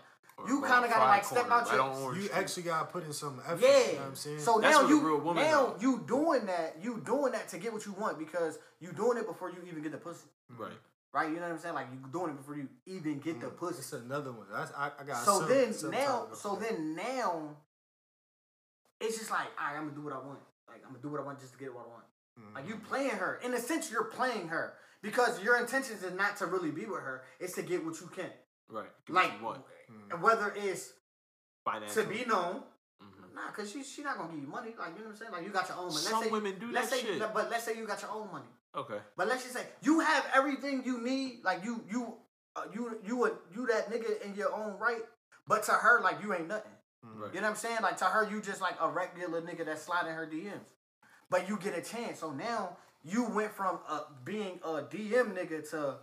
you 0.46 0.60
kind 0.60 0.84
of 0.84 0.90
gotta 0.90 1.06
like 1.06 1.24
step 1.24 1.50
out 1.50 1.66
right 1.66 1.76
your 1.76 2.14
You 2.14 2.22
Street. 2.24 2.38
actually 2.38 2.62
gotta 2.64 2.84
put 2.86 3.06
in 3.06 3.12
some 3.14 3.40
effort. 3.46 3.62
yeah. 3.62 3.68
You 3.68 3.92
know 3.92 3.98
what 4.00 4.08
I'm 4.08 4.14
saying? 4.14 4.40
So 4.40 4.60
That's 4.60 4.76
now 4.76 4.88
you 4.88 5.32
now 5.34 5.74
you 5.80 6.04
doing 6.06 6.44
that 6.44 6.76
you 6.82 7.02
doing 7.06 7.32
that 7.32 7.48
to 7.48 7.58
get 7.58 7.72
what 7.72 7.86
you 7.86 7.92
want 7.92 8.18
because 8.18 8.58
you 8.80 8.92
doing 8.92 9.16
it 9.16 9.26
before 9.26 9.48
you 9.50 9.56
even 9.66 9.82
get 9.82 9.92
the 9.92 9.98
pussy. 9.98 10.26
Right. 10.58 10.72
Right? 11.12 11.28
You 11.30 11.36
know 11.36 11.42
what 11.42 11.52
I'm 11.52 11.58
saying? 11.58 11.74
Like 11.74 11.86
you 11.92 11.98
doing 12.12 12.30
it 12.30 12.36
before 12.36 12.56
you 12.56 12.68
even 12.86 13.18
get 13.18 13.40
the 13.40 13.48
pussy. 13.48 13.78
it's 13.78 13.92
another 13.92 14.30
one. 14.32 14.46
That's, 14.52 14.72
I, 14.76 14.90
I 15.00 15.04
got. 15.04 15.16
So 15.24 15.40
sub- 15.40 15.48
then 15.48 15.72
subtitle 15.72 16.28
now, 16.30 16.34
so 16.34 16.54
that. 16.56 16.68
then 16.68 16.94
now, 16.96 17.56
it's 19.00 19.18
just 19.18 19.30
like, 19.30 19.46
all 19.58 19.68
right, 19.72 19.76
I'm 19.78 19.84
gonna 19.88 19.94
do 19.96 20.02
what 20.02 20.12
I 20.12 20.18
want. 20.18 20.40
Like 20.68 20.82
I'm 20.84 20.90
gonna 20.92 21.02
do 21.02 21.08
what 21.10 21.20
I 21.20 21.24
want 21.24 21.40
just 21.40 21.52
to 21.54 21.58
get 21.58 21.74
what 21.74 21.84
I 21.86 21.88
want. 21.88 22.04
Like 22.54 22.68
you 22.68 22.74
Mm-hmm. 22.76 22.84
playing 22.84 23.10
her. 23.10 23.40
In 23.44 23.52
a 23.54 23.58
sense, 23.58 23.90
you're 23.90 24.04
playing 24.04 24.48
her 24.48 24.74
because 25.02 25.42
your 25.42 25.58
intentions 25.58 26.02
is 26.04 26.12
not 26.14 26.36
to 26.36 26.46
really 26.46 26.70
be 26.70 26.84
with 26.84 27.00
her. 27.00 27.22
It's 27.40 27.54
to 27.54 27.62
get 27.62 27.84
what 27.84 28.00
you 28.00 28.06
can. 28.14 28.30
Right. 28.68 28.86
Get 29.06 29.14
Like 29.14 29.42
what 29.42 29.64
you. 29.88 29.94
Mm-hmm. 30.14 30.22
whether 30.22 30.52
it's 30.56 30.92
Financial. 31.64 32.02
to 32.04 32.08
be 32.08 32.24
known. 32.26 32.62
Mhm. 33.02 33.34
Nah, 33.34 33.50
cause 33.52 33.70
she 33.72 33.82
she 33.82 34.02
not 34.02 34.18
gonna 34.18 34.32
give 34.32 34.42
you 34.42 34.46
money. 34.48 34.74
Like 34.78 34.90
you 34.90 34.98
know 35.00 35.06
what 35.06 35.10
I'm 35.12 35.16
saying. 35.16 35.32
Like 35.32 35.44
you 35.44 35.50
got 35.50 35.68
your 35.68 35.78
own 35.78 35.86
money. 35.88 35.96
Some 35.98 36.24
say, 36.24 36.30
women 36.30 36.54
do 36.60 36.70
let's 36.70 36.90
that 36.90 36.98
say, 37.00 37.04
shit. 37.06 37.18
But 37.34 37.50
let's 37.50 37.64
say 37.64 37.76
you 37.76 37.86
got 37.86 38.00
your 38.02 38.10
own 38.12 38.30
money. 38.30 38.46
Okay. 38.76 38.98
But 39.16 39.28
let's 39.28 39.42
just 39.42 39.54
say 39.54 39.62
you 39.82 40.00
have 40.00 40.26
everything 40.34 40.82
you 40.84 41.02
need. 41.02 41.40
Like 41.44 41.64
you 41.64 41.84
you 41.90 42.14
uh, 42.56 42.64
you 42.72 42.98
you 43.06 43.24
a, 43.26 43.32
you 43.54 43.66
that 43.66 43.90
nigga 43.90 44.22
in 44.24 44.34
your 44.34 44.54
own 44.54 44.78
right. 44.78 45.02
But 45.46 45.62
to 45.64 45.72
her, 45.72 46.00
like 46.02 46.22
you 46.22 46.34
ain't 46.34 46.48
nothing. 46.48 46.72
Right. 47.02 47.32
You 47.32 47.40
know 47.40 47.46
what 47.46 47.50
I'm 47.50 47.56
saying? 47.56 47.78
Like 47.82 47.96
to 47.98 48.04
her, 48.04 48.28
you 48.30 48.40
just 48.40 48.60
like 48.60 48.74
a 48.80 48.88
regular 48.88 49.40
nigga 49.40 49.64
that's 49.64 49.82
sliding 49.82 50.12
her 50.12 50.26
DMs. 50.26 50.74
But 51.30 51.48
you 51.48 51.58
get 51.58 51.76
a 51.76 51.82
chance. 51.82 52.20
So 52.20 52.32
now 52.32 52.76
you 53.04 53.24
went 53.24 53.52
from 53.52 53.78
uh, 53.88 54.00
being 54.24 54.60
a 54.64 54.82
DM 54.82 55.34
nigga 55.34 55.68
to 55.70 55.96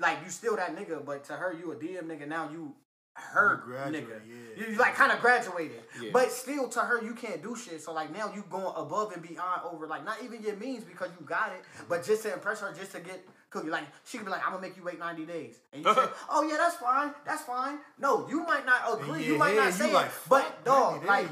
like 0.00 0.18
you 0.24 0.30
still 0.30 0.56
that 0.56 0.76
nigga, 0.76 1.04
but 1.04 1.24
to 1.24 1.34
her 1.34 1.52
you 1.52 1.72
a 1.72 1.76
DM 1.76 2.04
nigga. 2.04 2.26
Now 2.26 2.50
you 2.50 2.74
her 3.16 3.62
You 3.66 3.72
nigga. 3.74 4.08
yeah. 4.26 4.34
You, 4.66 4.72
you, 4.72 4.78
like 4.78 4.94
kind 4.94 5.10
of 5.12 5.20
graduated. 5.20 5.82
Yeah. 6.00 6.10
But 6.12 6.30
still 6.30 6.68
to 6.68 6.80
her 6.80 7.02
you 7.02 7.14
can't 7.14 7.42
do 7.42 7.56
shit. 7.56 7.82
So 7.82 7.92
like 7.92 8.12
now 8.16 8.32
you 8.34 8.44
going 8.50 8.72
above 8.76 9.12
and 9.12 9.22
beyond 9.22 9.62
over 9.70 9.86
like 9.86 10.04
not 10.04 10.16
even 10.22 10.42
your 10.42 10.56
means 10.56 10.84
because 10.84 11.10
you 11.18 11.24
got 11.26 11.52
it, 11.52 11.62
but 11.88 12.04
just 12.04 12.22
to 12.24 12.32
impress 12.32 12.60
her, 12.60 12.72
just 12.72 12.92
to 12.92 13.00
get 13.00 13.26
cookie. 13.50 13.68
Like 13.70 13.84
she 14.04 14.18
could 14.18 14.24
be 14.26 14.30
like, 14.32 14.44
I'm 14.46 14.52
gonna 14.52 14.62
make 14.62 14.76
you 14.76 14.82
wait 14.84 14.98
90 14.98 15.24
days. 15.26 15.56
And 15.72 15.84
you 15.84 15.94
say, 15.94 16.04
Oh 16.30 16.42
yeah, 16.48 16.56
that's 16.58 16.76
fine, 16.76 17.12
that's 17.24 17.42
fine. 17.42 17.78
No, 17.98 18.28
you 18.28 18.42
might 18.44 18.64
not 18.66 19.00
agree, 19.00 19.20
In 19.20 19.24
you 19.24 19.30
your 19.32 19.38
might 19.38 19.56
not 19.56 19.72
say 19.72 19.84
you 19.86 19.90
it. 19.90 19.94
like, 19.94 20.10
but 20.28 20.64
dog, 20.64 21.04
like. 21.04 21.28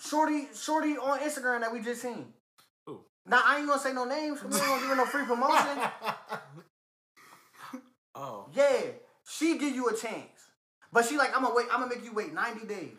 Shorty, 0.00 0.46
Shorty 0.54 0.96
on 0.96 1.18
Instagram 1.18 1.58
that 1.62 1.72
we 1.72 1.80
just 1.80 2.00
seen. 2.02 2.26
Ooh. 2.88 3.00
Now 3.26 3.42
I 3.44 3.58
ain't 3.58 3.66
gonna 3.66 3.80
say 3.80 3.92
no 3.92 4.04
names. 4.04 4.38
'cause 4.40 4.52
We 4.52 4.56
ain't 4.60 4.66
gonna 4.68 4.80
give 4.80 4.90
her 4.90 4.94
no 4.96 5.06
free 5.06 5.24
promotion. 5.26 5.90
Oh. 8.14 8.46
yeah, 8.54 8.80
she 9.28 9.58
give 9.58 9.74
you 9.74 9.88
a 9.88 9.96
chance, 9.96 10.37
but 10.92 11.04
she 11.04 11.16
like 11.16 11.34
I'm 11.36 11.42
gonna 11.42 11.54
wait. 11.54 11.66
I'm 11.72 11.80
gonna 11.80 11.94
make 11.94 12.04
you 12.04 12.12
wait 12.12 12.32
90 12.32 12.66
days. 12.66 12.90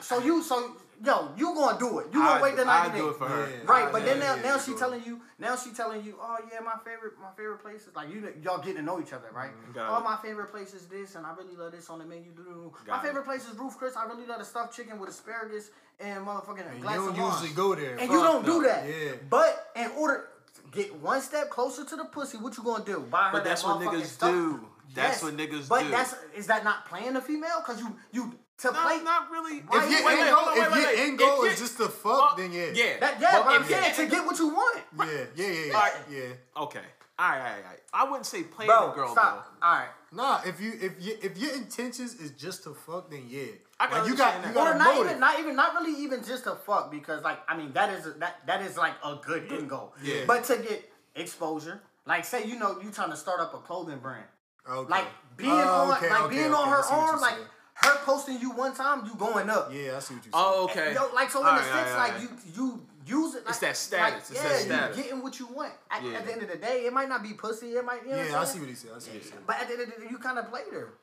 So 0.00 0.20
you, 0.20 0.40
so 0.42 0.76
yo, 1.04 1.30
you 1.36 1.52
gonna 1.52 1.76
do 1.78 1.98
it? 1.98 2.06
You 2.12 2.20
gonna 2.20 2.38
I- 2.38 2.42
wait 2.42 2.56
the 2.56 2.64
90 2.64 2.70
I 2.90 2.92
days? 2.92 3.02
do 3.02 3.08
it 3.10 3.16
for 3.16 3.28
her. 3.28 3.50
Yeah. 3.50 3.56
Right, 3.70 3.88
I- 3.88 3.92
but 3.92 4.02
yeah, 4.02 4.06
then 4.14 4.18
now, 4.20 4.34
yeah, 4.36 4.42
now 4.42 4.58
she 4.58 4.70
go 4.70 4.78
telling 4.78 5.02
you, 5.04 5.20
now 5.38 5.56
she 5.56 5.70
telling 5.72 6.04
you, 6.04 6.14
oh 6.22 6.36
yeah, 6.50 6.60
my 6.60 6.76
favorite, 6.84 7.14
my 7.20 7.30
favorite 7.36 7.58
places, 7.58 7.88
like 7.94 8.08
you, 8.08 8.32
y'all 8.42 8.58
getting 8.58 8.76
to 8.76 8.82
know 8.82 9.00
each 9.00 9.12
other, 9.12 9.26
right? 9.34 9.50
Mm-hmm. 9.50 9.72
Got 9.72 9.90
oh, 9.90 10.00
it. 10.00 10.04
my 10.04 10.16
favorite 10.22 10.50
place 10.52 10.74
is 10.74 10.86
this, 10.86 11.16
and 11.16 11.26
I 11.26 11.34
really 11.34 11.56
love 11.56 11.72
this 11.72 11.90
on 11.90 11.98
the 11.98 12.04
menu. 12.04 12.30
My 12.36 12.70
Got 12.86 13.04
it. 13.04 13.08
favorite 13.08 13.24
place 13.24 13.46
is 13.48 13.58
Ruth's 13.58 13.74
Chris. 13.76 13.96
I 13.96 14.04
really 14.04 14.26
love 14.26 14.38
the 14.38 14.44
stuffed 14.44 14.74
chicken 14.76 14.98
with 15.00 15.10
asparagus 15.10 15.70
and 15.98 16.24
motherfucking 16.24 16.70
And 16.70 16.80
glass 16.80 16.94
you 16.94 17.08
of 17.08 17.16
don't 17.16 17.24
wine. 17.24 17.32
usually 17.42 17.54
go 17.56 17.74
there. 17.74 17.96
And 17.96 18.10
you 18.10 18.22
don't 18.22 18.46
do 18.46 18.62
that. 18.62 18.88
Yeah. 18.88 19.12
But 19.28 19.72
in 19.74 19.90
order 19.98 20.28
to 20.54 20.60
get 20.70 20.94
one 21.02 21.20
step 21.20 21.50
closer 21.50 21.84
to 21.84 21.96
the 21.96 22.04
pussy, 22.04 22.38
what 22.38 22.56
you 22.56 22.62
gonna 22.62 22.84
do? 22.84 23.00
Buy 23.10 23.24
her 23.24 23.32
But 23.32 23.38
that 23.44 23.50
that's 23.50 23.64
what 23.64 23.80
niggas 23.80 24.04
stuff? 24.04 24.30
do. 24.30 24.68
That's 24.94 25.16
Yes. 25.16 25.22
what 25.22 25.36
niggas 25.36 25.68
but 25.68 25.80
do. 25.82 25.90
But 25.90 25.90
that's 25.90 26.14
is 26.36 26.46
that 26.46 26.64
not 26.64 26.86
playing 26.88 27.14
the 27.14 27.20
female? 27.20 27.60
Cause 27.66 27.80
you 27.80 27.94
you 28.12 28.32
to 28.58 28.70
no, 28.70 28.80
play 28.82 29.02
not 29.02 29.30
really. 29.30 29.58
Why 29.60 29.84
If 29.84 29.90
you- 29.90 29.96
your 29.96 30.06
wait, 30.06 30.18
end 30.20 30.30
goal, 30.30 30.36
hold 30.44 30.48
on, 30.58 30.64
if 30.66 30.72
wait, 30.72 30.80
your 30.80 30.88
wait, 30.90 30.98
end 31.00 31.18
goal 31.18 31.44
If 31.44 31.52
is 31.54 31.58
just 31.60 31.76
to 31.78 31.88
fuck, 31.88 32.04
Well, 32.04 32.34
then 32.36 32.52
yeah. 32.52 32.66
Yeah. 32.72 32.98
that. 33.00 33.20
Yeah, 33.20 33.32
But 33.32 33.44
but 33.46 33.60
if 33.62 33.68
saying 33.68 33.84
your 33.96 34.06
to 34.08 34.16
get 34.16 34.24
what 34.26 34.38
you 34.38 34.48
want. 34.48 34.80
Yeah, 34.98 35.04
yeah, 35.34 35.46
yeah, 35.46 35.64
yeah. 35.66 35.74
Alright. 35.74 35.92
yeah. 36.10 36.62
Okay. 36.64 36.80
All 37.16 37.28
right, 37.28 37.38
all 37.38 37.44
right, 37.44 37.56
all 37.64 37.70
right. 37.70 37.80
I 37.92 38.04
wouldn't 38.04 38.26
say 38.26 38.42
playing 38.44 38.68
Bro, 38.70 38.88
the 38.88 38.92
girl 38.94 39.12
stop. 39.12 39.56
All 39.62 39.72
right. 39.78 39.88
Nah, 40.12 40.40
if 40.44 40.60
you 40.60 40.72
if 40.80 40.92
you 41.04 41.16
if 41.22 41.36
your 41.38 41.52
intentions 41.54 42.14
is 42.14 42.30
just 42.32 42.62
to 42.64 42.74
fuck, 42.74 43.10
then 43.10 43.24
yeah. 43.28 43.46
I 43.78 43.86
can 43.86 43.98
like 43.98 44.08
you 44.08 44.16
got 44.16 44.46
you 44.46 44.52
got 44.52 44.68
Or 44.68 44.72
a 44.74 44.78
not 44.78 44.94
motive. 44.94 45.06
even, 45.10 45.20
not 45.20 45.38
even, 45.40 45.56
not 45.56 45.74
really 45.74 46.02
even 46.02 46.24
just 46.24 46.44
to 46.44 46.54
fuck 46.56 46.90
because 46.90 47.22
like 47.24 47.38
I 47.48 47.56
mean 47.56 47.72
that 47.72 47.90
is 47.90 48.04
that 48.18 48.46
that 48.46 48.62
is 48.62 48.76
like 48.76 48.94
a 49.04 49.16
good 49.24 49.50
end 49.52 49.68
goal. 49.70 49.92
Yeah. 50.02 50.24
But 50.26 50.44
to 50.44 50.56
get 50.56 50.90
exposure, 51.16 51.80
like 52.06 52.24
say 52.24 52.44
you 52.46 52.58
know 52.58 52.80
you 52.80 52.90
trying 52.90 53.10
to 53.10 53.16
start 53.16 53.40
up 53.40 53.54
a 53.54 53.58
clothing 53.58 53.98
brand, 53.98 54.24
Okay. 54.68 54.90
like 54.90 55.06
being 55.36 55.50
Oh, 55.52 55.90
on 55.90 55.96
okay, 55.98 56.08
like 56.10 56.20
okay, 56.22 56.34
being 56.36 56.46
okay, 56.46 56.54
on 56.54 56.68
her 56.68 56.82
see 56.82 56.94
arm, 56.94 57.20
like 57.20 57.34
saying. 57.34 57.46
her 57.76 57.96
posting 58.04 58.40
you 58.40 58.50
one 58.52 58.74
time, 58.74 59.04
you 59.04 59.14
going 59.16 59.50
up. 59.50 59.70
Yeah, 59.72 59.96
I 59.96 60.00
see 60.00 60.14
what 60.14 60.24
you're 60.24 60.32
saying. 60.32 60.32
Oh, 60.32 60.64
okay. 60.70 60.94
Yo, 60.94 61.10
like 61.14 61.30
so 61.30 61.40
in 61.40 61.46
All 61.46 61.52
a 61.52 61.56
right, 61.56 61.64
sense, 61.64 61.90
all 61.90 61.96
right, 61.96 61.96
like 61.96 62.12
all 62.14 62.18
right. 62.28 62.56
you 62.56 62.62
you 63.06 63.20
use 63.24 63.34
it. 63.34 63.44
Like, 63.44 63.50
It's 63.50 63.58
that 63.58 63.76
status, 63.76 64.12
Like, 64.12 64.20
it's 64.22 64.42
yeah, 64.42 64.48
that 64.48 64.60
status. 64.62 64.96
you 64.96 65.02
getting 65.02 65.22
what 65.22 65.38
you 65.38 65.46
want. 65.48 65.72
At, 65.90 66.02
Yeah. 66.02 66.12
at 66.18 66.24
the 66.26 66.32
end 66.32 66.42
of 66.42 66.48
the 66.48 66.56
day, 66.56 66.86
it 66.86 66.92
might 66.92 67.08
not 67.08 67.22
be 67.22 67.34
pussy. 67.34 67.72
It 67.76 67.84
might. 67.84 68.02
You 68.04 68.10
know 68.12 68.16
yeah, 68.16 68.24
what 68.30 68.34
I 68.34 68.40
I'm 68.40 68.46
see 68.46 68.60
what 68.60 68.68
he 68.70 68.74
said. 68.74 68.90
I 68.96 68.98
see 69.00 69.10
what 69.10 69.22
he 69.22 69.28
said. 69.28 69.38
But 69.46 69.56
at 69.60 69.66
the 69.68 69.74
end 69.74 69.82
of 69.82 69.94
the 69.94 70.00
day, 70.02 70.08
you 70.10 70.18
kind 70.18 70.38
of 70.38 70.48
played 70.48 70.72
her. 70.72 70.94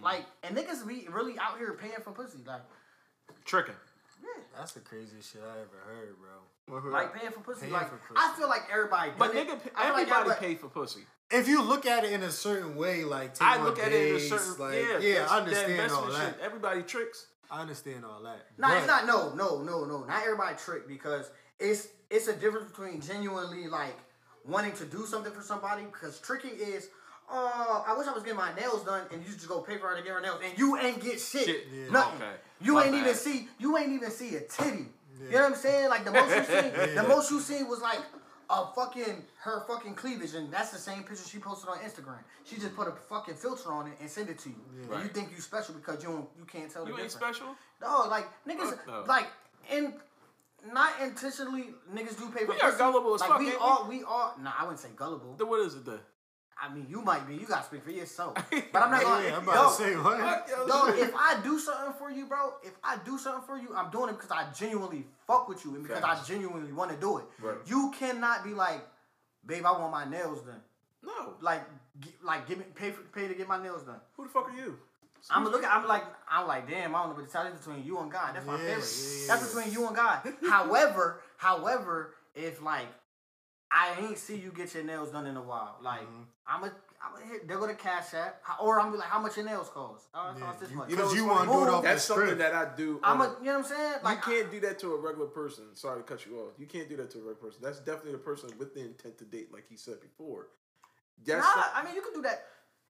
Mm. 0.00 0.02
Like 0.02 0.24
and 0.42 0.56
niggas 0.56 0.86
be 0.88 1.06
really 1.10 1.38
out 1.38 1.58
here 1.58 1.74
paying 1.74 1.92
for 2.02 2.10
pussy. 2.10 2.38
Like 2.46 2.62
Tricking. 3.44 3.74
That's 4.56 4.72
the 4.72 4.80
craziest 4.80 5.32
shit 5.32 5.42
I 5.44 5.60
ever 5.60 5.78
heard, 5.86 6.16
bro. 6.18 6.90
like 6.90 7.14
paying 7.14 7.30
for 7.32 7.40
pussy. 7.40 7.62
Paying 7.62 7.72
like 7.72 7.90
for 7.90 7.96
pussy. 7.96 8.14
I 8.16 8.34
feel 8.36 8.48
like 8.48 8.62
everybody. 8.72 9.12
But 9.18 9.32
nigga, 9.32 9.56
it. 9.64 9.72
I 9.74 9.90
like 9.90 10.02
everybody 10.02 10.20
everybody- 10.30 10.40
pay 10.46 10.54
for 10.54 10.68
pussy. 10.68 11.02
If 11.30 11.48
you 11.48 11.60
look 11.60 11.86
at 11.86 12.04
it 12.04 12.12
in 12.12 12.22
a 12.22 12.30
certain 12.30 12.76
way, 12.76 13.02
like 13.04 13.34
take 13.34 13.46
I 13.46 13.58
on 13.58 13.64
look 13.64 13.78
at 13.80 13.92
it 13.92 14.10
in 14.10 14.16
a 14.16 14.20
certain 14.20 14.58
like, 14.58 14.74
yeah. 14.74 14.98
yeah, 14.98 15.14
that's- 15.14 15.30
I 15.30 15.34
that 15.40 15.42
understand 15.42 15.92
all 15.92 16.06
that. 16.06 16.34
shit. 16.34 16.40
Everybody 16.42 16.82
tricks. 16.82 17.26
I 17.50 17.60
understand 17.60 18.04
all 18.04 18.22
that. 18.22 18.46
Nah, 18.58 18.76
it's 18.76 18.86
not. 18.86 19.06
No, 19.06 19.32
no, 19.34 19.62
no, 19.62 19.84
no. 19.84 20.04
Not 20.04 20.22
everybody 20.22 20.56
trick 20.56 20.88
because 20.88 21.30
it's 21.60 21.88
it's 22.10 22.28
a 22.28 22.32
difference 22.34 22.70
between 22.70 23.00
genuinely 23.00 23.68
like 23.68 23.96
wanting 24.44 24.72
to 24.72 24.84
do 24.84 25.06
something 25.06 25.32
for 25.32 25.42
somebody 25.42 25.84
because 25.84 26.18
tricking 26.20 26.52
is. 26.58 26.88
Oh, 27.30 27.84
I 27.86 27.96
wish 27.98 28.06
I 28.06 28.12
was 28.12 28.22
getting 28.22 28.38
my 28.38 28.54
nails 28.54 28.84
done, 28.84 29.02
and 29.12 29.20
you 29.26 29.32
just 29.32 29.48
go 29.48 29.60
pay 29.60 29.78
for 29.78 29.88
her 29.88 29.96
to 29.96 30.02
get 30.02 30.12
her 30.12 30.20
nails, 30.20 30.40
and 30.44 30.56
you 30.58 30.76
ain't 30.76 31.00
get 31.02 31.20
shit, 31.20 31.44
Shit. 31.46 31.66
Yeah. 31.72 31.90
nothing. 31.90 32.22
Okay. 32.22 32.32
You 32.60 32.74
My 32.74 32.84
ain't 32.84 32.94
even 32.94 33.14
see, 33.14 33.48
you 33.58 33.76
ain't 33.76 33.90
even 33.92 34.10
see 34.10 34.36
a 34.36 34.40
titty. 34.40 34.86
You 35.20 35.30
know 35.32 35.42
what 35.42 35.50
I'm 35.52 35.54
saying? 35.56 35.88
Like 35.88 36.04
the 36.04 36.12
most 36.12 36.30
you 36.36 36.44
seen, 36.44 36.94
the 36.94 37.04
most 37.08 37.30
you 37.30 37.40
seen 37.40 37.68
was 37.68 37.80
like 37.80 37.98
a 38.48 38.66
fucking 38.74 39.24
her 39.40 39.64
fucking 39.66 39.94
cleavage, 39.94 40.34
and 40.34 40.52
that's 40.52 40.70
the 40.70 40.78
same 40.78 41.02
picture 41.02 41.24
she 41.28 41.38
posted 41.38 41.68
on 41.68 41.78
Instagram. 41.78 42.18
She 42.44 42.56
just 42.56 42.76
put 42.76 42.86
a 42.86 42.92
fucking 42.92 43.34
filter 43.34 43.72
on 43.72 43.88
it 43.88 43.94
and 44.00 44.08
send 44.08 44.28
it 44.28 44.38
to 44.40 44.48
you. 44.50 44.56
And 44.92 45.02
you 45.02 45.08
think 45.08 45.30
you 45.34 45.40
special 45.40 45.74
because 45.74 46.02
you 46.02 46.10
don't, 46.10 46.28
you 46.38 46.44
can't 46.44 46.70
tell 46.70 46.84
the 46.84 46.90
You 46.92 46.98
ain't 47.00 47.10
difference. 47.10 47.36
special. 47.38 47.54
No, 47.82 48.06
like 48.08 48.26
niggas, 48.46 48.70
Fuck 48.76 48.86
no. 48.86 49.04
like 49.08 49.26
in 49.72 49.94
not 50.72 50.92
intentionally, 51.02 51.66
niggas 51.94 52.18
do 52.18 52.28
pay 52.30 52.44
for 52.44 52.52
We 52.52 52.60
are 52.60 52.70
pussy. 52.70 52.78
gullible 52.78 53.14
as 53.14 53.20
like, 53.20 53.30
fuck, 53.30 53.38
We 53.40 53.46
ain't 53.48 53.54
we? 53.54 53.60
all, 53.60 53.86
we 53.88 54.02
all. 54.04 54.34
Nah, 54.40 54.52
I 54.58 54.62
wouldn't 54.62 54.80
say 54.80 54.88
gullible. 54.96 55.34
Then 55.38 55.48
what 55.48 55.60
is 55.60 55.74
it 55.74 55.84
then? 55.84 55.98
I 56.60 56.72
mean, 56.72 56.86
you 56.88 57.02
might 57.02 57.26
be. 57.28 57.34
You 57.34 57.46
gotta 57.46 57.64
speak 57.64 57.84
for 57.84 57.90
yourself. 57.90 58.34
But 58.72 58.82
I'm 58.82 58.90
not 58.90 59.02
Yeah, 59.02 59.30
gonna. 59.30 59.36
I'm 59.36 59.42
about 59.42 59.54
yo, 59.54 59.68
to 59.68 59.74
say 59.74 59.96
what? 59.96 60.48
Yo, 60.48 61.02
if 61.02 61.14
I 61.14 61.38
do 61.42 61.58
something 61.58 61.92
for 61.98 62.10
you, 62.10 62.26
bro, 62.26 62.54
if 62.62 62.72
I 62.82 62.96
do 63.04 63.18
something 63.18 63.42
for 63.46 63.58
you, 63.58 63.74
I'm 63.76 63.90
doing 63.90 64.08
it 64.10 64.12
because 64.12 64.30
I 64.30 64.46
genuinely 64.58 65.04
fuck 65.26 65.48
with 65.48 65.64
you 65.64 65.74
and 65.74 65.82
because 65.82 66.00
Facts. 66.00 66.22
I 66.22 66.32
genuinely 66.32 66.72
want 66.72 66.90
to 66.92 66.96
do 66.96 67.18
it. 67.18 67.24
Right. 67.42 67.56
You 67.66 67.92
cannot 67.98 68.42
be 68.44 68.50
like, 68.54 68.80
babe, 69.46 69.64
I 69.66 69.72
want 69.72 69.92
my 69.92 70.04
nails 70.08 70.40
done. 70.42 70.60
No. 71.04 71.34
Like, 71.40 71.62
like, 72.24 72.48
give 72.48 72.58
me 72.58 72.64
pay 72.74 72.90
for, 72.90 73.02
pay 73.02 73.28
to 73.28 73.34
get 73.34 73.46
my 73.48 73.62
nails 73.62 73.82
done. 73.82 74.00
Who 74.16 74.24
the 74.24 74.30
fuck 74.30 74.48
are 74.50 74.56
you? 74.56 74.78
I'm 75.30 75.44
looking. 75.44 75.68
I'm 75.70 75.86
like. 75.86 76.04
I'm 76.30 76.46
like. 76.46 76.68
Damn. 76.70 76.94
I 76.94 77.00
don't 77.00 77.10
know 77.10 77.16
what 77.16 77.26
to 77.26 77.30
tell 77.32 77.44
you 77.44 77.50
between 77.52 77.84
you 77.84 77.98
and 77.98 78.10
God. 78.10 78.34
That's 78.34 78.46
my 78.46 78.52
Yeah, 78.54 78.58
favorite. 78.80 79.26
That's 79.28 79.46
between 79.54 79.72
you 79.72 79.86
and 79.88 79.96
God. 79.96 80.20
however, 80.48 81.20
however, 81.36 82.14
if 82.34 82.62
like 82.62 82.86
I 83.70 83.94
ain't 84.00 84.18
see 84.18 84.36
you 84.36 84.52
get 84.52 84.74
your 84.74 84.84
nails 84.84 85.10
done 85.10 85.26
in 85.26 85.36
a 85.36 85.42
while, 85.42 85.76
like 85.82 86.00
Mm-hmm. 86.02 86.22
I'm 86.48 86.64
a. 86.64 86.72
I'm 87.02 87.22
a 87.22 87.26
hit. 87.26 87.46
They're 87.46 87.58
gonna 87.58 87.74
cash 87.74 88.08
that, 88.10 88.40
or 88.60 88.80
I'm 88.80 88.90
be 88.90 88.96
like, 88.98 89.08
how 89.08 89.20
much 89.20 89.36
your 89.36 89.44
nails 89.44 89.68
cost? 89.68 90.06
Oh, 90.14 90.30
it 90.30 90.38
Yeah, 90.38 90.46
costs 90.46 90.60
this 90.62 90.70
you- 90.70 90.76
much. 90.76 90.90
you 90.90 90.96
know, 90.96 91.04
what's 91.04 91.14
you 91.16 91.26
wanna 91.26 91.52
do 91.52 91.62
it 91.64 91.68
off 91.68 91.82
That's 91.84 92.02
something 92.04 92.26
script. 92.28 92.38
that 92.40 92.54
I 92.54 92.74
do. 92.76 92.98
I'm 93.02 93.20
a. 93.20 93.36
You 93.40 93.46
know 93.46 93.58
what 93.58 93.58
I'm 93.58 93.64
saying? 93.64 93.92
You 94.04 94.16
can't 94.22 94.50
do 94.50 94.60
that 94.60 94.78
to 94.80 94.94
a 94.94 94.98
regular 95.00 95.26
person. 95.26 95.64
Sorry 95.74 95.98
to 95.98 96.02
cut 96.04 96.24
you 96.24 96.38
off. 96.40 96.52
You 96.58 96.66
can't 96.66 96.88
do 96.88 96.96
that 96.96 97.10
to 97.10 97.18
a 97.18 97.20
regular 97.22 97.34
person. 97.50 97.60
That's 97.62 97.80
definitely 97.80 98.14
a 98.14 98.18
person 98.18 98.50
with 98.58 98.74
the 98.74 98.80
intent 98.80 99.18
to 99.18 99.24
date, 99.24 99.52
like 99.52 99.64
he 99.68 99.76
said 99.76 100.00
before. 100.00 100.48
That's 101.24 101.44
Nah, 101.44 101.52
some- 101.62 101.70
I 101.74 101.84
mean 101.84 101.94
you 101.94 102.02
can 102.02 102.14
do 102.14 102.22
that. 102.22 102.46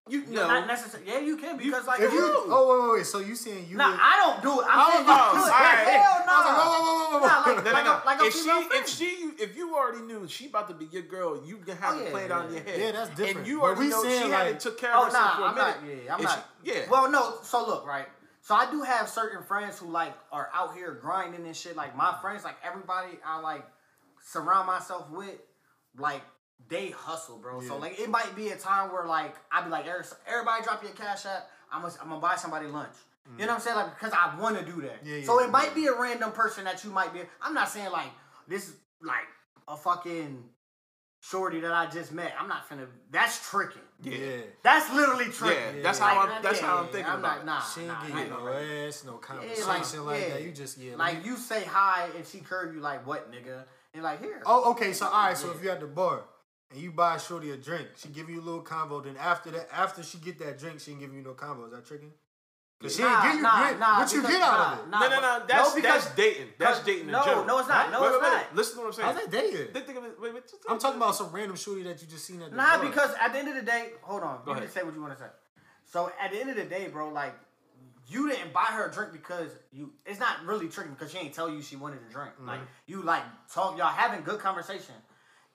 You 0.09 0.25
No, 0.27 0.47
not 0.47 0.67
necessarily. 0.69 1.11
Yeah, 1.11 1.19
you 1.19 1.37
can 1.37 1.57
because 1.57 1.87
like 1.87 2.01
If 2.01 2.13
you, 2.13 2.21
oh 2.23 2.69
wait, 2.69 2.89
wait, 2.89 2.97
wait. 2.99 3.07
So 3.07 3.19
you 3.19 3.35
saying 3.35 3.67
you? 3.69 3.77
Nah, 3.77 3.91
would- 3.91 4.01
I 4.01 4.17
don't 4.23 4.43
do 4.43 4.61
it. 4.61 4.67
I'm 4.71 4.79
Oh, 4.79 4.91
saying 4.93 5.07
you 5.07 5.13
oh, 5.13 5.31
could. 5.33 5.53
alright. 5.53 5.87
Hell 5.89 6.25
no. 6.27 6.33
I 6.33 6.37
was 6.37 6.47
like, 6.47 6.57
whoa, 6.57 6.71
whoa, 6.71 6.81
whoa, 6.81 7.11
whoa, 7.11 7.19
whoa. 7.19 7.27
Nah, 7.27 7.39
like, 7.47 7.65
No, 7.65 7.71
no, 7.71 7.73
like, 7.73 7.85
no. 7.85 8.01
Like 8.07 8.21
a 8.21 8.25
if 8.27 8.33
she, 8.35 8.41
female 8.41 8.69
if 8.73 8.89
she, 8.89 9.05
if 9.45 9.57
you 9.57 9.75
already 9.75 10.03
knew 10.07 10.29
she 10.29 10.47
about 10.47 10.69
to 10.69 10.75
be 10.75 10.85
your 10.87 11.03
girl, 11.03 11.43
you 11.45 11.57
can 11.59 11.77
have 11.79 11.95
Oh, 11.95 11.99
to 11.99 12.05
yeah, 12.05 12.11
play 12.11 12.25
it 12.25 12.31
on 12.31 12.47
yeah, 12.47 12.51
your 12.55 12.63
head. 12.63 12.81
yeah, 12.81 12.93
that's 12.93 13.11
different. 13.11 13.37
And 13.39 13.47
you 13.47 13.63
already 13.63 13.81
we 13.81 13.89
know 13.89 14.03
she 14.05 14.11
saying, 14.11 14.31
hadn't 14.31 14.53
like- 14.53 14.61
took 14.61 14.79
care 14.79 14.95
of 14.95 15.01
Oh 15.01 15.05
herself 15.07 15.25
nah, 15.25 15.37
for 15.37 15.43
a 15.43 15.47
I'm 15.47 15.55
minute. 15.55 15.99
not. 15.99 16.05
Yeah, 16.07 16.15
I'm 16.15 16.23
not. 16.23 16.47
she- 16.65 16.71
yeah. 16.73 16.91
Well, 16.91 17.11
no. 17.11 17.39
So 17.43 17.67
look, 17.67 17.87
right. 17.87 18.07
So 18.43 18.55
I 18.55 18.71
do 18.71 18.83
have 18.83 19.09
certain 19.09 19.43
friends 19.43 19.79
who 19.81 19.89
like 19.91 20.15
are 20.31 20.49
out 20.55 20.73
here 20.75 20.93
grinding 21.03 21.45
and 21.47 21.57
shit. 21.57 21.75
Like 21.75 21.97
my 21.97 22.15
friends, 22.23 22.45
like 22.45 22.57
everybody 22.63 23.19
I 23.27 23.41
like 23.41 23.67
surround 24.23 24.69
myself 24.69 25.11
with, 25.11 25.35
like 25.99 26.23
they 26.69 26.91
hustle, 26.91 27.39
bro. 27.39 27.61
So 27.61 27.77
like 27.77 27.99
it 28.01 28.09
might 28.11 28.35
be 28.35 28.49
a 28.49 28.57
time 28.57 28.93
where 28.93 29.07
like 29.07 29.35
I'd 29.53 29.65
be 29.65 29.71
like, 29.71 29.87
"Every- 29.87 30.05
everybody 30.27 30.65
drop 30.65 30.83
your 30.83 30.93
cash 30.93 31.27
app. 31.27 31.49
I'm 31.73 31.83
gonna 31.83 31.95
I'm 32.01 32.09
gonna 32.09 32.21
buy 32.21 32.37
somebody 32.37 32.67
lunch. 32.67 32.95
You 33.39 33.39
know 33.39 33.45
mm. 33.45 33.49
what 33.49 33.55
I'm 33.55 33.61
saying? 33.61 33.77
Like 33.77 33.99
because 33.99 34.13
I 34.13 34.39
want 34.39 34.59
to 34.59 34.65
do 34.65 34.81
that. 34.83 35.05
Yeah, 35.05 35.25
so 35.25 35.41
yeah, 35.41 35.47
it 35.47 35.51
might 35.51 35.75
be 35.75 35.87
a 35.87 35.95
random 35.95 36.33
person 36.33 36.65
that 36.65 36.85
you 36.85 36.91
might 36.91 37.13
be. 37.13 37.21
I'm 37.43 37.55
not 37.55 37.69
saying 37.69 37.91
like 37.91 38.11
this 38.49 38.69
is 38.69 38.77
like 39.03 39.27
a 39.69 39.77
fucking 39.77 40.45
shorty 41.21 41.61
that 41.61 41.73
I 41.73 41.87
just 41.87 42.13
met. 42.13 42.33
I'm 42.39 42.49
not 42.49 42.69
finna. 42.69 42.87
That's 43.11 43.51
tricking. 43.51 43.83
yeah. 44.03 44.39
That's 44.63 44.93
literally 44.93 45.27
tricking. 45.27 45.77
Yeah, 45.77 45.83
that's 45.83 46.01
Like, 46.01 46.15
how 46.15 46.21
I'm. 46.21 46.43
That's 46.43 46.61
yeah, 46.61 46.67
how 46.67 46.77
I'm 46.79 46.85
yeah, 46.87 46.93
thinking 46.93 47.13
I'm 47.13 47.19
about 47.19 47.45
not, 47.47 47.59
it. 47.59 47.61
Nah, 47.61 47.61
She 47.63 47.81
ain't 47.81 47.89
nah, 47.89 48.07
get 48.07 48.15
I 48.15 48.21
ain't 48.21 48.31
no 48.31 48.37
gonna- 48.39 48.87
ass, 48.87 49.05
no 49.05 49.13
Yeah, 49.13 49.19
conversation 49.19 50.07
like, 50.07 50.21
yeah. 50.21 50.29
that. 50.35 50.43
You 50.43 50.53
just 50.53 50.79
yeah. 50.79 50.91
let 50.91 50.99
Like 50.99 51.19
me- 51.25 51.31
you 51.31 51.37
say 51.37 51.65
hi 51.65 52.09
and 52.17 52.27
she 52.27 52.39
curve 52.39 52.75
you 52.75 52.81
like 52.81 53.07
what 53.07 53.33
nigga 53.33 53.65
and 53.95 54.03
like 54.03 54.21
here. 54.21 54.43
Oh, 54.47 54.71
okay. 54.73 54.93
So 54.93 55.07
all 55.07 55.27
right. 55.27 55.37
So 55.37 55.49
Yeah. 55.49 55.55
if 55.55 55.63
you're 55.63 55.73
at 55.73 55.81
the 55.81 55.87
bar 55.87 56.25
and 56.71 56.81
you 56.81 56.91
buy 56.93 57.17
Shorty 57.19 57.51
a 57.51 57.57
drink, 57.57 57.89
she 57.97 58.09
give 58.09 58.29
you 58.29 58.41
a 58.41 58.45
little 58.45 58.63
convo. 58.63 59.03
Then 59.05 59.17
after 59.17 59.51
that, 59.53 59.69
after 59.73 60.03
she 60.03 60.19
get 60.19 60.39
that 60.41 60.59
drink, 60.59 60.81
she 60.81 60.91
ain't 60.93 61.01
give 61.01 61.15
you 61.15 61.23
no 61.23 61.35
convo. 61.35 61.67
Is 61.67 61.73
that 61.73 61.87
tricking? 61.87 62.13
Cause 62.79 62.95
she 62.95 63.01
Nah, 63.03 63.09
ain't 63.15 63.23
give 63.23 63.35
you 63.37 63.43
nah, 63.43 63.63
drink. 63.65 63.79
nah, 63.81 63.99
what 64.01 64.13
you 64.13 64.23
get 64.23 64.43
out 64.43 64.59
nah, 64.59 64.73
of 64.73 64.79
it? 64.81 64.91
nah, 64.91 65.01
no, 65.01 65.09
no, 65.09 65.21
no. 65.21 65.47
That's 65.49 65.75
because- 65.75 66.05
that's 66.05 66.15
dating. 66.15 66.49
That's 66.59 66.81
dating 66.85 67.07
no, 67.07 67.25
general. 67.25 67.45
no, 67.47 67.59
it's 67.61 67.69
not. 67.69 67.91
No, 67.91 68.03
wait, 68.03 68.07
it's 68.09 68.15
wait, 68.17 68.23
not. 68.23 68.37
wait. 68.37 68.55
Listen 68.55 68.75
to 68.75 68.81
what 68.81 68.87
I'm 68.89 68.93
saying. 68.93 69.07
How's 69.07 69.17
that 69.25 69.31
dating? 69.31 69.73
Think, 69.73 69.87
think 69.87 69.99
of 69.99 70.05
it. 70.05 70.21
Wait, 70.21 70.35
wait, 70.35 70.43
just- 70.43 70.57
I'm 70.69 70.79
talking 70.79 70.99
about 71.01 71.17
some 71.17 71.31
random 71.33 71.57
shorty 71.57 71.85
that 71.85 72.03
you 72.03 72.07
just 72.07 72.27
seen 72.27 72.43
at 72.43 72.51
the 72.51 72.57
Nah, 72.57 72.77
bar. 72.77 72.87
because 72.87 73.15
at 73.19 73.33
the 73.33 73.39
end 73.39 73.49
of 73.49 73.55
the 73.55 73.63
day, 73.63 73.93
hold 74.03 74.23
on. 74.23 74.45
Go 74.45 74.51
you 74.53 74.59
ahead. 74.59 74.71
say 74.73 74.83
what 74.83 74.95
you 74.95 75.01
want 75.01 75.17
to 75.17 75.19
say. 75.25 75.31
So 75.87 76.13
at 76.21 76.33
the 76.33 76.39
end 76.39 76.51
of 76.51 76.57
the 76.57 76.65
day, 76.65 76.89
bro, 76.89 77.09
like 77.09 77.35
you 78.09 78.29
didn't 78.29 78.53
buy 78.53 78.67
her 78.67 78.89
a 78.91 78.93
drink 78.93 79.13
because 79.13 79.51
you. 79.73 79.93
It's 80.05 80.21
not 80.21 80.45
really 80.45 80.69
tricking 80.69 80.93
because 80.93 81.11
she 81.11 81.19
ain't 81.19 81.33
tell 81.35 81.49
you 81.49 81.63
she 81.63 81.77
wanted 81.77 82.01
a 82.09 82.13
drink. 82.13 82.33
Mm-hmm. 82.35 82.47
Like 82.49 82.61
you 82.87 83.01
like 83.03 83.23
talk, 83.51 83.79
y'all 83.79 83.87
having 83.89 84.23
good 84.23 84.39
conversation. 84.39 84.95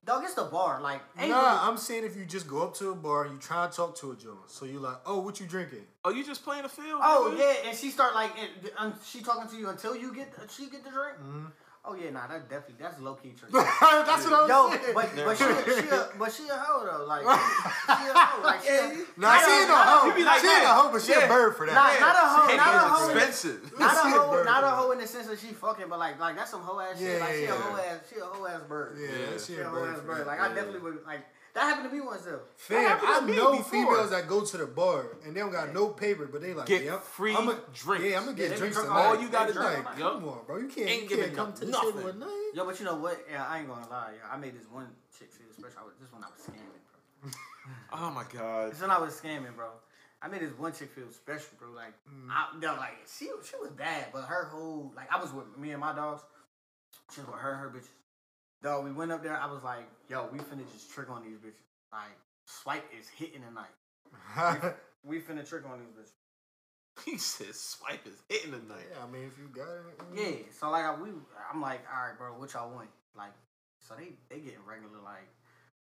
Dog, 0.03 0.23
it's 0.23 0.33
the 0.33 0.43
bar. 0.43 0.81
Like 0.81 1.01
ain't 1.19 1.29
Nah, 1.29 1.37
really- 1.37 1.59
I'm 1.69 1.77
saying 1.77 2.03
if 2.05 2.15
you 2.15 2.25
just 2.25 2.47
go 2.47 2.63
up 2.63 2.73
to 2.75 2.89
a 2.89 2.95
bar 2.95 3.25
and 3.25 3.33
you 3.35 3.39
try 3.39 3.67
to 3.67 3.71
talk 3.75 3.95
to 3.97 4.11
a 4.11 4.15
Joe, 4.15 4.39
so 4.47 4.65
you're 4.65 4.81
like, 4.81 4.97
oh, 5.05 5.19
what 5.19 5.39
you 5.39 5.45
drinking? 5.45 5.85
Oh, 6.03 6.09
you 6.09 6.23
just 6.25 6.43
playing 6.43 6.63
the 6.63 6.69
field? 6.69 7.01
Oh 7.03 7.31
nigga? 7.33 7.39
yeah, 7.39 7.69
and 7.69 7.77
she 7.77 7.89
start 7.91 8.15
like, 8.15 8.31
and, 8.39 8.71
um, 8.77 8.93
she 9.05 9.21
talking 9.21 9.47
to 9.49 9.55
you 9.57 9.69
until 9.69 9.95
you 9.95 10.13
get 10.13 10.33
she 10.49 10.69
get 10.69 10.83
the 10.83 10.89
drink. 10.89 11.17
Mm-hmm. 11.19 11.45
Oh 11.83 11.95
yeah, 11.95 12.11
nah, 12.11 12.27
that 12.27 12.47
definitely 12.47 12.75
that's 12.79 12.99
low 13.01 13.15
key 13.15 13.33
trick. 13.33 13.49
That's 13.51 14.29
what 14.29 14.45
I'm 14.45 14.47
Yo, 14.47 14.69
saying. 14.69 14.93
but 14.93 15.09
but 15.17 15.33
she 15.35 15.43
she 15.81 15.89
a, 15.89 16.09
but 16.19 16.31
she 16.31 16.43
a 16.47 16.53
hoe 16.53 16.85
though, 16.85 17.05
like 17.09 17.25
she 17.25 18.05
a 18.05 18.13
hoe, 18.13 18.43
like 18.45 18.61
she 18.61 18.69
a, 18.69 18.85
Nah, 19.17 19.39
she 19.41 19.49
ain't 19.49 19.67
no 19.67 19.81
hoe. 19.81 20.13
Like 20.13 20.41
she 20.41 20.47
ain't 20.47 20.63
a 20.63 20.67
hoe, 20.77 20.91
but 20.93 21.01
she 21.01 21.11
Yeah. 21.11 21.25
a 21.25 21.27
bird 21.27 21.57
for 21.57 21.65
that. 21.65 21.73
Nah, 21.73 21.97
not 21.97 22.15
a 22.15 22.27
hoe, 22.29 22.55
not 22.55 22.75
a 22.75 22.87
hoe. 22.87 23.09
expensive. 23.09 23.73
Not 23.79 23.97
a 23.97 24.09
She 24.09 24.15
a 24.15 24.19
hoe, 24.19 24.43
not 24.43 24.63
a 24.63 24.69
hoe 24.69 24.91
in 24.91 24.99
the 24.99 25.07
sense 25.07 25.25
that 25.25 25.39
she 25.39 25.47
fucking, 25.47 25.89
but 25.89 25.97
like, 25.97 26.19
like 26.19 26.35
that's 26.35 26.51
some 26.51 26.61
hoe 26.61 26.79
ass 26.79 26.99
shit. 26.99 27.17
Yeah, 27.17 27.25
Like 27.25 27.33
she 27.33 27.45
a 27.45 27.55
hoe 27.55 27.75
ass, 27.75 27.99
she 28.13 28.19
a 28.21 28.25
hoe 28.25 28.45
ass 28.45 28.61
bird. 28.69 28.97
Yeah, 29.01 29.09
Yeah. 29.09 29.37
she 29.41 29.53
she 29.53 29.59
a 29.59 29.65
a 29.65 29.69
hoe 29.69 29.81
bird 29.81 29.95
ass 29.95 30.01
bird. 30.05 30.27
Like 30.27 30.39
I 30.39 30.47
definitely 30.53 30.81
would 30.81 31.03
like 31.03 31.25
that 31.53 31.63
happened 31.63 31.89
to 31.89 31.95
me 31.95 32.01
once 32.01 32.21
though. 32.23 32.39
Fam, 32.55 32.97
I 33.01 33.19
know 33.21 33.51
before. 33.57 33.71
females 33.71 34.09
that 34.11 34.27
go 34.27 34.41
to 34.45 34.57
the 34.57 34.65
bar 34.65 35.17
and 35.25 35.35
they 35.35 35.39
don't 35.41 35.51
got 35.51 35.73
no 35.73 35.89
paper, 35.89 36.27
but 36.31 36.41
they 36.41 36.53
like 36.53 36.65
Get 36.67 36.83
yeah, 36.83 36.99
free 36.99 37.35
I'm 37.35 37.47
a, 37.49 37.57
drinks. 37.73 38.05
Yeah, 38.05 38.17
I'm 38.19 38.25
gonna 38.25 38.37
get 38.37 38.49
they 38.51 38.57
drinks 38.57 38.77
drink 38.77 38.91
all 38.91 39.21
you 39.21 39.29
gotta 39.29 39.53
do. 39.53 39.59
drink 39.59 39.85
Like, 39.85 39.97
come 39.97 40.23
on, 40.27 40.39
bro. 40.45 40.57
You 40.57 40.67
can't, 40.67 40.89
Ain't 40.89 41.09
you 41.11 41.17
can't 41.17 41.35
come 41.35 41.53
to 41.53 41.65
the 41.65 41.71
nothing. 41.71 41.91
table 41.91 42.03
with 42.05 42.15
nothing. 42.17 42.51
Yo, 42.53 42.65
but 42.65 42.79
you 42.79 42.85
know 42.85 42.95
what? 42.95 43.25
Yeah, 43.29 43.45
I 43.47 43.59
ain't 43.59 43.67
gonna 43.67 43.89
lie. 43.89 44.11
Yeah, 44.15 44.33
I 44.33 44.37
made 44.37 44.53
this 44.57 44.67
one 44.71 44.87
chick 45.17 45.31
feel 45.31 45.47
special. 45.51 45.79
I 45.81 45.83
was, 45.85 45.93
this 46.01 46.11
one 46.11 46.23
I 46.23 46.27
was 46.27 46.39
scamming, 46.41 46.81
bro. 47.21 47.31
Oh 47.93 48.09
my 48.09 48.23
god. 48.33 48.71
This 48.71 48.81
one 48.81 48.91
I 48.91 48.97
was 48.99 49.13
scamming, 49.19 49.55
bro. 49.55 49.69
I 50.21 50.27
made 50.27 50.41
this 50.41 50.57
one 50.57 50.71
chick 50.71 50.91
feel 50.91 51.11
special, 51.11 51.49
bro. 51.59 51.69
Like, 51.75 51.93
Mm. 52.09 52.29
I, 52.29 52.57
no, 52.59 52.73
like 52.75 52.97
she 53.07 53.25
she 53.43 53.55
was 53.61 53.71
bad, 53.71 54.07
but 54.13 54.23
her 54.23 54.45
whole 54.45 54.91
like 54.95 55.11
I 55.13 55.19
was 55.21 55.31
with 55.33 55.57
me 55.57 55.71
and 55.71 55.79
my 55.81 55.93
dogs. 55.95 56.23
She 57.13 57.21
was 57.21 57.29
with 57.29 57.39
her 57.39 57.55
her 57.55 57.69
bitches. 57.69 57.87
Dog, 58.63 58.85
we 58.85 58.91
went 58.91 59.11
up 59.11 59.23
there. 59.23 59.35
I 59.37 59.51
was 59.51 59.63
like, 59.63 59.87
yo, 60.09 60.29
we 60.31 60.39
finna 60.39 60.63
just 60.71 60.91
trick 60.91 61.09
on 61.09 61.23
these 61.23 61.37
bitches. 61.37 61.65
Like, 61.91 62.15
swipe 62.45 62.85
is 62.97 63.07
hitting 63.09 63.41
tonight. 63.41 64.75
We 65.03 65.19
finna 65.19 65.41
trick 65.47 65.63
on 65.65 65.79
these 65.79 65.89
bitches. 65.97 66.13
He 67.05 67.17
said 67.17 67.55
swipe 67.55 68.05
is 68.05 68.21
hitting 68.29 68.51
tonight. 68.51 68.85
yeah, 68.93 69.01
I 69.03 69.09
mean, 69.09 69.23
if 69.25 69.33
you 69.39 69.47
got 69.49 69.65
it, 69.65 69.97
mm. 69.97 70.13
Yeah, 70.13 70.45
so 70.53 70.69
like 70.69 70.85
I, 70.85 70.93
we, 70.93 71.09
I'm 71.51 71.59
like, 71.59 71.81
all 71.89 72.05
right, 72.05 72.15
bro, 72.15 72.37
what 72.37 72.53
y'all 72.53 72.69
want? 72.69 72.89
Like, 73.17 73.33
so 73.79 73.95
they 73.97 74.13
they 74.29 74.41
getting 74.45 74.61
regular 74.67 75.01
like 75.01 75.25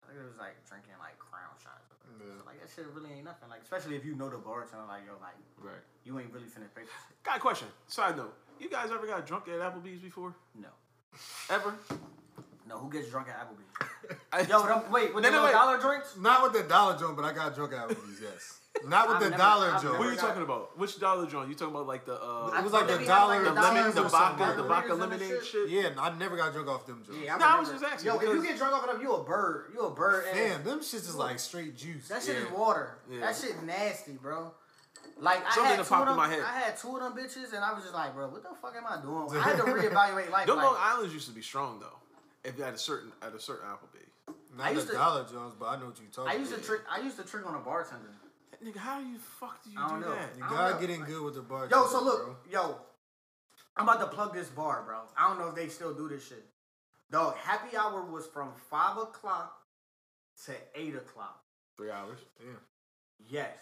I 0.02 0.08
think 0.10 0.18
it 0.18 0.26
was 0.26 0.40
like 0.42 0.58
drinking 0.66 0.98
like 0.98 1.20
crown 1.20 1.54
shots. 1.62 1.86
Yeah. 2.18 2.34
So, 2.40 2.46
like 2.50 2.58
that 2.60 2.70
shit 2.74 2.88
really 2.90 3.14
ain't 3.14 3.26
nothing. 3.30 3.50
Like 3.54 3.62
especially 3.62 3.96
if 3.98 4.04
you 4.04 4.16
know 4.16 4.30
the 4.34 4.40
bartender, 4.42 4.88
like 4.90 5.06
yo, 5.06 5.14
like 5.22 5.38
Right. 5.62 5.84
you 6.04 6.18
ain't 6.18 6.34
really 6.34 6.50
finna 6.50 6.74
pay. 6.74 6.90
Got 7.22 7.38
a 7.38 7.40
question. 7.40 7.68
Side 7.86 8.18
note. 8.18 8.34
You 8.60 8.70
guys 8.70 8.90
ever 8.90 9.06
got 9.06 9.28
drunk 9.28 9.46
at 9.50 9.60
Applebee's 9.62 10.02
before? 10.02 10.34
No, 10.58 10.70
Ever? 11.52 11.76
No. 12.74 12.80
Who 12.80 12.92
gets 12.92 13.10
drunk 13.10 13.28
at 13.30 13.40
Applebee's? 13.40 14.18
I, 14.34 14.42
Yo, 14.42 14.66
them, 14.66 14.92
wait, 14.92 15.14
with 15.14 15.24
No, 15.24 15.30
the 15.32 15.38
no, 15.38 15.44
wait. 15.46 15.52
dollar 15.52 15.80
drinks? 15.80 16.16
Not 16.20 16.44
with 16.44 16.54
the 16.62 16.68
dollar 16.68 16.98
joint, 16.98 17.16
but 17.16 17.26
I 17.26 17.34
got 17.34 17.56
drunk 17.56 17.74
at 17.74 17.88
Applebee's. 17.90 18.22
Yes. 18.22 18.60
Not 18.88 19.08
with 19.08 19.18
I've 19.18 19.24
the 19.24 19.30
never- 19.30 19.42
dollar 19.44 19.70
I've 19.72 19.82
joint. 19.84 20.00
What 20.00 20.08
are 20.08 20.12
you 20.12 20.18
talking 20.18 20.42
about? 20.42 20.78
Which 20.80 21.00
dollar 21.00 21.28
joint? 21.28 21.48
You 21.48 21.54
talking 21.56 21.76
about 21.76 21.86
like 21.88 22.06
the 22.06 22.16
uh 22.16 22.52
It 22.58 22.64
was 22.64 22.74
like 22.74 22.88
the 22.88 22.98
they 22.98 23.06
had, 23.06 23.08
like, 23.08 23.08
dollar, 23.08 23.44
the 23.44 23.52
the 23.52 23.62
lemon, 23.62 23.94
the 23.96 24.02
or 24.06 24.10
vodka, 24.10 24.54
the 24.58 24.64
Margaritas 24.64 24.68
vodka 24.68 24.94
lemonade 24.96 25.30
shit? 25.30 25.46
shit? 25.46 25.70
Yeah, 25.70 25.90
I 26.00 26.18
never 26.18 26.36
got 26.36 26.52
drunk 26.54 26.68
off 26.68 26.86
them 26.88 27.04
joints. 27.06 27.22
Yeah, 27.24 27.36
I, 27.36 27.38
Nah, 27.38 27.58
I 27.58 27.60
was 27.60 27.70
just 27.70 27.84
asking 27.84 28.08
Yo, 28.12 28.18
if 28.18 28.24
you 28.24 28.42
get 28.44 28.58
drunk 28.58 28.74
off 28.74 28.84
of 28.86 28.94
them, 28.94 29.02
you 29.02 29.14
a 29.14 29.24
bird. 29.24 29.72
You 29.76 29.82
a 29.82 29.92
bird. 29.92 30.26
and- 30.28 30.36
Damn, 30.38 30.64
them 30.64 30.80
shits 30.80 31.08
is 31.08 31.16
like 31.16 31.38
straight 31.40 31.78
juice. 31.78 32.08
That 32.08 32.24
shit 32.24 32.36
is 32.36 32.50
water. 32.50 32.98
Yeah. 33.10 33.20
That 33.22 33.36
shit 33.38 33.62
nasty, 33.64 34.14
bro. 34.14 34.52
Like 35.20 35.46
I 35.46 35.52
Something 35.54 35.70
had 35.70 35.80
that 35.80 35.86
two 35.88 35.94
of 35.94 36.02
in 36.02 36.08
them, 36.08 36.18
my 36.18 36.28
head. 36.28 36.40
I 36.42 36.60
had 36.60 36.76
two 36.78 36.98
of 36.98 37.04
them 37.04 37.14
bitches, 37.14 37.54
and 37.54 37.64
I 37.64 37.72
was 37.74 37.84
just 37.84 37.94
like, 37.94 38.16
bro, 38.16 38.28
what 38.30 38.42
the 38.42 38.50
fuck 38.60 38.74
am 38.76 38.84
I 38.90 39.00
doing? 39.00 39.30
I 39.40 39.44
had 39.44 39.58
to 39.58 39.64
reevaluate 39.72 40.32
life. 40.32 40.48
Them 40.48 40.56
like, 40.58 40.66
Long 40.66 40.76
Islands 40.80 41.14
used 41.14 41.28
to 41.30 41.36
be 41.36 41.44
strong 41.44 41.80
though. 41.80 42.00
If 42.44 42.58
you 42.58 42.64
had 42.64 42.74
a 42.74 42.78
certain 42.78 43.12
at 43.22 43.34
a 43.34 43.40
certain 43.40 43.68
Applebee's. 43.68 44.12
I 44.60 44.66
Not 44.66 44.74
used 44.76 44.88
the 44.88 44.92
to- 44.94 44.98
dollar 44.98 45.24
joints, 45.24 45.56
but 45.60 45.66
I 45.66 45.80
know 45.80 45.88
what 45.88 46.00
you're 46.00 46.10
talking 46.12 46.32
I 46.32 46.36
used 46.36 46.52
to 46.52 46.58
about. 46.58 46.66
trick. 46.68 46.82
I 46.90 47.00
used 47.00 47.18
to 47.18 47.24
trick 47.24 47.46
on 47.48 47.56
a 47.56 47.60
bartender. 47.60 48.10
Nigga, 48.64 48.78
how 48.78 49.00
you 49.00 49.18
fuck 49.18 49.64
do 49.64 49.72
you 49.72 49.80
I 49.80 49.88
don't 49.90 50.00
do 50.02 50.06
know. 50.06 50.16
that? 50.16 50.30
You 50.38 50.44
I 50.44 50.48
don't 50.50 50.58
gotta 50.58 50.74
know. 50.76 50.80
get 50.82 50.90
in 50.92 51.02
good 51.04 51.22
with 51.24 51.36
the 51.36 51.42
bar. 51.42 51.68
Yo, 51.70 51.86
so 51.88 52.04
look, 52.04 52.46
yo, 52.50 52.78
I'm 53.76 53.88
about 53.88 54.00
to 54.00 54.08
plug 54.16 54.34
this 54.34 54.48
bar, 54.50 54.84
bro. 54.86 55.00
I 55.18 55.28
don't 55.30 55.40
know 55.40 55.50
if 55.50 55.56
they 55.56 55.68
still 55.68 55.94
do 55.94 56.08
this 56.08 56.28
shit. 56.28 56.46
Dog, 57.12 57.36
happy 57.38 57.76
hour 57.76 58.02
was 58.04 58.26
from 58.28 58.52
five 58.70 58.98
o'clock 58.98 59.58
to 60.46 60.54
eight 60.76 60.96
o'clock. 60.96 61.42
Three 61.78 61.92
hours. 61.92 62.20
Yeah. 62.40 62.52
Yes, 63.30 63.58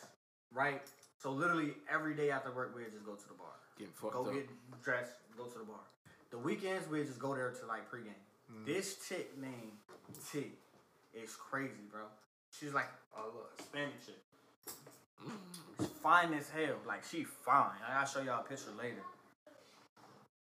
right. 0.54 0.82
So 1.18 1.32
literally 1.32 1.74
every 1.92 2.14
day 2.16 2.30
after 2.32 2.52
work, 2.52 2.76
we 2.76 2.84
just 2.84 3.06
go 3.06 3.14
to 3.16 3.28
the 3.28 3.34
bar. 3.36 3.48
Getting 3.78 3.94
fucked 3.94 4.14
go 4.14 4.26
up. 4.26 4.34
get 4.34 4.50
dressed, 4.84 5.14
go 5.38 5.46
to 5.46 5.60
the 5.60 5.66
bar. 5.66 5.80
The 6.32 6.38
weekends 6.38 6.88
we 6.90 7.04
just 7.04 7.20
go 7.20 7.34
there 7.36 7.50
to 7.52 7.66
like 7.66 7.90
pregame. 7.92 8.14
Mm-hmm. 8.52 8.66
This 8.66 8.98
chick 9.08 9.38
named 9.40 9.72
T 10.32 10.52
is 11.14 11.36
crazy, 11.36 11.74
bro. 11.92 12.02
She's 12.58 12.74
like 12.74 12.90
a 13.18 13.26
little 13.26 13.48
Spanish 13.60 14.06
chick. 14.06 14.16
Mm. 15.24 15.32
She's 15.80 15.88
fine 16.02 16.34
as 16.34 16.50
hell. 16.50 16.76
Like 16.88 17.04
she 17.04 17.24
fine. 17.24 17.78
I 17.88 17.94
gotta 17.94 18.12
show 18.12 18.22
y'all 18.22 18.42
a 18.42 18.44
picture 18.44 18.72
later. 18.78 19.04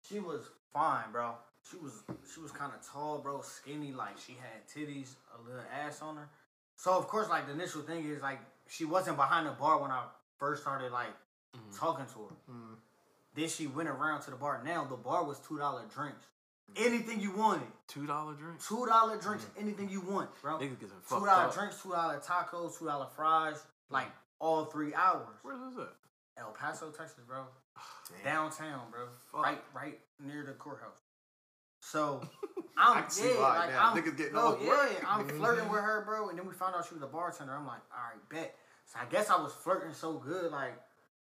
She 0.08 0.20
was 0.20 0.42
fine, 0.74 1.12
bro. 1.12 1.34
She 1.70 1.78
was 1.78 2.04
she 2.34 2.40
was 2.42 2.52
kind 2.52 2.72
of 2.74 2.86
tall, 2.86 3.20
bro, 3.20 3.42
skinny. 3.42 3.92
Like 3.92 4.18
she 4.18 4.34
had 4.34 4.68
titties, 4.68 5.16
a 5.38 5.42
little 5.48 5.64
ass 5.74 6.02
on 6.02 6.18
her. 6.18 6.30
So 6.76 6.98
of 6.98 7.08
course, 7.08 7.30
like 7.30 7.48
the 7.48 7.54
initial 7.54 7.82
thing 7.82 8.06
is 8.06 8.22
like 8.22 8.40
she 8.68 8.86
wasn't 8.86 9.18
behind 9.18 9.48
the 9.48 9.52
bar 9.52 9.82
when 9.82 9.92
I 9.92 10.04
first 10.38 10.64
started 10.64 10.92
like 10.92 11.14
mm-hmm. 11.56 11.78
talking 11.78 12.06
to 12.06 12.20
her. 12.20 12.36
Mm-hmm. 12.52 12.74
Then 13.36 13.48
she 13.48 13.68
went 13.68 13.90
around 13.90 14.22
to 14.24 14.32
the 14.32 14.38
bar. 14.38 14.62
Now 14.66 14.86
the 14.86 14.96
bar 14.96 15.24
was 15.24 15.40
two 15.40 15.58
dollar 15.58 15.84
drinks. 15.94 16.26
Anything 16.78 17.20
you 17.20 17.32
wanted. 17.32 17.68
Two 17.88 18.06
dollar 18.08 18.34
drinks. 18.34 18.68
Two 18.68 18.86
dollar 18.86 19.18
drinks, 19.18 19.44
mm. 19.44 19.62
anything 19.62 19.90
you 19.90 20.02
want, 20.02 20.30
bro. 20.42 20.54
Niggas 20.58 20.80
getting 20.80 20.90
Two 20.90 20.96
fucked 21.04 21.26
dollar 21.26 21.48
up. 21.48 21.54
drinks, 21.54 21.82
two 21.82 21.92
dollar 21.92 22.20
tacos, 22.20 22.80
two 22.80 22.86
dollar 22.86 23.08
fries, 23.16 23.58
mm. 23.58 23.62
like 23.90 24.08
all 24.40 24.66
three 24.66 24.94
hours. 24.94 25.28
Where 25.44 25.56
is 25.68 25.76
that? 25.76 25.94
El 26.38 26.52
Paso, 26.52 26.90
Texas, 26.92 27.24
bro. 27.28 27.44
Damn. 28.24 28.34
Downtown, 28.34 28.92
bro. 28.92 29.08
Fuck. 29.32 29.44
Right, 29.44 29.64
right 29.76 30.00
near 30.26 30.46
the 30.46 30.54
courthouse. 30.54 31.02
So 31.82 32.22
I'm 32.78 33.04
yeah, 33.18 33.40
like 33.40 33.70
now. 33.70 33.92
I'm, 33.92 33.98
Niggas 33.98 34.18
getting 34.18 34.34
no, 34.34 34.58
yeah. 34.62 34.88
I'm 35.08 35.26
mm-hmm. 35.26 35.38
flirting 35.38 35.70
with 35.70 35.82
her, 35.82 36.04
bro. 36.06 36.30
And 36.30 36.38
then 36.38 36.48
we 36.48 36.54
found 36.54 36.76
out 36.76 36.88
she 36.88 36.94
was 36.94 37.04
a 37.04 37.08
bartender. 37.08 37.54
I'm 37.54 37.68
like, 37.68 37.82
all 37.94 38.04
right, 38.04 38.30
bet. 38.30 38.56
So 38.86 39.00
I 39.02 39.06
guess 39.12 39.30
I 39.30 39.42
was 39.42 39.54
flirting 39.54 39.94
so 39.94 40.14
good, 40.14 40.52
like, 40.52 40.74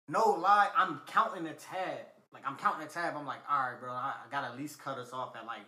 no 0.08 0.30
lie, 0.30 0.68
I'm 0.76 1.00
counting 1.06 1.44
the 1.44 1.52
tab. 1.52 1.98
Like 2.32 2.42
I'm 2.46 2.56
counting 2.56 2.86
the 2.86 2.92
tab. 2.92 3.14
I'm 3.16 3.26
like, 3.26 3.40
all 3.50 3.58
right, 3.70 3.80
bro, 3.80 3.90
I, 3.92 4.14
I 4.26 4.30
gotta 4.30 4.48
at 4.48 4.56
least 4.58 4.82
cut 4.82 4.98
us 4.98 5.12
off 5.12 5.36
at 5.36 5.46
like 5.46 5.62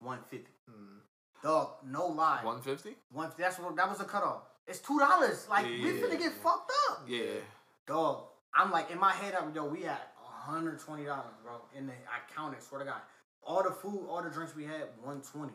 150. 0.00 0.46
Hmm. 0.68 0.98
Dog, 1.42 1.70
no 1.86 2.06
lie. 2.08 2.40
One 2.42 2.60
fifty? 2.60 2.96
One, 3.10 3.30
that's 3.38 3.58
what 3.58 3.74
that 3.76 3.88
was 3.88 3.98
the 3.98 4.04
cutoff. 4.04 4.42
It's 4.66 4.78
two 4.80 4.98
dollars. 4.98 5.46
Like 5.48 5.64
we 5.66 5.76
Yeah. 5.78 6.06
finna 6.06 6.18
get 6.18 6.32
fucked 6.32 6.70
up. 6.90 7.04
Yeah. 7.08 7.40
Dog, 7.86 8.24
I'm 8.54 8.70
like 8.70 8.90
in 8.90 8.98
my 9.00 9.12
head, 9.12 9.34
I'm 9.34 9.54
yo, 9.54 9.64
we 9.64 9.84
at 9.84 10.12
120 10.46 11.04
dollars, 11.04 11.24
bro. 11.42 11.52
And 11.76 11.88
then 11.88 11.96
I 12.06 12.18
counted, 12.34 12.62
swear 12.62 12.80
to 12.80 12.84
God, 12.84 13.00
all 13.42 13.62
the 13.62 13.70
food, 13.70 14.06
all 14.08 14.22
the 14.22 14.28
drinks 14.30 14.54
we 14.54 14.64
had, 14.64 14.88
120. 15.02 15.52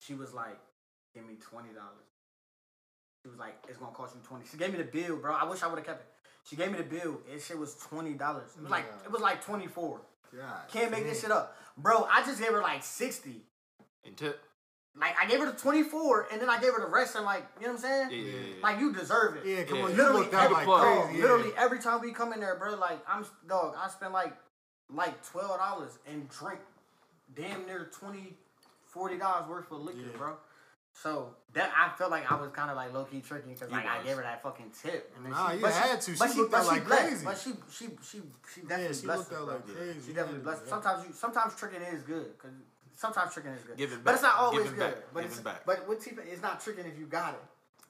She 0.00 0.14
was 0.14 0.32
like, 0.34 0.58
give 1.14 1.26
me 1.26 1.34
twenty 1.40 1.70
dollars. 1.70 2.04
She 3.22 3.28
was 3.30 3.38
like, 3.38 3.56
it's 3.68 3.78
gonna 3.78 3.92
cost 3.92 4.14
you 4.14 4.20
20. 4.22 4.44
She 4.50 4.56
gave 4.58 4.70
me 4.72 4.78
the 4.78 4.84
bill, 4.84 5.16
bro. 5.16 5.34
I 5.34 5.44
wish 5.44 5.62
I 5.62 5.66
would 5.66 5.78
have 5.78 5.86
kept 5.86 6.02
it. 6.02 6.06
She 6.48 6.56
gave 6.56 6.70
me 6.70 6.78
the 6.78 6.84
bill. 6.84 7.20
And 7.30 7.40
shit 7.40 7.58
was 7.58 7.74
twenty 7.74 8.12
dollars. 8.14 8.50
It 8.56 8.62
was 8.62 8.70
like 8.70 8.84
Yeah. 8.88 9.04
it 9.06 9.10
was 9.12 9.20
like 9.22 9.44
24. 9.44 10.00
God. 10.36 10.68
Can't 10.68 10.90
make 10.90 11.04
this 11.04 11.20
shit 11.22 11.30
up, 11.30 11.56
bro. 11.76 12.04
I 12.10 12.24
just 12.24 12.38
gave 12.40 12.50
her 12.52 12.60
like 12.62 12.82
60. 12.82 13.42
And 14.04 14.16
tip. 14.16 14.40
Like 14.98 15.14
I 15.20 15.26
gave 15.26 15.40
her 15.40 15.46
the 15.46 15.52
24, 15.58 16.28
and 16.32 16.40
then 16.40 16.48
I 16.48 16.58
gave 16.60 16.72
her 16.72 16.80
the 16.80 16.86
rest. 16.86 17.16
And 17.16 17.24
like, 17.24 17.46
you 17.60 17.66
know 17.66 17.74
what 17.74 17.78
I'm 17.78 17.82
saying? 17.82 18.10
Yeah, 18.10 18.16
yeah, 18.32 18.32
yeah. 18.56 18.62
Like 18.62 18.80
you 18.80 18.92
deserve 18.92 19.36
it. 19.36 19.46
Yeah, 19.46 19.64
come 19.64 19.78
Yeah. 19.78 19.84
on. 19.84 19.90
You 19.90 19.96
Literally, 19.96 20.20
looked 20.22 20.34
out 20.34 20.44
every, 20.44 20.56
like 20.56 20.66
dog, 20.66 21.04
crazy. 21.06 21.22
literally 21.22 21.48
yeah. 21.54 21.62
every 21.64 21.78
time 21.80 22.00
we 22.00 22.12
come 22.12 22.32
in 22.32 22.40
there, 22.40 22.54
bro. 22.56 22.74
Like 22.76 22.98
I'm 23.08 23.26
dog. 23.48 23.74
I 23.78 23.88
spend 23.88 24.12
like 24.12 24.34
like 24.92 25.22
twelve 25.26 25.58
dollars 25.58 25.98
and 26.06 26.28
drink 26.28 26.60
damn 27.34 27.66
near 27.66 27.90
20 27.98 28.34
40 28.86 29.18
dollars 29.18 29.48
worth 29.48 29.70
of 29.72 29.80
liquor, 29.82 29.98
Yeah. 30.00 30.16
bro. 30.16 30.36
So 31.02 31.36
that 31.52 31.70
I 31.76 31.94
felt 31.98 32.10
like 32.10 32.30
I 32.30 32.36
was 32.40 32.50
kind 32.52 32.70
of 32.70 32.76
like 32.76 32.92
low 32.94 33.04
key 33.04 33.20
tricking 33.20 33.52
because 33.52 33.68
You 33.70 33.76
like 33.76 33.86
I 33.86 34.02
gave 34.02 34.16
her 34.16 34.22
that 34.22 34.42
fucking 34.42 34.70
tip. 34.82 35.12
And 35.16 35.26
then 35.26 35.32
Nah, 35.32 35.50
she, 35.50 35.56
you 35.56 35.62
but 35.62 35.72
had 35.74 36.00
to. 36.00 36.18
But 36.18 36.26
She 36.28 36.32
she, 36.34 36.38
looked 36.40 36.50
but 36.52 36.58
out 36.60 36.64
she 36.64 36.70
like 36.70 36.84
blessed. 36.86 37.02
crazy. 37.08 37.24
But 37.26 37.36
she 37.38 37.50
she 37.70 37.84
she 38.00 38.18
she 38.54 38.60
definitely 38.62 38.84
Yeah, 38.86 38.92
she 39.00 39.06
blessed 39.06 39.30
looked 39.30 39.32
out 39.34 39.48
like 39.48 39.66
crazy. 39.68 40.00
She 40.06 40.12
definitely 40.14 40.40
blessed. 40.40 40.62
us. 40.62 40.68
Sometimes 40.70 41.06
you 41.06 41.12
sometimes 41.12 41.54
tricking 41.54 41.82
is 41.82 42.02
good 42.02 42.32
because 42.38 42.56
sometimes 42.96 43.28
tricking 43.34 43.52
is 43.52 43.62
good. 43.64 43.76
Giving 43.76 44.00
but 44.02 44.14
it's 44.14 44.22
not 44.22 44.34
back. 44.36 44.40
always 44.42 44.62
Giving 44.64 44.78
good. 44.80 44.94
back. 44.96 45.04
But 45.12 45.20
Giving 45.20 45.32
it's 45.36 45.40
back. 45.44 45.60
but 45.66 45.88
with 45.88 46.00
T 46.04 46.10
it's 46.32 46.42
not 46.42 46.60
tricking 46.64 46.86
if 46.86 46.98
you 46.98 47.06
got 47.06 47.34
it. 47.34 47.44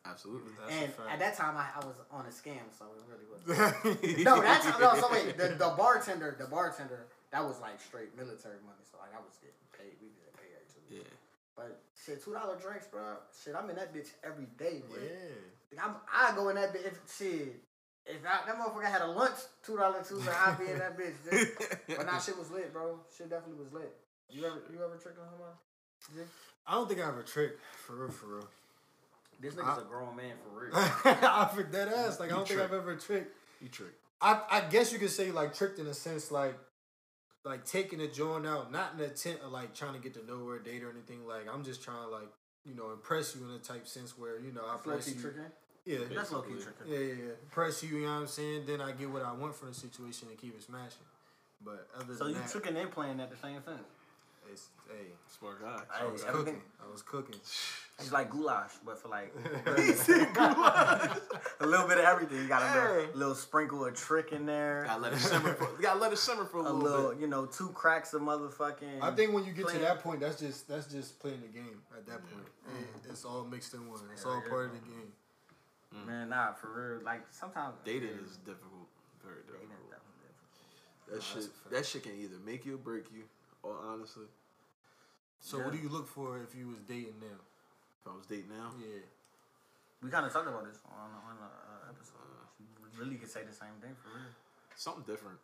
Absolutely. 0.04 0.50
That's 0.58 0.70
a 0.70 0.78
and 0.82 0.92
fact. 0.94 1.10
at 1.10 1.18
that 1.18 1.34
time, 1.36 1.54
I, 1.58 1.66
I 1.74 1.82
was 1.86 1.96
on 2.10 2.26
a 2.26 2.34
scam, 2.34 2.62
so 2.70 2.86
it 2.94 3.02
really 3.10 3.26
was. 3.26 3.42
no, 4.26 4.40
that's 4.42 4.66
no. 4.78 4.94
So 4.98 5.10
wait, 5.10 5.36
the, 5.38 5.48
the 5.58 5.74
bartender, 5.78 6.34
the 6.38 6.46
bartender, 6.46 7.06
that 7.30 7.42
was 7.42 7.58
like 7.60 7.78
straight 7.80 8.14
military 8.18 8.58
money. 8.66 8.82
So 8.90 8.98
like 8.98 9.10
I 9.14 9.18
was 9.22 9.34
getting 9.42 9.62
paid. 9.74 9.94
We 10.02 10.10
did 10.14 10.30
pay 10.38 10.50
her 10.54 10.62
too. 10.70 11.02
Yeah. 11.02 11.10
But 11.56 11.82
shit, 12.06 12.24
two 12.24 12.32
dollar 12.32 12.56
drinks, 12.56 12.86
bro. 12.86 13.16
Shit, 13.42 13.54
I'm 13.54 13.68
in 13.68 13.76
that 13.76 13.94
bitch 13.94 14.08
every 14.24 14.46
day, 14.56 14.82
bro. 14.88 15.02
yeah. 15.02 15.82
I'm, 15.82 15.96
I 16.12 16.34
go 16.34 16.48
in 16.48 16.56
that 16.56 16.72
bitch. 16.72 16.86
If, 16.86 16.98
shit, 17.18 17.60
if 18.06 18.22
I, 18.24 18.46
that 18.46 18.56
motherfucker 18.56 18.90
had 18.90 19.02
a 19.02 19.08
lunch, 19.08 19.34
two 19.64 19.76
dollar 19.76 20.02
Tuesday, 20.02 20.30
I'd 20.30 20.58
be 20.58 20.70
in 20.70 20.78
that 20.78 20.96
bitch. 20.96 21.14
Dude. 21.28 21.96
But 21.96 22.06
nah, 22.06 22.18
shit 22.20 22.38
was 22.38 22.50
lit, 22.50 22.72
bro. 22.72 23.00
Shit 23.16 23.28
definitely 23.28 23.62
was 23.62 23.72
lit. 23.72 23.92
You 24.30 24.46
ever, 24.46 24.62
you 24.72 24.82
ever 24.82 24.96
tricked 24.96 25.18
on 25.18 25.26
someone? 25.30 26.26
I 26.66 26.74
don't 26.74 26.88
think 26.88 27.00
I 27.00 27.08
ever 27.08 27.22
tricked 27.22 27.60
for 27.86 27.94
real, 27.96 28.10
for 28.10 28.26
real. 28.26 28.48
This 29.40 29.54
nigga's 29.54 29.82
a 29.82 29.84
grown 29.84 30.16
man 30.16 30.32
for 30.42 30.60
real. 30.60 30.70
I 30.74 31.50
for 31.54 31.62
dead 31.62 31.88
ass. 31.88 32.20
Like 32.20 32.32
I 32.32 32.36
don't 32.36 32.48
think 32.48 32.60
I've 32.60 32.72
ever 32.72 32.96
tricked. 32.96 33.36
You 33.60 33.68
tricked. 33.68 33.98
I 34.20 34.40
I 34.50 34.60
guess 34.62 34.92
you 34.92 34.98
could 34.98 35.10
say 35.10 35.30
like 35.30 35.54
tricked 35.54 35.78
in 35.78 35.86
a 35.86 35.94
sense 35.94 36.30
like 36.30 36.58
like 37.46 37.64
taking 37.64 38.00
a 38.00 38.08
joint 38.08 38.46
out, 38.46 38.70
not 38.72 38.92
in 38.92 38.98
the 38.98 39.04
intent 39.04 39.40
of 39.44 39.52
like 39.52 39.74
trying 39.74 39.94
to 39.94 40.00
get 40.00 40.14
to 40.14 40.26
know 40.26 40.46
her, 40.48 40.58
date 40.58 40.82
or 40.82 40.90
anything. 40.90 41.26
Like 41.26 41.46
I'm 41.52 41.64
just 41.64 41.82
trying 41.82 42.02
to 42.04 42.08
like 42.08 42.28
you 42.64 42.74
know 42.74 42.90
impress 42.90 43.34
you 43.36 43.44
in 43.46 43.52
a 43.54 43.58
type 43.58 43.86
sense 43.86 44.18
where 44.18 44.38
you 44.40 44.52
know 44.52 44.62
I 44.68 44.76
press 44.76 45.08
you. 45.08 45.20
tricking. 45.20 45.42
Yeah, 45.86 45.98
That's 46.12 46.32
low 46.32 46.42
key 46.42 46.54
tricking. 46.54 46.88
yeah, 46.92 46.98
yeah, 46.98 47.14
yeah. 47.26 47.32
Press 47.52 47.80
you. 47.84 47.96
You 47.98 48.06
know 48.06 48.14
what 48.14 48.20
I'm 48.22 48.26
saying? 48.26 48.64
Then 48.66 48.80
I 48.80 48.90
get 48.90 49.08
what 49.08 49.22
I 49.22 49.32
want 49.32 49.54
from 49.54 49.68
the 49.68 49.74
situation 49.74 50.26
and 50.28 50.36
keep 50.36 50.56
it 50.56 50.62
smashing. 50.62 51.06
But 51.64 51.86
other 51.96 52.14
So 52.16 52.24
than 52.24 52.34
you 52.34 52.40
that, 52.40 52.50
tricking 52.50 52.76
and 52.76 52.90
playing 52.90 53.20
at 53.20 53.30
the 53.30 53.36
same 53.36 53.62
time. 53.62 53.78
It's 54.52 54.68
hey, 54.88 55.06
Smart 55.38 55.60
guy. 55.62 55.80
I 55.94 56.04
oh, 56.04 56.10
was 56.12 56.24
everything- 56.24 56.54
cooking. 56.54 56.62
I 56.86 56.90
was 56.92 57.02
cooking. 57.02 57.36
It's 57.98 58.12
like 58.12 58.28
goulash, 58.28 58.72
but 58.84 58.98
for 59.00 59.08
like 59.08 59.34
a 59.66 59.70
little 61.66 61.88
bit 61.88 61.96
of 61.96 62.04
everything. 62.04 62.42
You 62.42 62.46
got 62.46 62.60
a 62.60 62.78
little, 62.78 62.94
Hey. 63.06 63.12
little 63.14 63.34
sprinkle 63.34 63.86
of 63.86 63.94
trick 63.94 64.32
in 64.32 64.44
there. 64.44 64.84
Gotta 64.86 65.00
let 65.00 65.12
it 65.14 65.18
simmer 65.18 65.54
for. 65.54 65.66
Gotta 65.82 65.98
let 65.98 66.12
it 66.12 66.18
simmer 66.18 66.44
for 66.44 66.58
a 66.58 66.60
a 66.60 66.64
little, 66.64 66.78
little, 66.80 67.10
bit. 67.12 67.20
you 67.20 67.26
know, 67.26 67.46
two 67.46 67.70
cracks 67.70 68.12
of 68.12 68.20
motherfucking. 68.20 69.00
I 69.00 69.12
think 69.12 69.32
when 69.32 69.46
you 69.46 69.52
get 69.52 69.68
to 69.68 69.78
that 69.78 70.00
point, 70.00 70.20
that's 70.20 70.38
just 70.38 70.68
that's 70.68 70.92
just 70.92 71.18
playing 71.20 71.40
the 71.40 71.48
game. 71.48 71.80
At 71.96 72.04
that 72.06 72.20
point, 72.30 72.46
It- 72.68 73.06
mm. 73.06 73.10
it's 73.10 73.24
all 73.24 73.44
mixed 73.44 73.72
in 73.72 73.88
one. 73.88 74.00
It's 74.12 74.26
all 74.26 74.42
part 74.48 74.66
of 74.66 74.72
the 74.72 74.78
game. 74.86 75.12
Mm. 75.94 76.06
man, 76.06 76.28
nah, 76.28 76.52
for 76.52 76.68
real. 76.96 77.02
Like 77.02 77.22
sometimes 77.30 77.76
Dating 77.84 78.10
yeah, 78.10 78.20
is 78.28 78.36
difficult. 78.44 78.88
Very 79.24 79.40
dating 79.46 79.68
difficult. 79.68 79.86
is 79.86 79.90
definitely 79.96 80.20
different. 80.28 80.50
That 81.08 81.16
Nah, 81.16 81.40
shit. 81.40 81.50
That 81.72 81.86
shit 81.86 82.02
can 82.02 82.12
either 82.20 82.38
make 82.44 82.66
you 82.66 82.74
or 82.74 82.78
break 82.78 83.10
you. 83.10 83.22
Or 83.66 83.74
honestly, 83.92 84.26
So 85.40 85.58
what 85.58 85.72
do 85.72 85.78
you 85.78 85.88
look 85.88 86.06
for 86.08 86.38
if 86.42 86.54
you 86.54 86.68
was 86.68 86.78
dating 86.86 87.18
now? 87.20 87.40
if 88.00 88.12
I 88.12 88.14
was 88.16 88.26
dating 88.26 88.50
now, 88.50 88.70
Yeah. 88.78 89.02
We 90.02 90.10
kind 90.10 90.26
of 90.26 90.32
talked 90.32 90.46
about 90.46 90.64
this 90.64 90.78
on 90.86 91.10
on 91.10 91.36
a 91.40 91.48
uh, 91.48 91.90
episode. 91.90 92.20
We 92.60 92.86
really 93.00 93.16
could 93.16 93.30
say 93.30 93.42
the 93.42 93.52
same 93.52 93.74
thing 93.80 93.96
for 93.96 94.08
real. 94.14 94.28
something 94.76 95.02
different. 95.02 95.38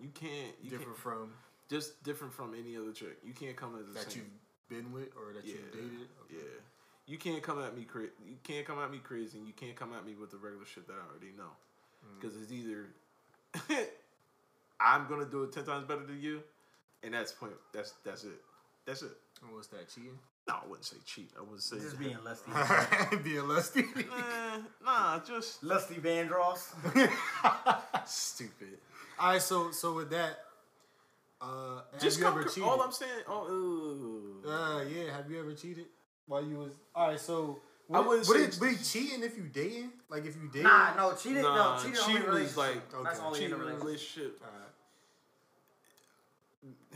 You 0.00 0.10
can't. 0.14 0.54
You 0.62 0.70
different 0.70 0.92
Can't, 1.02 1.02
from 1.02 1.32
just 1.68 2.02
different 2.04 2.32
from 2.34 2.54
any 2.54 2.76
other 2.76 2.92
chick. 2.92 3.16
You 3.24 3.32
can't 3.32 3.56
come 3.56 3.74
as 3.80 3.86
the 3.86 3.92
that 3.98 4.12
same. 4.12 4.22
you've 4.22 4.68
been 4.68 4.92
with 4.92 5.08
or 5.16 5.32
that 5.32 5.44
yeah. 5.44 5.54
you've 5.54 5.72
dated. 5.72 6.08
Yeah. 6.30 6.60
You 7.06 7.18
can't 7.18 7.42
come 7.42 7.60
at 7.62 7.74
me 7.76 7.84
crazy. 7.84 8.12
You 8.28 8.36
can't 8.44 8.66
come 8.66 8.78
at 8.78 8.90
me 8.90 8.98
crazy. 8.98 9.38
And 9.38 9.46
you 9.46 9.54
can't 9.54 9.74
come 9.74 9.92
at 9.94 10.04
me 10.04 10.14
with 10.14 10.30
the 10.30 10.36
regular 10.36 10.66
shit 10.66 10.86
that 10.86 10.94
I 10.94 11.04
already 11.10 11.32
know. 11.36 11.50
Mm. 12.04 12.20
Because 12.20 12.36
it's 12.36 12.52
either 12.52 12.86
I'm 14.80 15.08
gonna 15.08 15.24
do 15.24 15.44
it 15.44 15.52
ten 15.52 15.64
times 15.64 15.86
better 15.88 16.04
than 16.04 16.20
you, 16.20 16.42
and 17.06 17.14
that's 17.14 17.32
point. 17.32 17.54
That's 17.72 17.94
that's 18.04 18.24
it. 18.24 18.40
That's 18.84 19.02
it. 19.02 19.12
And 19.42 19.52
what's 19.54 19.68
that 19.68 19.88
cheating? 19.88 20.18
No, 20.48 20.54
I 20.62 20.66
wouldn't 20.66 20.84
say 20.84 20.96
cheat. 21.04 21.30
I 21.36 21.40
wouldn't 21.40 21.62
say 21.62 21.78
Just 21.78 21.98
being 21.98 22.16
lusty. 22.24 22.52
Being 23.24 23.48
lusty. 23.48 23.84
Eh, 23.96 24.58
nah, 24.84 25.18
just 25.20 25.62
lusty 25.64 25.96
Vandross. 25.96 26.68
stupid. 28.06 28.78
All 29.18 29.32
right, 29.32 29.42
so 29.42 29.70
so 29.72 29.94
with 29.94 30.10
that, 30.10 30.38
uh, 31.40 31.80
Just 32.00 32.20
have 32.20 32.34
you 32.34 32.40
ever 32.40 32.42
cr- 32.44 32.48
cheated? 32.48 32.68
All 32.68 32.80
I'm 32.80 32.92
saying. 32.92 33.10
Oh, 33.28 33.48
ooh. 33.48 34.48
Uh, 34.48 34.82
yeah. 34.84 35.16
Have 35.16 35.30
you 35.30 35.40
ever 35.40 35.52
cheated 35.52 35.86
while 36.26 36.44
you 36.44 36.58
was? 36.58 36.72
All 36.94 37.08
right, 37.08 37.18
so 37.20 37.58
I 37.92 37.98
would, 37.98 38.06
wouldn't 38.06 38.28
would 38.28 38.54
say 38.54 38.66
it 38.66 38.78
be 38.78 38.82
cheating 38.82 39.22
if 39.24 39.36
you 39.36 39.44
dating? 39.52 39.90
Like 40.08 40.26
if 40.26 40.36
you 40.36 40.48
dating? 40.48 40.62
Nah, 40.62 40.94
no, 40.94 41.14
cheating. 41.14 41.42
Nah, 41.42 41.76
no, 41.76 41.82
cheating. 41.82 42.00
cheating 42.06 42.28
only 42.28 42.42
is 42.42 42.56
like 42.56 42.80
That's 43.02 43.20
only 43.20 43.44
in 43.44 43.50
cheating 43.50 43.56
in 43.56 43.60
a 43.60 43.64
relationship. 43.74 43.84
relationship. 43.84 44.40
All 44.42 44.60
right. 44.60 44.65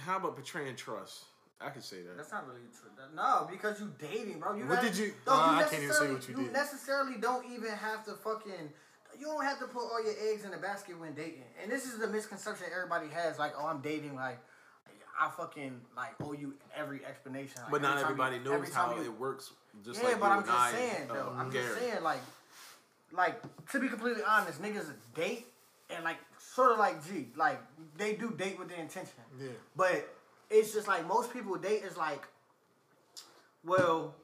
How 0.05 0.17
about 0.17 0.37
betraying 0.37 0.77
trust? 0.77 1.25
I 1.61 1.69
could 1.71 1.85
say 1.85 2.03
that. 2.03 2.17
That's 2.17 2.33
not 2.33 2.47
really 2.47 2.61
true. 2.73 2.91
No, 3.15 3.47
because 3.51 3.81
you 3.81 3.93
dating, 3.99 4.41
bro. 4.41 4.55
You 4.55 4.65
What 4.67 4.81
did 4.81 4.97
you- 4.97 5.13
No, 5.27 5.33
uh, 5.35 5.37
I 5.37 5.63
can't 5.65 5.83
even 5.83 5.95
say 5.95 6.11
what 6.13 6.27
you 6.29 6.35
did. 6.35 6.45
You 6.47 6.51
necessarily 6.53 7.17
don't 7.19 7.45
even 7.51 7.71
have 7.71 8.05
to 8.07 8.13
fucking. 8.15 8.73
You 9.19 9.27
don't 9.27 9.45
have 9.45 9.59
to 9.59 9.67
put 9.67 9.83
all 9.83 10.03
your 10.03 10.15
eggs 10.33 10.45
in 10.45 10.53
the 10.53 10.57
basket 10.57 10.99
when 10.99 11.13
dating. 11.15 11.45
And 11.63 11.71
this 11.71 11.85
is 11.85 11.99
the 11.99 12.07
misconception 12.09 12.67
everybody 12.75 13.09
has. 13.09 13.39
Like, 13.39 13.53
oh, 13.59 13.67
I'm 13.67 13.81
dating. 13.83 14.15
Like, 14.15 14.39
I 15.21 15.29
fucking 15.29 15.79
like 15.95 16.15
owe 16.23 16.33
you 16.33 16.55
every 16.75 17.05
explanation. 17.05 17.61
Like, 17.63 17.71
But 17.73 17.83
not 17.83 17.91
every 17.99 18.03
time 18.03 18.11
everybody 18.13 18.37
you- 18.39 18.45
knows 18.45 18.55
every 18.55 18.71
how 18.73 18.95
you- 18.97 19.03
it 19.03 19.19
works. 19.19 19.53
Just 19.85 20.01
yeah, 20.01 20.09
like 20.09 20.21
but 20.21 20.31
I'm 20.33 20.45
just 20.45 20.53
I, 20.59 20.73
saying 20.73 21.11
uh, 21.11 21.15
though. 21.15 21.35
I'm 21.37 21.51
Gary. 21.51 21.67
just 21.67 21.79
saying 21.79 22.03
like, 22.03 22.21
like 23.13 23.69
to 23.73 23.79
be 23.81 23.89
completely 23.89 24.23
honest, 24.23 24.63
niggas 24.63 24.93
date 25.15 25.50
and 25.95 26.05
like 26.05 26.19
sort 26.39 26.73
of 26.73 26.79
like 26.79 27.05
G, 27.07 27.29
like 27.37 27.61
they 27.97 28.15
do 28.15 28.31
date 28.31 28.59
with 28.59 28.69
the 28.69 28.79
intention. 28.81 29.13
Yeah. 29.41 29.49
But 29.77 30.09
it's 30.51 30.73
just 30.73 30.89
like 30.89 31.07
most 31.07 31.33
people 31.33 31.57
date 31.57 31.83
is 31.85 31.97
like, 31.97 32.23
well, 33.65 34.15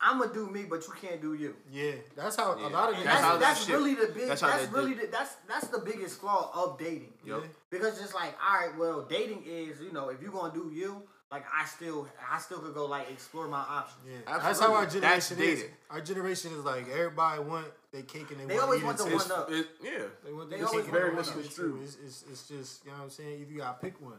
I'm 0.00 0.18
gonna 0.18 0.32
do 0.32 0.48
me, 0.48 0.64
but 0.64 0.82
you 0.86 0.94
can't 1.00 1.20
do 1.20 1.34
you. 1.34 1.54
Yeah, 1.70 1.92
that's 2.16 2.36
how 2.36 2.56
Yeah. 2.58 2.68
a 2.68 2.70
lot 2.70 2.88
of 2.88 2.94
And 2.94 3.02
niggas. 3.02 3.04
that's, 3.04 3.20
how 3.20 3.36
that's, 3.36 3.64
shit- 3.66 3.74
really 3.76 3.94
the 3.94 4.06
big. 4.08 4.28
that's 4.28 4.40
That's, 4.40 4.72
really 4.72 4.94
the, 4.94 5.06
that's 5.08 5.36
that's 5.46 5.68
the 5.68 5.78
biggest 5.80 6.20
flaw 6.20 6.50
of 6.54 6.78
dating. 6.78 7.12
Yup. 7.24 7.44
Because 7.68 8.00
it's 8.02 8.14
like, 8.14 8.34
all 8.42 8.60
right, 8.66 8.78
well, 8.78 9.02
dating 9.02 9.44
is 9.46 9.80
you 9.80 9.92
know 9.92 10.08
if 10.08 10.22
you're 10.22 10.32
gonna 10.32 10.54
do 10.54 10.70
you, 10.74 11.02
like 11.30 11.44
I 11.54 11.64
still 11.64 12.08
I 12.32 12.38
still 12.38 12.58
could 12.58 12.74
go 12.74 12.86
like 12.86 13.10
explore 13.10 13.46
my 13.48 13.58
options. 13.60 14.02
Yeah, 14.08 14.38
that's 14.38 14.60
how 14.60 14.74
our 14.74 14.82
Absolutely. 14.84 15.08
That's 15.08 15.28
generation 15.28 15.52
is. 15.54 15.60
dating. 15.60 15.74
Our 15.90 16.00
generation 16.00 16.52
is 16.52 16.64
like 16.64 16.88
everybody 16.90 17.42
want 17.42 17.66
they 17.92 18.02
cake 18.02 18.30
and 18.30 18.40
they, 18.40 18.44
They 18.46 18.54
want 18.54 18.64
always 18.64 18.80
to 18.80 18.84
eat 18.84 18.86
want 18.86 19.00
it 19.00 19.04
the 19.04 19.10
too. 19.10 19.16
one 19.16 19.20
It's, 19.22 19.30
up. 19.30 19.50
it, 19.50 19.66
yeah. 19.82 19.90
They 20.24 20.32
want 20.32 20.50
They 20.50 20.58
the 20.58 20.66
always 20.66 20.84
cake 20.84 20.92
want 20.92 21.04
and 21.04 21.18
the 21.18 21.22
they 21.22 21.30
want 21.30 21.38
up. 21.38 21.44
it 21.44 21.54
true. 21.54 21.80
It's, 21.84 21.96
it's, 22.04 22.24
it's 22.30 22.48
just 22.48 22.84
you 22.84 22.90
know 22.90 22.98
what 22.98 23.04
I'm 23.04 23.10
saying. 23.10 23.40
Either 23.40 23.52
you 23.52 23.58
gotta 23.58 23.78
pick 23.80 24.00
one. 24.00 24.12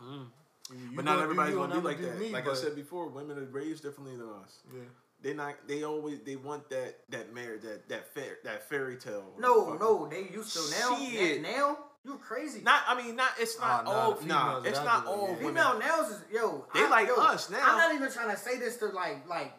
Either 0.00 0.12
you 0.14 0.26
Mm. 0.70 0.94
But 0.96 1.04
not 1.04 1.16
do 1.16 1.22
everybody's 1.22 1.54
gonna 1.56 1.64
and 1.64 1.72
be 1.72 1.78
I'ma 1.78 1.88
like 1.88 1.98
do 1.98 2.06
that. 2.06 2.20
me, 2.20 2.28
like 2.30 2.48
I 2.48 2.54
said 2.54 2.76
before, 2.76 3.08
women 3.08 3.36
are 3.38 3.44
raised 3.46 3.82
differently 3.82 4.16
than 4.16 4.28
us. 4.28 4.60
Yeah. 4.72 4.82
They 5.20 5.34
not. 5.34 5.54
They 5.66 5.82
always. 5.82 6.20
They 6.20 6.36
want 6.36 6.70
that. 6.70 6.98
That 7.10 7.34
marriage. 7.34 7.62
That 7.62 7.88
that 7.88 8.14
fair. 8.14 8.38
That 8.44 8.68
fairy 8.68 8.96
tale. 8.96 9.24
No, 9.38 9.74
no, 9.74 10.06
they 10.06 10.28
used 10.32 10.52
to 10.54 10.78
now. 10.80 10.96
Shit. 10.96 11.42
Now 11.42 11.76
you 12.04 12.16
crazy. 12.18 12.60
Not. 12.62 12.82
I 12.86 13.00
mean, 13.02 13.16
not. 13.16 13.30
It's 13.38 13.58
not 13.60 13.84
Oh, 13.86 13.90
nah, 13.90 13.92
all. 13.92 14.10
Nah. 14.10 14.16
females 14.60 14.66
It's 14.66 14.78
not 14.84 15.04
do 15.04 15.10
all 15.10 15.28
yeah. 15.28 15.34
women. 15.34 15.46
Female 15.48 15.78
nails 15.78 16.10
is 16.12 16.20
yo. 16.32 16.66
They 16.74 16.88
like 16.88 17.08
yo, 17.08 17.14
us 17.16 17.50
now. 17.50 17.58
I'm 17.62 17.76
not 17.78 17.94
even 17.94 18.10
trying 18.10 18.30
to 18.30 18.36
say 18.36 18.58
this 18.58 18.76
to 18.78 18.86
like 18.86 19.28
like 19.28 19.52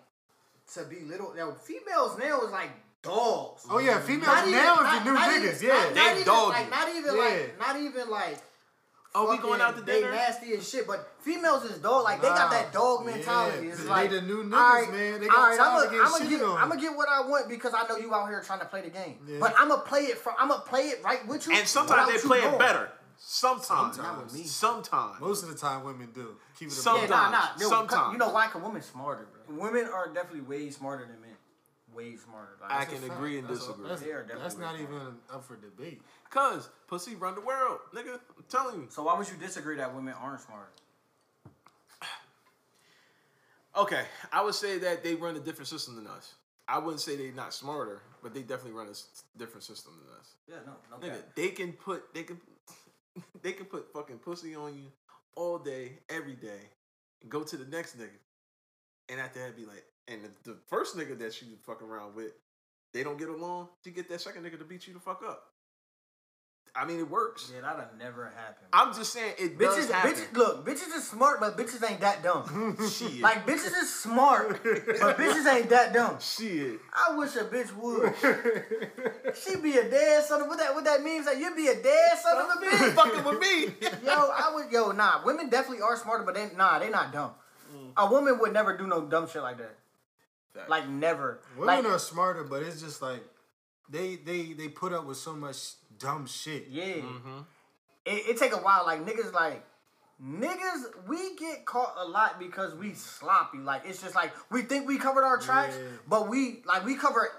to 0.73 0.83
be 0.85 1.01
little. 1.01 1.35
Yo, 1.37 1.51
females 1.53 2.17
nails 2.17 2.51
like 2.51 2.69
dogs. 3.03 3.65
Oh 3.69 3.77
yeah, 3.79 3.99
females 3.99 4.27
nails 4.27 4.47
even- 4.47 4.53
not- 4.63 4.99
the 5.03 5.05
new 5.09 5.13
not 5.13 5.29
niggas. 5.29 5.63
even- 5.63 5.67
yeah. 5.67 5.73
not, 5.83 5.93
They 5.93 6.01
not 6.01 6.11
even 6.13 6.25
dog 6.25 6.49
like 6.49 6.69
not 6.69 6.89
even 6.89 7.15
Yeah. 7.15 7.21
like 7.21 7.59
not 7.59 7.75
even 7.77 8.09
like. 8.09 8.37
Oh, 9.13 9.29
we 9.29 9.37
going 9.39 9.59
out 9.59 9.75
to 9.75 9.81
fucking, 9.81 9.93
dinner? 9.93 10.11
They 10.11 10.15
nasty 10.17 10.53
as 10.53 10.69
shit, 10.69 10.87
but 10.87 11.11
females 11.19 11.65
is 11.65 11.79
dog. 11.79 12.05
Like 12.05 12.21
they 12.21 12.29
got 12.29 12.49
that 12.51 12.71
dog 12.71 13.05
Yeah, 13.05 13.15
mentality. 13.15 13.67
it's 13.67 13.79
'cause 13.79 13.87
like 13.89 14.09
they 14.09 14.15
the 14.19 14.21
new 14.21 14.43
niggas, 14.45 14.53
alright, 14.53 14.91
man. 14.93 15.19
They 15.19 15.27
got 15.27 15.37
alright, 15.37 15.57
time 15.57 15.67
I'ma- 15.67 15.91
get 15.91 16.01
I'ma 16.01 16.29
get, 16.29 16.41
on. 16.43 16.57
I'm 16.57 16.69
gonna 16.69 16.81
get 16.81 16.95
what 16.95 17.09
I 17.09 17.21
want 17.27 17.49
because 17.49 17.73
I 17.73 17.85
know 17.87 17.97
you 17.97 18.13
out 18.15 18.29
here 18.29 18.41
trying 18.41 18.59
to 18.59 18.65
play 18.65 18.81
the 18.81 18.89
game. 18.89 19.17
Yeah. 19.27 19.37
But 19.41 19.53
I'm 19.57 19.67
gonna 19.67 19.81
play 19.81 20.03
it 20.03 20.17
from. 20.17 20.35
I'm 20.39 20.47
gonna 20.47 20.61
play 20.61 20.83
it 20.83 21.03
right 21.03 21.27
with 21.27 21.45
you. 21.45 21.53
And 21.55 21.67
sometimes 21.67 22.09
they 22.09 22.25
play 22.25 22.39
it 22.39 22.57
better. 22.57 22.89
Sometimes. 23.17 23.97
Not 23.97 24.23
with 24.23 24.33
me. 24.33 24.43
Sometimes. 24.45 25.19
Most 25.19 25.43
of 25.43 25.49
the 25.49 25.55
time, 25.55 25.83
women 25.83 26.09
do. 26.13 26.35
Keep 26.57 26.69
it. 26.69 26.71
a 26.73 26.75
Some- 26.75 27.01
buck. 27.01 27.09
Yeah, 27.09 27.15
nah, 27.15 27.29
nah. 27.29 27.39
Sometimes. 27.41 27.61
Yo, 27.61 27.69
Sometimes. 27.69 28.11
You 28.13 28.17
know 28.17 28.29
why? 28.29 28.47
Cause 28.47 28.61
women 28.61 28.81
smarter, 28.81 29.27
bro. 29.47 29.57
Women 29.57 29.89
are 29.93 30.07
definitely 30.07 30.41
way 30.41 30.69
smarter 30.71 31.05
than 31.05 31.19
men. 31.21 31.30
Way 31.93 32.15
smarter. 32.15 32.57
Like, 32.61 32.71
I 32.71 32.85
can 32.85 33.03
agree 33.03 33.39
and 33.39 33.47
That's, 33.49 33.59
disagree. 33.59 33.87
that's, 33.89 34.01
They 34.01 34.35
that's 34.37 34.57
not 34.57 34.75
way 34.75 34.83
even 34.83 35.15
up 35.31 35.43
for 35.43 35.57
debate. 35.57 36.01
Cause 36.29 36.69
pussy 36.87 37.15
run 37.15 37.35
the 37.35 37.41
world, 37.41 37.79
nigga. 37.93 38.13
I'm 38.37 38.43
telling 38.49 38.81
you. 38.81 38.87
So 38.89 39.03
why 39.03 39.17
would 39.17 39.27
you 39.29 39.35
disagree 39.37 39.75
that 39.77 39.93
women 39.93 40.13
aren't 40.21 40.41
smart? 40.41 40.71
Okay, 43.75 44.03
I 44.33 44.43
would 44.43 44.55
say 44.55 44.77
that 44.79 45.03
they 45.03 45.15
run 45.15 45.35
a 45.37 45.39
different 45.39 45.67
system 45.69 45.95
than 45.95 46.05
us. 46.07 46.35
I 46.67 46.77
wouldn't 46.77 46.99
say 47.01 47.15
they're 47.15 47.31
not 47.31 47.53
smarter, 47.53 48.01
but 48.21 48.33
they 48.33 48.41
definitely 48.41 48.73
run 48.73 48.87
a 48.87 48.91
s- 48.91 49.23
different 49.37 49.63
system 49.63 49.93
than 50.03 50.19
us. 50.19 50.33
Yeah, 50.47 50.55
no, 50.65 50.73
no. 50.97 51.05
Nigga, 51.05 51.15
cap. 51.19 51.35
they 51.35 51.49
can 51.49 51.73
put 51.73 52.13
they 52.13 52.23
can 52.23 52.39
they 53.41 53.53
can 53.53 53.65
put 53.65 53.91
fucking 53.93 54.19
pussy 54.19 54.55
on 54.55 54.73
you 54.75 54.91
all 55.35 55.57
day, 55.57 55.99
every 56.09 56.33
day, 56.35 56.59
and 57.21 57.31
go 57.31 57.43
to 57.43 57.57
the 57.57 57.65
next 57.65 57.97
nigga, 57.97 58.09
and 59.09 59.19
after 59.21 59.39
that 59.39 59.55
be 59.55 59.65
like, 59.65 59.85
and 60.11 60.23
the, 60.23 60.51
the 60.51 60.57
first 60.67 60.97
nigga 60.97 61.17
that 61.19 61.33
she 61.33 61.45
fucking 61.65 61.87
around 61.87 62.15
with, 62.15 62.31
they 62.93 63.03
don't 63.03 63.17
get 63.17 63.29
along. 63.29 63.69
She 63.83 63.91
get 63.91 64.09
that 64.09 64.21
second 64.21 64.43
nigga 64.43 64.57
to 64.59 64.65
beat 64.65 64.87
you 64.87 64.93
the 64.93 64.99
fuck 64.99 65.23
up. 65.27 65.43
I 66.73 66.85
mean, 66.85 66.99
it 66.99 67.09
works. 67.09 67.51
Yeah, 67.53 67.61
that'll 67.61 67.83
never 67.97 68.31
happen. 68.33 68.65
I'm 68.71 68.93
just 68.93 69.11
saying 69.11 69.33
it 69.37 69.57
bitches, 69.57 69.89
does 69.89 69.91
bitches, 69.91 70.33
look, 70.33 70.65
bitches 70.65 70.95
is 70.95 71.05
smart, 71.05 71.41
but 71.41 71.57
bitches 71.57 71.87
ain't 71.89 71.99
that 71.99 72.23
dumb. 72.23 72.77
Shit. 72.89 73.19
like 73.19 73.45
bitches 73.45 73.77
is 73.81 73.93
smart, 73.93 74.61
but 74.63 75.17
bitches 75.17 75.53
ain't 75.53 75.69
that 75.69 75.93
dumb. 75.93 76.17
shit. 76.21 76.79
I 76.93 77.17
wish 77.17 77.35
a 77.35 77.43
bitch 77.43 77.75
would. 77.75 78.13
she 79.35 79.57
be 79.57 79.77
a 79.77 79.89
dead 79.89 80.23
son 80.23 80.43
of 80.43 80.47
what 80.47 80.59
that 80.59 80.73
what 80.73 80.85
that 80.85 81.03
means? 81.03 81.25
Like 81.25 81.39
you 81.39 81.53
be 81.55 81.67
a 81.67 81.75
dead 81.75 82.17
son 82.21 82.37
of 82.37 82.49
a 82.49 82.65
bitch. 82.65 82.93
fucking 82.93 83.23
with 83.25 83.39
me. 83.39 83.89
Yo, 84.05 84.13
I 84.13 84.51
would 84.55 84.71
yo, 84.71 84.91
nah, 84.91 85.25
women 85.25 85.49
definitely 85.49 85.81
are 85.81 85.97
smarter, 85.97 86.23
but 86.23 86.35
they 86.35 86.51
nah, 86.55 86.79
they 86.79 86.89
not 86.89 87.11
dumb. 87.11 87.31
Mm. 87.75 87.91
A 87.97 88.09
woman 88.09 88.39
would 88.39 88.53
never 88.53 88.77
do 88.77 88.87
no 88.87 89.01
dumb 89.01 89.27
shit 89.27 89.41
like 89.41 89.57
that. 89.57 89.75
Like 90.67 90.87
never. 90.89 91.41
Women 91.57 91.83
like, 91.83 91.85
are 91.85 91.99
smarter, 91.99 92.43
but 92.43 92.63
it's 92.63 92.81
just 92.81 93.01
like 93.01 93.23
they 93.89 94.15
they 94.15 94.53
they 94.53 94.67
put 94.67 94.93
up 94.93 95.05
with 95.05 95.17
so 95.17 95.35
much 95.35 95.73
dumb 95.97 96.25
shit. 96.27 96.67
Yeah. 96.69 96.95
Mm-hmm. 96.95 97.39
It, 98.05 98.29
it 98.29 98.37
take 98.37 98.53
a 98.53 98.57
while. 98.57 98.83
Like 98.85 99.05
niggas 99.05 99.33
like 99.33 99.63
niggas, 100.23 101.07
we 101.07 101.35
get 101.35 101.65
caught 101.65 101.95
a 101.97 102.05
lot 102.05 102.39
because 102.39 102.75
we 102.75 102.93
sloppy. 102.93 103.59
Like 103.59 103.83
it's 103.85 104.01
just 104.01 104.15
like 104.15 104.33
we 104.49 104.61
think 104.63 104.87
we 104.87 104.97
covered 104.97 105.23
our 105.23 105.37
tracks, 105.37 105.75
Yeah. 105.77 105.87
but 106.07 106.29
we 106.29 106.61
like 106.65 106.85
we 106.85 106.95
cover 106.95 107.29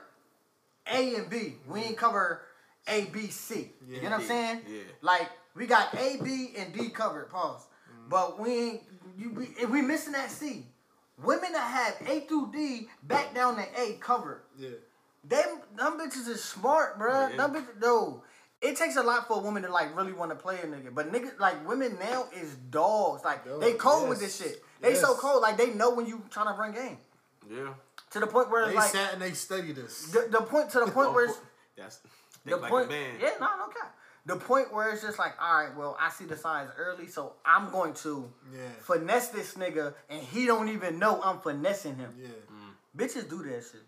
A 0.92 1.14
and 1.16 1.30
B. 1.30 1.54
We 1.68 1.80
ain't 1.80 1.96
cover 1.96 2.42
A, 2.88 3.04
B, 3.06 3.28
C. 3.28 3.70
You 3.88 4.02
know 4.02 4.10
what 4.10 4.20
I'm 4.20 4.26
saying? 4.26 4.62
Yeah. 4.68 4.80
Like 5.00 5.30
we 5.54 5.66
got 5.66 5.94
A, 5.94 6.18
B, 6.22 6.54
and 6.56 6.72
D 6.72 6.88
covered. 6.88 7.30
Pause. 7.30 7.60
Mm-hmm. 7.60 8.08
But 8.08 8.40
we 8.40 8.50
ain't. 8.58 8.80
You, 9.18 9.30
we, 9.32 9.66
we 9.66 9.82
missing 9.82 10.14
that 10.14 10.30
C. 10.30 10.64
Women 11.22 11.52
that 11.52 11.60
have 11.98 12.08
A 12.08 12.20
through 12.20 12.50
D 12.52 12.88
back 13.02 13.34
down 13.34 13.56
to 13.56 13.64
A 13.80 13.94
cover. 14.00 14.42
Yeah. 14.58 14.70
Them, 15.28 15.60
them 15.76 15.98
bitches 16.00 16.28
is 16.28 16.42
smart, 16.42 16.98
bruh. 16.98 17.30
Yeah. 17.30 17.36
Them 17.36 17.54
bitches, 17.54 17.80
no. 17.80 18.22
It 18.60 18.76
takes 18.76 18.96
a 18.96 19.02
lot 19.02 19.26
for 19.26 19.38
a 19.38 19.40
woman 19.40 19.62
to 19.64 19.72
like 19.72 19.96
really 19.96 20.12
want 20.12 20.30
to 20.30 20.36
play 20.36 20.56
a 20.62 20.66
nigga. 20.66 20.94
But 20.94 21.12
niggas, 21.12 21.38
like 21.40 21.66
women 21.68 21.96
now 22.00 22.26
is 22.34 22.54
dogs. 22.70 23.24
Like 23.24 23.44
they 23.44 23.72
Dogs, 23.72 23.82
cold 23.82 24.08
with 24.08 24.20
this 24.20 24.36
shit. 24.40 24.62
They 24.80 24.94
so 24.94 25.14
cold. 25.14 25.42
Like 25.42 25.56
they 25.56 25.70
know 25.74 25.90
when 25.94 26.06
you 26.06 26.22
trying 26.30 26.46
to 26.46 26.60
run 26.60 26.72
game. 26.72 26.98
Yeah. 27.50 27.74
To 28.12 28.20
the 28.20 28.26
point 28.26 28.50
where 28.50 28.66
They 28.66 28.72
it's 28.72 28.76
like 28.76 28.90
sat 28.90 29.12
and 29.14 29.22
they 29.22 29.32
studied 29.32 29.76
this. 29.76 30.06
the, 30.12 30.28
the 30.30 30.42
point 30.42 30.70
to 30.70 30.80
the 30.80 30.86
point 30.92 31.12
where 31.12 31.26
oh, 31.26 31.30
it's 31.30 31.38
That's 31.76 31.96
the 32.44 32.50
think 32.50 32.62
like 32.62 32.70
point. 32.70 32.86
a 32.86 32.90
man. 32.90 33.10
Yeah, 33.20 33.30
no, 33.40 33.46
no 33.58 33.66
cap. 33.68 33.96
The 34.24 34.36
point 34.36 34.72
where 34.72 34.90
it's 34.92 35.02
just 35.02 35.18
like, 35.18 35.34
all 35.40 35.64
right, 35.64 35.76
well, 35.76 35.96
I 36.00 36.08
see 36.10 36.24
the 36.26 36.36
signs 36.36 36.70
early, 36.78 37.08
so 37.08 37.34
I'm 37.44 37.70
going 37.70 37.92
to 37.94 38.32
Yeah. 38.52 38.68
finesse 38.80 39.28
this 39.28 39.54
nigga, 39.54 39.94
and 40.08 40.22
he 40.22 40.46
don't 40.46 40.68
even 40.68 40.98
know 41.00 41.20
I'm 41.22 41.40
finessing 41.40 41.96
him. 41.96 42.14
Yeah. 42.16 42.28
Bitches 42.96 43.28
do 43.28 43.42
that 43.42 43.62
shit. 43.64 43.82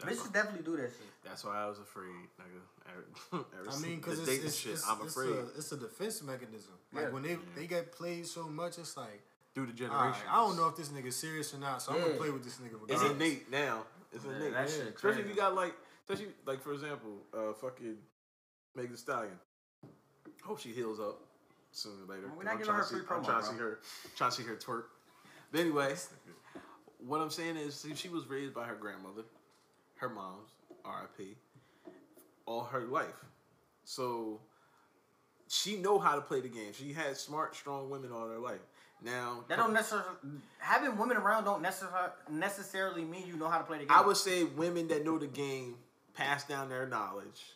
That's 0.00 0.18
Bitches 0.18 0.32
definitely 0.32 0.62
do 0.64 0.76
that 0.78 0.88
shit. 0.90 1.06
That's 1.22 1.44
why 1.44 1.62
I 1.62 1.66
was 1.68 1.78
afraid, 1.78 2.06
nigga. 2.40 2.62
Ever, 2.90 3.04
ever 3.60 3.68
I 3.68 3.70
since 3.70 3.82
mean, 3.84 3.96
because 3.98 4.16
the 4.16 4.22
it's, 4.22 4.30
dating 4.30 4.46
it's, 4.46 4.56
shit, 4.56 4.72
it's, 4.72 4.88
I'm 4.88 5.02
it's 5.04 5.12
afraid 5.14 5.30
A, 5.36 5.40
it's 5.56 5.70
a 5.72 5.76
defense 5.76 6.22
mechanism. 6.22 6.72
Like 6.92 7.04
Yeah. 7.04 7.10
when 7.10 7.22
they 7.22 7.38
they 7.54 7.66
get 7.68 7.92
played 7.92 8.26
so 8.26 8.48
much, 8.48 8.78
it's 8.78 8.96
like, 8.96 9.22
through 9.54 9.66
the 9.66 9.72
generation. 9.72 10.00
generations. 10.02 10.28
I 10.30 10.36
don't 10.36 10.56
know 10.56 10.66
if 10.68 10.76
this 10.76 10.88
nigga's 10.88 11.14
serious 11.16 11.54
or 11.54 11.58
not, 11.58 11.82
so 11.82 11.92
I'm 11.92 12.00
gonna 12.00 12.14
play 12.14 12.30
with 12.30 12.42
this 12.42 12.56
nigga. 12.56 12.74
It's 12.88 13.02
regardless. 13.02 13.12
innate 13.12 13.50
now. 13.50 13.84
It's 14.12 14.24
Yeah, 14.24 14.30
innate. 14.36 14.52
that 14.54 14.68
Yeah. 14.70 14.74
shit 14.74 14.94
Especially 14.96 15.22
if 15.22 15.28
you 15.28 15.34
got 15.36 15.54
like, 15.54 15.74
especially 16.08 16.32
like 16.46 16.60
for 16.62 16.72
example, 16.72 17.18
uh, 17.34 17.52
fucking 17.52 17.98
Meg 18.74 18.90
Thee 18.90 18.96
Stallion. 18.96 19.38
Hope 20.42 20.60
she 20.60 20.70
heals 20.70 21.00
up 21.00 21.20
sooner 21.72 21.94
or 22.06 22.14
later. 22.14 22.30
We're 22.36 22.44
not 22.44 22.54
I'm 22.54 22.58
giving 22.58 22.74
her 22.74 22.82
free 22.82 23.00
I'm 23.10 23.24
trying 23.24 23.42
to 23.42 23.48
see 23.48 23.56
her, 23.56 23.78
trying 24.16 24.30
to 24.30 24.36
see 24.36 24.42
her 24.44 24.56
twerk. 24.56 24.84
But 25.52 25.60
anyway, 25.60 25.94
what 27.04 27.20
I'm 27.20 27.30
saying 27.30 27.56
is, 27.56 27.74
see, 27.74 27.94
she 27.94 28.08
was 28.08 28.28
raised 28.28 28.54
by 28.54 28.64
her 28.64 28.74
grandmother, 28.74 29.22
her 29.96 30.08
mom's 30.08 30.50
R.I.P. 30.84 31.36
all 32.46 32.64
her 32.64 32.80
life, 32.80 33.24
so 33.84 34.40
she 35.48 35.76
know 35.76 35.98
how 35.98 36.14
to 36.14 36.20
play 36.20 36.40
the 36.40 36.48
game. 36.48 36.72
She 36.72 36.92
had 36.92 37.16
smart, 37.16 37.54
strong 37.54 37.90
women 37.90 38.12
all 38.12 38.28
her 38.28 38.38
life. 38.38 38.60
Now, 39.02 39.44
That 39.48 39.56
don't 39.56 39.72
necessarily 39.72 40.08
having 40.58 40.96
women 40.98 41.16
around 41.16 41.44
don't 41.44 41.62
necessarily 41.62 42.10
necessarily 42.30 43.02
mean 43.02 43.26
you 43.26 43.36
know 43.36 43.48
how 43.48 43.58
to 43.58 43.64
play 43.64 43.78
the 43.78 43.84
game. 43.84 43.96
I 43.96 44.02
would 44.02 44.16
say 44.16 44.44
women 44.44 44.88
that 44.88 45.04
know 45.04 45.18
the 45.18 45.26
game 45.26 45.76
pass 46.14 46.44
down 46.44 46.68
their 46.68 46.86
knowledge. 46.86 47.54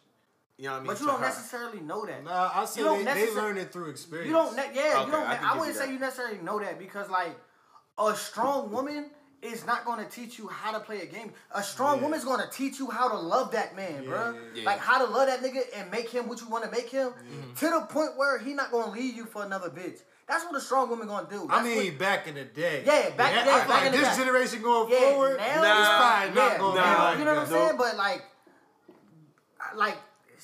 You 0.57 0.67
know 0.67 0.71
what 0.73 0.77
I 0.77 0.81
mean? 0.81 0.87
but 0.87 1.01
you 1.01 1.07
don't 1.07 1.19
her. 1.21 1.27
necessarily 1.27 1.81
know 1.81 2.07
that. 2.07 2.23
Nah, 2.25 2.51
I 2.55 2.65
say 2.65 2.81
You 2.81 2.87
don't 2.87 3.05
they, 3.05 3.15
they 3.27 3.35
learn 3.35 3.57
it 3.57 3.73
through 3.73 3.91
experience. 3.91 4.29
You 4.29 4.35
don't, 4.35 4.55
ne- 4.57 4.71
yeah, 4.73 4.93
Okay, 4.99 5.07
you 5.07 5.11
don't. 5.13 5.27
I 5.27 5.53
I, 5.55 5.59
wouldn't 5.59 5.75
you 5.77 5.81
say 5.83 5.93
you 5.93 5.99
necessarily 5.99 6.39
know 6.39 6.61
that 6.61 6.79
because 6.79 7.11
like 7.11 7.37
a 7.99 8.15
strong 8.15 8.71
woman 8.71 9.11
is 9.43 9.67
not 9.67 9.85
going 9.85 10.03
to 10.03 10.09
teach 10.11 10.39
you 10.39 10.47
how 10.49 10.73
to 10.73 10.81
play 10.81 11.01
a 11.03 11.07
game. 11.07 11.33
A 11.55 11.63
strong 11.63 11.97
Yeah. 11.99 12.03
woman's 12.05 12.25
going 12.25 12.41
to 12.41 12.49
teach 12.51 12.79
you 12.79 12.89
how 12.89 13.09
to 13.09 13.17
love 13.19 13.51
that 13.53 13.75
man, 13.77 14.05
Yeah, 14.05 14.09
bro. 14.09 14.33
yeah, 14.33 14.41
yeah. 14.55 14.65
Like 14.65 14.79
how 14.79 15.05
to 15.05 15.13
love 15.13 15.27
that 15.27 15.41
nigga 15.43 15.61
and 15.77 15.91
make 15.91 16.09
him 16.09 16.29
what 16.29 16.41
you 16.41 16.49
want 16.49 16.65
to 16.65 16.71
make 16.71 16.89
him 16.89 17.13
to 17.57 17.67
the 17.71 17.81
point 17.91 18.17
where 18.17 18.39
he 18.39 18.55
not 18.55 18.71
going 18.71 18.85
to 18.87 18.91
leave 18.93 19.15
you 19.17 19.27
for 19.27 19.45
another 19.45 19.69
bitch. 19.71 19.99
That's 20.27 20.45
what 20.47 20.55
a 20.55 20.61
strong 20.61 20.89
woman 20.89 21.09
going 21.09 21.27
to 21.27 21.31
do. 21.31 21.47
I 21.51 21.63
mean, 21.63 21.77
what- 21.91 21.99
back 21.99 22.27
in 22.29 22.37
the 22.37 22.45
day. 22.45 22.85
Yeah, 22.87 23.11
back- 23.11 23.33
I 23.33 23.35
yeah, 23.35 23.45
feel 23.45 23.53
back 23.53 23.69
like 23.69 23.87
in 23.87 23.93
the 23.93 23.99
this 23.99 24.17
day. 24.17 24.25
generation 24.25 24.63
going 24.63 24.91
Yeah, 24.91 25.01
forward, 25.11 25.37
now- 25.37 25.45
it's 25.47 25.57
Nah, 25.63 25.99
probably 25.99 26.35
not 26.35 26.53
yeah, 26.53 26.59
going 26.59 26.75
to 26.77 26.81
nah, 26.81 26.95
be 26.97 27.03
like 27.03 27.19
you 27.19 27.25
know 27.25 27.31
what 27.35 27.39
I'm 27.43 27.51
that. 27.51 27.67
saying? 27.67 27.77
But 27.77 27.97
like, 27.97 28.23
like 29.77 29.97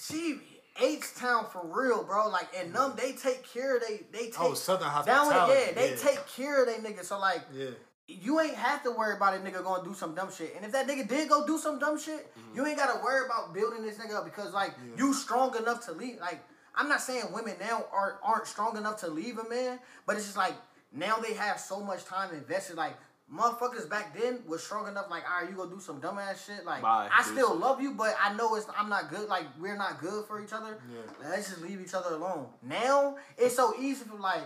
she 0.08 0.40
H 0.80 1.14
Town 1.16 1.46
for 1.52 1.62
real, 1.64 2.04
bro. 2.04 2.28
Like, 2.28 2.48
and 2.56 2.72
them 2.74 2.94
they 2.96 3.12
take 3.12 3.44
care. 3.52 3.76
of 3.76 3.82
They 3.86 4.00
they 4.12 4.26
take 4.26 4.40
Oh, 4.40 4.54
Southern 4.54 4.84
down 4.84 5.04
hospitality, 5.04 5.52
yeah. 5.66 5.72
They 5.74 5.90
yeah. 5.90 5.96
take 5.96 6.26
care 6.28 6.62
of 6.62 6.66
they 6.68 6.76
niggas. 6.88 7.04
So 7.06 7.18
like, 7.18 7.42
Yeah. 7.52 7.70
you 8.06 8.40
ain't 8.40 8.54
have 8.54 8.82
to 8.84 8.90
worry 8.90 9.16
about 9.16 9.34
a 9.34 9.38
nigga 9.38 9.62
going 9.62 9.82
to 9.82 9.88
do 9.88 9.94
some 9.94 10.14
dumb 10.14 10.30
shit. 10.32 10.54
And 10.56 10.64
if 10.64 10.72
that 10.72 10.86
nigga 10.88 11.06
did 11.08 11.28
go 11.28 11.46
do 11.46 11.58
some 11.58 11.78
dumb 11.78 11.98
shit, 11.98 12.34
Mm-hmm. 12.38 12.56
you 12.56 12.66
ain't 12.66 12.78
got 12.78 12.94
to 12.96 13.02
worry 13.04 13.26
about 13.26 13.52
building 13.52 13.82
this 13.82 13.96
nigga 13.98 14.16
up 14.16 14.24
because 14.24 14.52
like 14.54 14.72
you 14.96 15.12
strong 15.12 15.54
enough 15.56 15.84
to 15.86 15.92
leave. 15.92 16.18
Like 16.20 16.40
I'm 16.74 16.88
not 16.88 17.00
saying 17.02 17.24
women 17.32 17.56
now 17.60 17.84
are 17.92 18.18
aren't 18.22 18.46
strong 18.46 18.76
enough 18.76 19.00
to 19.00 19.08
leave 19.08 19.38
a 19.38 19.48
man, 19.48 19.80
but 20.06 20.16
it's 20.16 20.24
just 20.24 20.36
like 20.36 20.54
now 20.92 21.16
they 21.18 21.34
have 21.34 21.60
so 21.60 21.80
much 21.80 22.04
time 22.04 22.32
invested. 22.32 22.76
Like 22.76 22.96
motherfuckers 23.34 23.88
back 23.88 24.18
then 24.18 24.40
was 24.46 24.62
strong 24.62 24.88
enough. 24.88 25.06
Like 25.10 25.22
all 25.28 25.40
right, 25.42 25.50
you 25.50 25.56
gonna 25.56 25.70
do 25.70 25.80
some 25.80 26.00
dumbass 26.00 26.44
shit. 26.46 26.64
Like 26.64 26.82
Bye, 26.82 27.08
I 27.16 27.22
still 27.22 27.48
deuces. 27.48 27.60
love 27.60 27.80
you, 27.80 27.92
but 27.94 28.14
I 28.22 28.34
know 28.34 28.54
it's 28.56 28.66
I'm 28.78 28.88
not 28.88 29.10
good. 29.10 29.28
Like 29.28 29.44
we're 29.60 29.76
not 29.76 30.00
good 30.00 30.24
for 30.26 30.42
each 30.42 30.52
other. 30.52 30.78
Yeah. 30.92 31.28
Let's 31.30 31.48
just 31.50 31.62
leave 31.62 31.80
each 31.80 31.94
other 31.94 32.14
alone. 32.14 32.46
Now 32.62 33.16
it's 33.38 33.54
so 33.56 33.74
easy 33.78 34.04
for 34.04 34.16
like. 34.18 34.42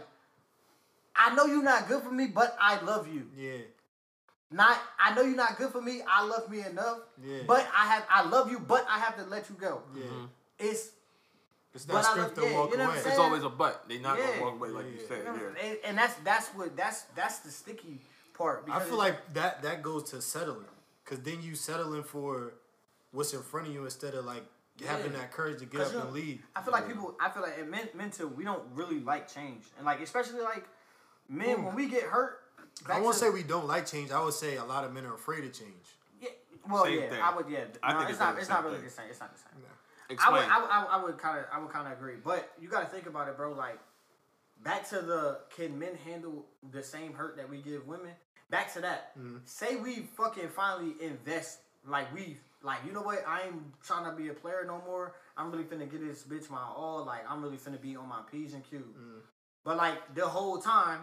I 1.16 1.32
know 1.34 1.46
you're 1.46 1.62
not 1.62 1.86
good 1.86 2.02
for 2.02 2.10
me, 2.10 2.26
but 2.26 2.56
I 2.60 2.80
love 2.82 3.06
you. 3.12 3.22
Yeah. 3.36 3.58
Not 4.50 4.78
I 4.98 5.14
know 5.14 5.22
you're 5.22 5.36
not 5.36 5.56
good 5.56 5.70
for 5.70 5.80
me. 5.80 6.02
I 6.08 6.24
love 6.24 6.50
me 6.50 6.60
enough. 6.60 6.98
Yeah. 7.24 7.38
But 7.46 7.66
I 7.76 7.86
have 7.86 8.04
I 8.10 8.28
love 8.28 8.50
you, 8.50 8.58
but 8.58 8.84
I 8.88 8.98
have 8.98 9.16
to 9.16 9.24
let 9.24 9.48
you 9.48 9.56
go. 9.56 9.82
Yeah. 9.96 10.02
Mm-hmm. 10.04 10.24
It's 10.58 10.90
It's 11.72 11.88
not 11.88 12.04
I 12.04 12.10
script 12.10 12.36
love- 12.36 12.46
to 12.46 12.50
yeah, 12.52 12.58
walk 12.58 12.70
you 12.72 12.78
know 12.78 12.88
away. 12.90 12.98
It's 12.98 13.18
always 13.18 13.42
a 13.44 13.48
but. 13.48 13.84
They're 13.88 14.00
not 14.00 14.18
Yeah. 14.18 14.26
gonna 14.28 14.42
walk 14.42 14.54
away 14.54 14.68
like 14.70 14.86
you 14.86 14.98
Yeah. 15.00 15.08
said. 15.08 15.22
Yeah. 15.24 15.64
and, 15.64 15.78
and 15.84 15.98
that's 15.98 16.14
that's 16.24 16.48
what 16.48 16.76
that's 16.76 17.02
that's 17.14 17.38
the 17.40 17.50
sticky 17.50 18.00
part. 18.34 18.64
I 18.70 18.80
feel 18.80 18.98
like 18.98 19.32
that 19.34 19.62
that 19.62 19.82
goes 19.82 20.10
to 20.10 20.20
settling, 20.20 20.66
cause 21.04 21.20
then 21.20 21.42
you 21.42 21.54
settling 21.54 22.02
for 22.02 22.54
what's 23.12 23.32
in 23.32 23.40
front 23.42 23.68
of 23.68 23.72
you 23.74 23.84
instead 23.84 24.14
of 24.14 24.24
like 24.24 24.42
having 24.86 25.12
that 25.12 25.32
courage 25.32 25.60
to 25.60 25.66
get 25.66 25.80
up 25.82 25.92
you 25.92 25.98
know, 25.98 26.04
and 26.04 26.12
leave. 26.12 26.42
I 26.54 26.62
feel 26.62 26.72
like 26.72 26.86
people. 26.88 27.14
I 27.20 27.30
feel 27.30 27.42
like 27.42 27.58
in 27.58 27.70
men, 27.70 27.88
men 27.94 28.10
too. 28.10 28.28
We 28.28 28.44
don't 28.44 28.62
really 28.74 29.00
like 29.00 29.32
change, 29.32 29.64
and 29.78 29.86
like 29.86 30.00
especially 30.00 30.40
like 30.40 30.66
men 31.28 31.64
when 31.64 31.74
we 31.74 31.88
get 31.88 32.02
hurt. 32.02 32.40
I 32.88 33.00
won't 33.00 33.14
to- 33.14 33.18
say 33.20 33.30
we 33.30 33.42
don't 33.44 33.66
like 33.66 33.86
change. 33.86 34.10
I 34.10 34.22
would 34.22 34.34
say 34.34 34.56
a 34.56 34.64
lot 34.64 34.84
of 34.84 34.92
men 34.92 35.04
are 35.06 35.14
afraid 35.14 35.44
of 35.44 35.52
change. 35.52 35.96
Yeah, 36.20 36.30
well, 36.68 36.84
Same 36.84 37.00
yeah, 37.00 37.08
thing. 37.10 37.20
I 37.22 37.36
would. 37.36 37.48
Yeah, 37.48 37.58
I 37.82 37.92
no, 37.92 37.98
think 38.00 38.10
it's, 38.10 38.18
it's 38.18 38.20
not. 38.20 38.38
It's 38.38 38.48
not 38.48 38.64
really 38.64 38.76
thing. 38.76 38.84
the 38.86 38.90
same. 38.90 39.06
It's 39.10 39.20
not 39.20 39.32
the 39.32 39.38
same. 39.38 39.48
I 40.10 40.12
Explain. 40.12 40.42
I, 40.50 40.60
would- 40.60 40.70
I, 40.70 40.78
would- 40.82 40.90
I 40.90 41.04
would 41.04 41.18
kind 41.18 41.38
of, 41.38 41.44
I 41.50 41.58
would 41.58 41.70
kind 41.70 41.86
of 41.86 41.92
agree, 41.94 42.16
but 42.22 42.52
you 42.60 42.68
got 42.68 42.80
to 42.80 42.86
think 42.86 43.06
about 43.06 43.26
it, 43.28 43.38
bro. 43.38 43.52
Like, 43.52 43.78
back 44.62 44.88
to 44.90 45.00
the 45.00 45.38
can 45.56 45.78
men 45.78 45.96
handle 46.04 46.46
the 46.72 46.82
same 46.82 47.12
hurt 47.12 47.36
that 47.36 47.48
we 47.48 47.58
give 47.58 47.86
women? 47.86 48.12
Back 48.50 48.72
to 48.74 48.80
that. 48.82 49.18
Mm-hmm. 49.18 49.38
Say 49.44 49.76
we 49.76 50.08
fucking 50.16 50.48
finally 50.48 50.94
invest, 51.00 51.60
like 51.86 52.12
we, 52.14 52.36
like 52.62 52.78
you 52.86 52.92
know 52.92 53.02
what? 53.02 53.24
I 53.26 53.42
ain't 53.46 53.82
trying 53.82 54.04
to 54.04 54.16
be 54.16 54.28
a 54.28 54.34
player 54.34 54.64
no 54.66 54.82
more. 54.86 55.14
I'm 55.36 55.50
really 55.50 55.64
finna 55.64 55.90
get 55.90 56.00
this 56.06 56.22
bitch 56.22 56.50
my 56.50 56.62
all. 56.62 57.04
Like 57.04 57.28
I'm 57.28 57.42
really 57.42 57.56
finna 57.56 57.80
be 57.80 57.96
on 57.96 58.08
my 58.08 58.20
p's 58.30 58.54
and 58.54 58.62
q's. 58.62 58.80
Mm. 58.80 59.20
But 59.64 59.76
like 59.76 60.14
the 60.14 60.26
whole 60.26 60.58
time, 60.58 61.00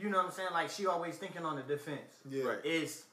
you 0.00 0.10
know 0.10 0.18
what 0.18 0.26
I'm 0.26 0.32
saying? 0.32 0.50
Like 0.52 0.70
she 0.70 0.86
always 0.86 1.16
thinking 1.16 1.44
on 1.44 1.56
the 1.56 1.62
defense. 1.62 2.20
Yeah. 2.28 2.44
Right. 2.44 2.64
Is 2.64 3.04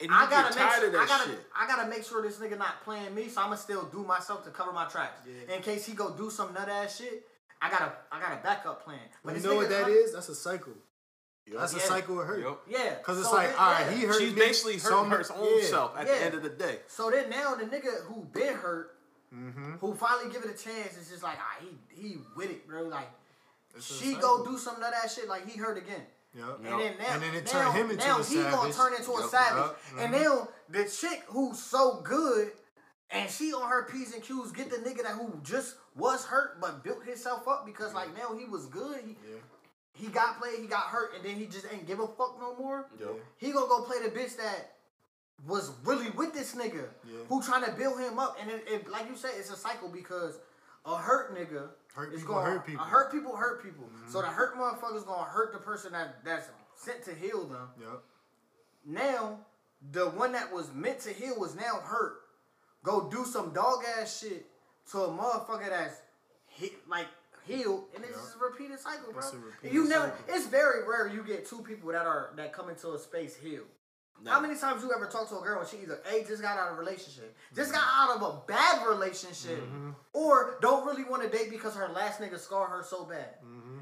and 0.00 0.10
you 0.10 0.16
I 0.16 0.30
gotta 0.30 0.54
make 0.54 0.58
tired 0.58 0.78
sure, 0.78 0.86
of 0.86 0.92
that 0.92 1.02
I 1.02 1.06
gotta, 1.06 1.30
shit. 1.30 1.38
I 1.58 1.66
gotta 1.66 1.88
make 1.88 2.04
sure 2.04 2.22
this 2.22 2.38
nigga 2.38 2.58
not 2.58 2.82
playing 2.84 3.14
me, 3.14 3.28
so 3.28 3.42
I'ma 3.42 3.56
still 3.56 3.84
do 3.84 4.02
myself 4.02 4.44
to 4.44 4.50
cover 4.50 4.72
my 4.72 4.86
tracks. 4.86 5.20
Yeah. 5.26 5.56
In 5.56 5.62
case 5.62 5.84
he 5.84 5.92
go 5.92 6.10
do 6.10 6.30
some 6.30 6.54
nut 6.54 6.68
ass 6.68 6.98
shit, 6.98 7.26
I 7.62 7.70
gotta, 7.70 7.92
I 8.10 8.20
got 8.20 8.32
a 8.32 8.42
backup 8.42 8.84
plan. 8.84 8.98
But 9.24 9.36
you 9.36 9.42
know 9.42 9.56
what 9.56 9.66
nigga 9.66 9.70
that 9.70 9.82
come- 9.82 9.92
is? 9.92 10.12
That's 10.14 10.28
a 10.28 10.34
cycle. 10.34 10.72
That's 11.52 11.74
a 11.74 11.80
cycle 11.80 12.20
of 12.20 12.26
hurt. 12.28 12.40
Yup. 12.42 12.62
Yeah, 12.68 12.94
Cause 13.02 13.18
it's 13.18 13.28
so 13.28 13.34
like, 13.34 13.48
then- 13.50 13.58
all 13.58 13.72
right, 13.72 13.86
yeah. 13.90 13.96
he 13.96 14.04
hurt 14.04 14.20
She's 14.20 14.32
me. 14.34 14.38
basically 14.40 14.78
so 14.78 15.02
hurting 15.04 15.12
I'm- 15.12 15.40
her 15.42 15.46
own 15.54 15.60
yeah. 15.60 15.66
self 15.66 15.96
at 15.98 16.06
Yeah. 16.06 16.14
the 16.14 16.24
end 16.24 16.34
of 16.34 16.42
the 16.44 16.48
day. 16.50 16.78
So 16.86 17.10
then 17.10 17.28
now 17.28 17.54
the 17.56 17.64
nigga 17.64 18.04
who 18.04 18.24
been 18.32 18.54
hurt, 18.54 18.96
Mm-hmm. 19.34 19.74
who 19.76 19.94
finally 19.94 20.32
give 20.32 20.42
it 20.44 20.50
a 20.50 20.58
chance, 20.64 20.96
is 20.96 21.08
just 21.08 21.22
like, 21.22 21.36
ah, 21.38 21.56
he, 21.60 21.68
he 22.02 22.18
with 22.36 22.50
it, 22.50 22.66
bro. 22.66 22.82
Like 22.82 23.08
It's 23.76 23.86
she 24.00 24.14
go 24.14 24.44
do 24.44 24.58
some 24.58 24.74
of 24.76 24.80
that 24.80 25.08
shit, 25.08 25.28
like 25.28 25.48
he 25.48 25.56
hurt 25.58 25.78
again. 25.78 26.02
Yep. 26.34 26.46
And 26.58 26.66
then 26.66 26.94
now, 26.98 27.04
And 27.14 27.22
then 27.22 27.34
it 27.36 27.44
now, 27.44 27.50
turned 27.72 27.74
him 27.76 27.90
into 27.92 28.06
now 28.06 28.18
a 28.18 28.24
he 28.24 28.34
gonna 28.42 28.72
turn 28.72 28.94
into 28.94 29.12
a 29.12 29.28
savage. 29.28 29.56
yup, 29.56 29.78
And 29.98 30.14
mhm. 30.14 30.22
now 30.22 30.48
the 30.68 30.84
chick 30.88 31.24
who's 31.28 31.58
so 31.60 32.00
good 32.02 32.50
and 33.10 33.30
she 33.30 33.52
on 33.52 33.68
her 33.68 33.84
p's 33.84 34.14
and 34.14 34.22
q's 34.22 34.52
get 34.52 34.70
the 34.70 34.76
nigga 34.76 35.02
that 35.02 35.12
who 35.12 35.32
just 35.42 35.76
was 35.96 36.24
hurt 36.24 36.60
but 36.60 36.84
built 36.84 37.04
himself 37.04 37.46
up 37.48 37.66
because 37.66 37.92
like 37.94 38.14
now 38.16 38.36
he 38.36 38.44
was 38.44 38.66
good. 38.66 39.00
He, 39.04 39.16
Yeah. 39.28 39.38
he 39.92 40.06
got 40.08 40.38
played, 40.40 40.60
he 40.60 40.66
got 40.66 40.84
hurt, 40.84 41.14
and 41.16 41.24
then 41.24 41.36
he 41.36 41.46
just 41.46 41.66
ain't 41.72 41.86
give 41.86 42.00
a 42.00 42.06
fuck 42.06 42.38
no 42.40 42.54
more. 42.56 42.86
Yup. 42.98 43.16
He 43.36 43.52
gonna 43.52 43.66
go 43.66 43.82
play 43.82 43.98
the 44.02 44.10
bitch 44.10 44.36
that 44.36 44.76
was 45.46 45.72
really 45.84 46.10
with 46.10 46.32
this 46.34 46.54
nigga 46.54 46.88
Yeah. 47.04 47.18
who 47.28 47.42
trying 47.42 47.64
to 47.64 47.72
build 47.72 47.98
him 47.98 48.18
up. 48.18 48.36
And 48.40 48.50
it, 48.50 48.64
it, 48.68 48.90
like 48.90 49.08
you 49.08 49.16
said, 49.16 49.32
it's 49.36 49.50
a 49.50 49.56
cycle 49.56 49.88
because 49.88 50.38
a 50.84 50.96
hurt 50.96 51.34
nigga 51.34 51.68
Hurt 51.94 52.14
is 52.14 52.22
gonna 52.22 52.46
hurt 52.48 52.64
people. 52.66 52.84
Mm-hmm. 52.84 52.94
A 52.94 52.96
hurt 52.98 53.12
people 53.12 53.36
hurt 53.36 53.62
people. 53.64 53.88
So 54.08 54.20
the 54.22 54.28
hurt 54.28 54.56
motherfucker's 54.56 55.02
gonna 55.02 55.24
hurt 55.28 55.52
the 55.52 55.58
person 55.58 55.92
that 55.92 56.24
that's 56.24 56.48
sent 56.76 57.02
to 57.04 57.14
heal 57.14 57.46
them. 57.46 57.68
Yep. 57.80 58.02
Now 58.86 59.38
the 59.92 60.10
one 60.10 60.32
that 60.32 60.52
was 60.52 60.72
meant 60.72 61.00
to 61.00 61.10
heal 61.12 61.34
was 61.38 61.54
now 61.56 61.80
hurt. 61.82 62.19
Go 62.82 63.08
do 63.10 63.24
some 63.24 63.52
dog 63.52 63.84
ass 63.98 64.20
shit 64.20 64.46
to 64.92 64.98
a 65.02 65.08
motherfucker 65.08 65.68
that's 65.68 65.96
hit 66.46 66.72
like 66.88 67.06
healed, 67.44 67.84
and 67.94 68.04
it's 68.04 68.16
Yeah. 68.16 68.22
just 68.22 68.36
a 68.36 68.38
repeated 68.38 68.78
cycle, 68.80 69.12
bro. 69.12 69.18
It's 69.20 69.32
a 69.32 69.38
repeated 69.38 69.74
you 69.74 69.84
never. 69.88 70.06
cycle. 70.08 70.34
It's 70.34 70.46
very 70.46 70.86
rare 70.88 71.06
you 71.06 71.22
get 71.22 71.46
two 71.46 71.62
people 71.62 71.90
that 71.92 72.06
are 72.06 72.32
that 72.36 72.52
come 72.52 72.68
into 72.70 72.92
a 72.92 72.98
space 72.98 73.36
healed. 73.36 73.66
No. 74.22 74.32
How 74.32 74.40
many 74.40 74.54
times 74.54 74.82
you 74.82 74.92
ever 74.92 75.06
talk 75.06 75.30
to 75.30 75.38
a 75.38 75.42
girl 75.42 75.60
and 75.60 75.68
she 75.68 75.78
either 75.78 75.98
A 76.10 76.22
just 76.24 76.42
got 76.42 76.58
out 76.58 76.72
of 76.72 76.76
a 76.76 76.78
relationship, 76.80 77.34
just 77.54 77.72
got 77.72 77.80
Mm-hmm. 77.82 78.10
out 78.10 78.16
of 78.16 78.22
a 78.22 78.46
bad 78.46 78.86
relationship, 78.86 79.62
or 80.12 80.58
don't 80.60 80.86
really 80.86 81.04
want 81.04 81.22
to 81.22 81.28
date 81.30 81.48
because 81.50 81.74
her 81.74 81.88
last 81.88 82.20
nigga 82.20 82.38
scarred 82.38 82.68
her 82.70 82.82
so 82.82 83.04
bad. 83.04 83.36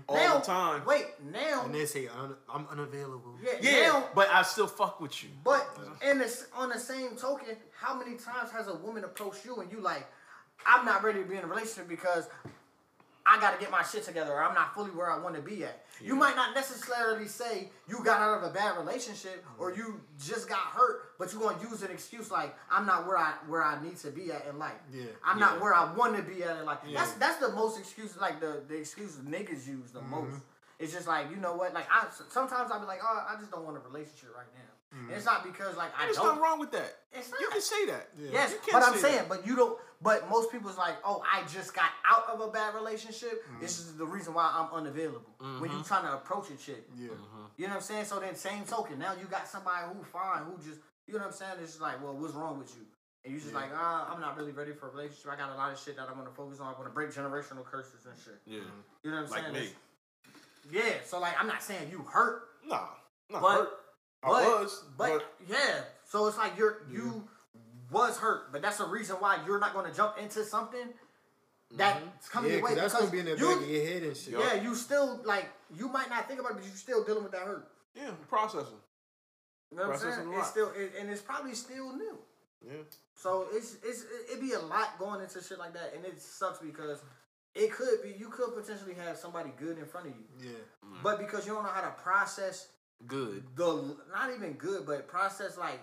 All 0.08 0.16
now, 0.16 0.38
the 0.38 0.44
time. 0.46 0.84
Wait, 0.86 1.06
now, 1.30 1.64
And 1.66 1.74
they 1.74 1.84
say 1.84 2.08
un- 2.08 2.34
I'm 2.48 2.66
unavailable. 2.70 3.36
yeah, 3.42 3.52
Yeah, 3.60 3.80
now, 3.92 4.08
but 4.14 4.28
I 4.30 4.42
still 4.42 4.66
fuck 4.66 5.00
with 5.00 5.22
you. 5.22 5.28
but 5.44 5.66
in 6.02 6.18
this, 6.18 6.46
on 6.56 6.70
the 6.70 6.78
same 6.78 7.14
token, 7.16 7.56
how 7.78 7.94
many 7.98 8.16
times 8.16 8.50
has 8.50 8.68
a 8.68 8.74
woman 8.74 9.04
approached 9.04 9.44
you 9.44 9.56
and 9.56 9.70
you 9.70 9.80
like, 9.80 10.06
I'm 10.66 10.86
not 10.86 11.02
ready 11.04 11.22
to 11.22 11.28
be 11.28 11.36
in 11.36 11.44
a 11.44 11.46
relationship 11.46 11.88
because 11.88 12.28
I 13.30 13.38
got 13.40 13.52
to 13.52 13.60
get 13.60 13.70
my 13.70 13.82
shit 13.82 14.04
together 14.04 14.32
or 14.32 14.42
I'm 14.42 14.54
not 14.54 14.74
fully 14.74 14.90
where 14.90 15.10
I 15.10 15.18
want 15.18 15.34
to 15.36 15.42
be 15.42 15.62
at. 15.64 15.84
You 16.00 16.14
might 16.14 16.36
not 16.36 16.54
necessarily 16.54 17.26
say 17.26 17.70
you 17.88 18.02
got 18.04 18.20
out 18.20 18.38
of 18.38 18.48
a 18.48 18.54
bad 18.54 18.78
relationship 18.78 19.44
or 19.58 19.74
you 19.74 20.00
just 20.24 20.48
got 20.48 20.60
hurt, 20.60 21.10
but 21.18 21.32
you're 21.32 21.42
gonna 21.42 21.60
use 21.60 21.82
an 21.82 21.90
excuse 21.90 22.30
like 22.30 22.54
I'm 22.70 22.86
not 22.86 23.06
where 23.06 23.18
I 23.18 23.34
where 23.48 23.62
I 23.64 23.82
need 23.82 23.96
to 23.98 24.10
be 24.10 24.30
at 24.30 24.46
in 24.48 24.58
life. 24.58 24.78
Yeah. 24.92 25.06
I'm 25.24 25.38
not 25.40 25.60
where 25.60 25.74
I 25.74 25.92
want 25.94 26.16
to 26.16 26.22
be 26.22 26.42
at 26.44 26.56
in 26.56 26.64
life. 26.64 26.78
Yeah. 26.86 27.00
That's 27.00 27.12
that's 27.14 27.36
the 27.38 27.50
most 27.52 27.78
excuse 27.78 28.16
like 28.16 28.40
the 28.40 28.62
the 28.68 28.76
excuse 28.76 29.16
niggas 29.16 29.66
use 29.66 29.90
the 29.92 29.98
Mm-hmm. 30.00 30.10
most. 30.10 30.42
It's 30.78 30.92
just 30.92 31.08
like 31.08 31.28
you 31.30 31.36
know 31.36 31.54
what 31.54 31.74
like 31.74 31.88
I 31.90 32.06
sometimes 32.30 32.70
I'll 32.70 32.78
be 32.80 32.86
like 32.86 33.00
oh 33.02 33.26
I 33.28 33.34
just 33.40 33.50
don't 33.50 33.64
want 33.64 33.76
a 33.76 33.80
relationship 33.80 34.30
right 34.36 34.46
now. 34.54 34.70
And 34.90 35.10
it's 35.10 35.26
not 35.26 35.44
because 35.44 35.76
like 35.76 35.90
I 35.98 36.04
There's 36.06 36.16
don't. 36.16 36.26
nothing 36.26 36.42
wrong 36.42 36.58
with 36.58 36.72
that. 36.72 36.96
It's 37.12 37.30
You 37.40 37.48
can 37.50 37.60
say 37.60 37.86
that. 37.86 38.08
Yes, 38.32 38.52
You 38.52 38.58
can 38.64 38.80
but 38.80 38.88
I'm 38.88 38.98
saying, 38.98 39.18
that. 39.18 39.28
but 39.28 39.46
you 39.46 39.54
don't. 39.54 39.78
But 40.00 40.30
most 40.30 40.50
people's 40.52 40.78
like, 40.78 40.94
oh, 41.04 41.22
I 41.30 41.42
just 41.48 41.74
got 41.74 41.90
out 42.08 42.28
of 42.32 42.40
a 42.40 42.50
bad 42.50 42.74
relationship. 42.74 43.44
Mm-hmm. 43.44 43.60
This 43.60 43.80
is 43.80 43.96
the 43.96 44.06
reason 44.06 44.32
why 44.32 44.50
I'm 44.54 44.72
unavailable. 44.72 45.28
When 45.38 45.70
you 45.70 45.76
mm-hmm. 45.78 45.82
trying 45.82 46.04
to 46.04 46.14
approach 46.14 46.50
a 46.50 46.56
chick, 46.56 46.88
Yeah. 46.96 47.08
you 47.56 47.66
know 47.66 47.70
what 47.70 47.76
I'm 47.76 47.80
saying. 47.82 48.04
So 48.04 48.20
then, 48.20 48.34
same 48.36 48.64
token, 48.64 48.98
now 48.98 49.12
you 49.20 49.26
got 49.26 49.48
somebody 49.48 49.86
who 49.92 50.02
fine, 50.04 50.44
who 50.44 50.56
just, 50.58 50.80
you 51.06 51.14
know 51.14 51.20
what 51.20 51.26
I'm 51.26 51.32
saying. 51.32 51.52
It's 51.62 51.72
just 51.72 51.82
like, 51.82 52.02
well, 52.02 52.14
what's 52.14 52.34
wrong 52.34 52.58
with 52.58 52.74
you? 52.76 52.86
And 53.24 53.34
you 53.34 53.40
just 53.40 53.52
like, 53.54 53.70
ah, 53.74 54.12
I'm 54.14 54.20
not 54.20 54.36
really 54.38 54.52
ready 54.52 54.72
for 54.72 54.88
a 54.88 54.92
relationship. 54.92 55.32
I 55.32 55.36
got 55.36 55.50
a 55.50 55.56
lot 55.56 55.72
of 55.72 55.78
shit 55.80 55.96
that 55.96 56.08
I 56.08 56.12
want 56.12 56.26
to 56.28 56.34
focus 56.34 56.60
on. 56.60 56.68
I 56.68 56.78
want 56.78 56.84
to 56.86 56.94
break 56.94 57.10
generational 57.10 57.64
curses 57.64 58.06
and 58.06 58.14
shit. 58.24 58.38
Yeah. 58.46 58.60
You 59.02 59.10
know 59.10 59.16
what 59.22 59.24
I'm 59.26 59.30
Like 59.30 59.42
saying? 59.42 59.52
me. 59.52 59.58
It's- 59.60 59.74
Yeah. 60.70 60.92
So 61.04 61.18
like, 61.18 61.34
I'm 61.38 61.48
not 61.48 61.62
saying 61.62 61.90
you 61.90 61.98
hurt, 62.08 62.42
Nah. 62.64 62.86
Not 63.30 63.42
but 63.42 63.50
hurt. 63.56 63.68
I 64.22 64.28
But- 64.28 64.60
was, 64.62 64.84
But, 64.96 65.08
but, 65.18 65.34
yeah, 65.48 65.84
so 66.04 66.26
it's 66.26 66.36
like 66.38 66.56
you're 66.56 66.82
you 66.90 67.28
was 67.90 68.18
hurt, 68.18 68.52
but 68.52 68.60
that's 68.62 68.78
the 68.78 68.84
reason 68.86 69.16
why 69.16 69.38
you're 69.46 69.58
not 69.58 69.72
going 69.72 69.88
to 69.90 69.96
jump 69.96 70.18
into 70.18 70.44
something 70.44 70.92
that's 71.70 72.28
coming 72.28 72.50
Yeah, 72.50 72.58
Mm-hmm. 72.58 72.60
because 72.60 72.60
your 72.60 72.62
way 72.62 72.74
that's 72.74 72.94
because 72.94 73.10
gonna 73.10 73.12
be 73.12 73.18
in 73.20 73.24
the 73.26 73.38
you, 73.38 73.48
back 73.54 73.62
of 73.64 73.70
your 73.70 73.84
head 73.84 74.02
and 74.02 74.16
shit. 74.16 74.32
Yeah, 74.34 74.54
you 74.54 74.74
still 74.74 75.20
like 75.24 75.46
you 75.74 75.88
might 75.88 76.08
not 76.10 76.26
think 76.26 76.40
about 76.40 76.52
it, 76.52 76.54
but 76.56 76.64
you're 76.64 76.74
still 76.74 77.04
dealing 77.04 77.22
with 77.22 77.32
that 77.32 77.42
hurt. 77.42 77.68
yeah, 77.94 78.10
processing. 78.28 78.80
You 79.70 79.76
know 79.76 79.82
what 79.88 79.94
I'm 79.96 80.00
Processing 80.00 80.24
saying? 80.24 80.28
a 80.28 80.38
It's 80.38 80.38
lot. 80.38 80.50
still 80.50 80.70
it, 80.74 80.92
and 80.98 81.10
it's 81.10 81.20
probably 81.20 81.54
still 81.54 81.92
new. 81.94 82.18
Yeah, 82.66 82.72
So 83.14 83.46
it's 83.52 83.76
it's 83.84 84.04
it'd 84.30 84.40
be 84.40 84.52
a 84.54 84.60
lot 84.60 84.98
going 84.98 85.20
into 85.20 85.42
shit 85.42 85.58
like 85.58 85.74
that, 85.74 85.92
and 85.94 86.04
it 86.04 86.20
sucks 86.20 86.58
because 86.58 87.00
it 87.54 87.70
could 87.72 88.02
be 88.02 88.10
you 88.18 88.28
could 88.30 88.54
potentially 88.54 88.94
have 88.94 89.16
somebody 89.18 89.50
good 89.58 89.78
in 89.78 89.84
front 89.86 90.06
of 90.08 90.14
you, 90.16 90.24
Yeah. 90.50 90.90
but 91.02 91.18
because 91.18 91.46
you 91.46 91.52
don't 91.54 91.62
know 91.64 91.68
how 91.70 91.82
to 91.82 91.90
process 92.02 92.68
good. 93.06 93.44
the 93.56 93.96
not 94.12 94.30
even 94.34 94.54
good, 94.54 94.86
but 94.86 95.06
process 95.08 95.56
like 95.58 95.80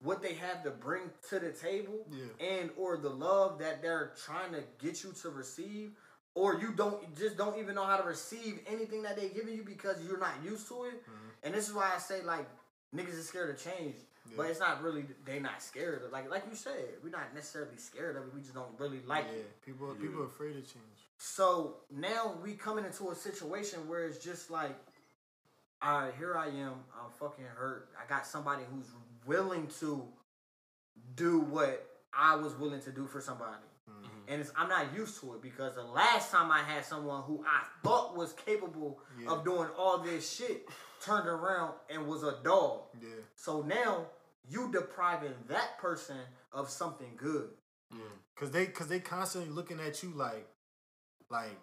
what 0.00 0.22
they 0.22 0.34
have 0.34 0.62
to 0.62 0.70
bring 0.70 1.02
to 1.28 1.40
the 1.40 1.50
table, 1.50 2.06
Yeah. 2.10 2.46
and 2.46 2.70
or 2.76 2.96
the 2.96 3.08
love 3.10 3.58
that 3.58 3.82
they're 3.82 4.12
trying 4.24 4.52
to 4.52 4.62
get 4.78 5.02
you 5.02 5.12
to 5.22 5.30
receive, 5.30 5.92
or 6.34 6.54
you 6.60 6.72
don't 6.72 7.16
just 7.16 7.36
don't 7.36 7.58
even 7.58 7.74
know 7.74 7.84
how 7.84 7.96
to 7.96 8.06
receive 8.06 8.60
anything 8.66 9.02
that 9.02 9.16
they 9.16 9.28
giving 9.28 9.54
you 9.56 9.64
because 9.64 9.96
you're 10.06 10.18
not 10.20 10.34
used 10.44 10.68
to 10.68 10.84
it. 10.84 11.02
Mm-hmm. 11.02 11.28
And 11.44 11.54
this 11.54 11.68
is 11.68 11.74
why 11.74 11.90
I 11.94 11.98
say 11.98 12.22
like 12.22 12.46
niggas 12.94 13.14
is 13.18 13.28
scared 13.28 13.50
of 13.50 13.62
change. 13.62 13.96
But 14.36 14.50
it's 14.50 14.60
not 14.60 14.82
really 14.82 15.06
they 15.24 15.40
not 15.40 15.62
scared 15.62 16.02
of 16.04 16.12
like 16.12 16.30
like 16.30 16.44
you 16.50 16.54
said, 16.54 16.84
we're 17.02 17.08
not 17.08 17.34
necessarily 17.34 17.78
scared 17.78 18.14
of 18.16 18.24
it. 18.24 18.34
We 18.34 18.42
just 18.42 18.52
don't 18.52 18.78
really 18.78 19.00
like 19.06 19.24
Yeah. 19.24 19.38
it. 19.38 19.62
People 19.64 19.94
people 19.94 20.22
are 20.22 20.26
afraid 20.26 20.50
of 20.54 20.64
change. 20.64 20.98
So 21.16 21.78
now 21.90 22.34
we 22.44 22.52
coming 22.52 22.84
into 22.84 23.10
a 23.10 23.14
situation 23.14 23.88
where 23.88 24.04
it's 24.06 24.22
just 24.22 24.50
like, 24.50 24.76
all 25.82 26.00
right, 26.02 26.12
here 26.18 26.36
I 26.36 26.46
am. 26.48 26.72
I'm 26.94 27.10
fucking 27.20 27.44
hurt. 27.44 27.88
I 28.02 28.08
got 28.08 28.26
somebody 28.26 28.62
who's 28.72 28.86
willing 29.26 29.68
to 29.80 30.04
do 31.14 31.40
what 31.40 31.86
I 32.12 32.34
was 32.36 32.54
willing 32.56 32.80
to 32.82 32.90
do 32.92 33.06
for 33.06 33.20
somebody. 33.20 33.62
Mm-hmm. 33.88 34.32
And 34.32 34.40
it's, 34.40 34.52
I'm 34.56 34.68
not 34.68 34.94
used 34.94 35.20
to 35.20 35.34
it 35.34 35.42
because 35.42 35.74
the 35.74 35.82
last 35.84 36.30
time 36.32 36.50
I 36.50 36.62
had 36.62 36.84
someone 36.84 37.22
who 37.22 37.44
I 37.46 37.62
thought 37.82 38.16
was 38.16 38.32
capable 38.32 39.00
Yeah. 39.22 39.30
of 39.30 39.44
doing 39.44 39.68
all 39.78 39.98
this 39.98 40.30
shit 40.36 40.66
turned 41.04 41.28
around 41.28 41.74
and 41.88 42.06
was 42.06 42.22
a 42.22 42.36
dog. 42.42 42.82
Yeah. 43.00 43.08
So 43.36 43.62
now 43.62 44.06
you 44.48 44.70
depriving 44.72 45.34
that 45.48 45.78
person 45.78 46.16
of 46.52 46.68
something 46.68 47.12
good. 47.16 47.50
Yeah. 47.92 48.00
Cause 48.36 48.50
they 48.50 48.66
cause 48.66 48.88
they 48.88 49.00
constantly 49.00 49.50
looking 49.50 49.80
at 49.80 50.02
you 50.02 50.10
like 50.10 50.46
like 51.30 51.58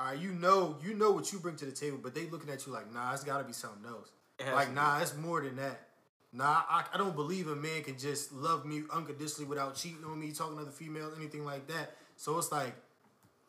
all 0.00 0.06
right, 0.06 0.18
you 0.18 0.32
know 0.32 0.76
you 0.82 0.94
know 0.94 1.10
what 1.10 1.30
you 1.32 1.38
bring 1.38 1.56
to 1.56 1.66
the 1.66 1.72
table, 1.72 1.98
but 2.02 2.14
they 2.14 2.26
looking 2.26 2.50
at 2.50 2.66
you 2.66 2.72
like, 2.72 2.92
nah, 2.92 3.12
it's 3.12 3.22
gotta 3.22 3.44
be 3.44 3.52
something 3.52 3.84
else. 3.86 4.10
Like, 4.54 4.68
to 4.68 4.70
be. 4.70 4.76
nah, 4.76 5.00
it's 5.00 5.14
more 5.16 5.42
than 5.42 5.56
that. 5.56 5.88
Nah, 6.32 6.62
I, 6.68 6.84
I 6.94 6.96
don't 6.96 7.14
believe 7.14 7.48
a 7.48 7.56
man 7.56 7.82
can 7.82 7.98
just 7.98 8.32
love 8.32 8.64
me 8.64 8.84
unconditionally 8.90 9.48
without 9.48 9.74
cheating 9.74 10.04
on 10.04 10.18
me, 10.18 10.32
talking 10.32 10.56
to 10.56 10.62
other 10.62 10.70
females, 10.70 11.14
anything 11.18 11.44
like 11.44 11.66
that. 11.66 11.96
So 12.16 12.38
it's 12.38 12.50
like, 12.50 12.72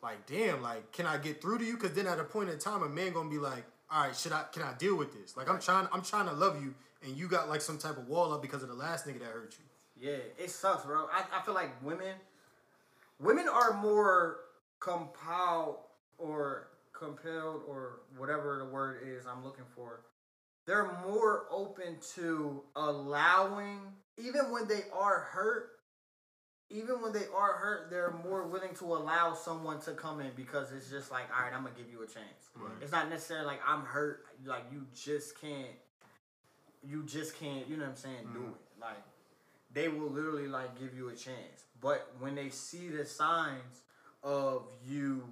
like, 0.02 0.26
damn, 0.26 0.62
like, 0.62 0.92
can 0.92 1.06
I 1.06 1.16
get 1.16 1.40
through 1.40 1.58
to 1.58 1.64
you? 1.64 1.76
Cause 1.76 1.92
then 1.94 2.06
at 2.06 2.18
a 2.18 2.24
point 2.24 2.50
in 2.50 2.58
time, 2.58 2.82
a 2.82 2.88
man 2.88 3.12
gonna 3.12 3.30
be 3.30 3.38
like, 3.38 3.64
all 3.90 4.04
right, 4.04 4.16
should 4.16 4.32
I, 4.32 4.44
can 4.52 4.62
I 4.62 4.74
deal 4.74 4.96
with 4.96 5.18
this? 5.18 5.36
Like, 5.36 5.48
I'm 5.48 5.60
trying, 5.60 5.88
I'm 5.92 6.02
trying 6.02 6.26
to 6.26 6.34
love 6.34 6.62
you, 6.62 6.74
and 7.02 7.16
you 7.16 7.28
got 7.28 7.48
like 7.48 7.62
some 7.62 7.78
type 7.78 7.96
of 7.96 8.08
wall 8.08 8.32
up 8.34 8.42
because 8.42 8.62
of 8.62 8.68
the 8.68 8.74
last 8.74 9.06
nigga 9.06 9.20
that 9.20 9.28
hurt 9.28 9.56
you. 9.58 10.10
Yeah, 10.10 10.18
it 10.38 10.50
sucks, 10.50 10.84
bro. 10.84 11.06
I, 11.12 11.24
I 11.38 11.42
feel 11.42 11.54
like 11.54 11.70
women 11.82 12.16
women 13.20 13.46
are 13.48 13.74
more 13.74 14.40
compelled 14.80 15.76
or 16.22 16.68
compelled 16.92 17.62
or 17.68 18.00
whatever 18.16 18.58
the 18.58 18.72
word 18.72 19.00
is 19.04 19.26
I'm 19.26 19.44
looking 19.44 19.64
for. 19.74 20.02
They're 20.66 20.90
more 21.04 21.46
open 21.50 21.96
to 22.14 22.62
allowing 22.76 23.80
even 24.18 24.50
when 24.50 24.68
they 24.68 24.82
are 24.96 25.20
hurt, 25.20 25.70
even 26.70 27.02
when 27.02 27.12
they 27.12 27.26
are 27.36 27.54
hurt, 27.54 27.90
they're 27.90 28.14
more 28.24 28.46
willing 28.46 28.74
to 28.76 28.84
allow 28.84 29.34
someone 29.34 29.80
to 29.80 29.92
come 29.92 30.20
in 30.20 30.30
because 30.36 30.72
it's 30.72 30.88
just 30.88 31.10
like, 31.10 31.24
all 31.36 31.44
right, 31.44 31.52
I'm 31.52 31.64
gonna 31.64 31.74
give 31.76 31.90
you 31.90 32.02
a 32.02 32.06
chance. 32.06 32.50
It's 32.80 32.92
not 32.92 33.10
necessarily 33.10 33.46
like 33.46 33.60
I'm 33.66 33.82
hurt, 33.82 34.24
like 34.46 34.64
you 34.72 34.86
just 34.94 35.40
can't, 35.40 35.66
you 36.82 37.04
just 37.04 37.38
can't, 37.38 37.68
you 37.68 37.76
know 37.76 37.84
what 37.84 37.90
I'm 37.90 37.96
saying, 37.96 38.28
do 38.32 38.38
mm-hmm. 38.38 38.48
it. 38.50 38.80
Like 38.80 39.02
they 39.72 39.88
will 39.88 40.10
literally 40.10 40.48
like 40.48 40.78
give 40.78 40.94
you 40.96 41.08
a 41.08 41.14
chance. 41.14 41.64
But 41.80 42.14
when 42.20 42.34
they 42.34 42.50
see 42.50 42.88
the 42.88 43.04
signs 43.04 43.82
of 44.22 44.62
you 44.86 45.24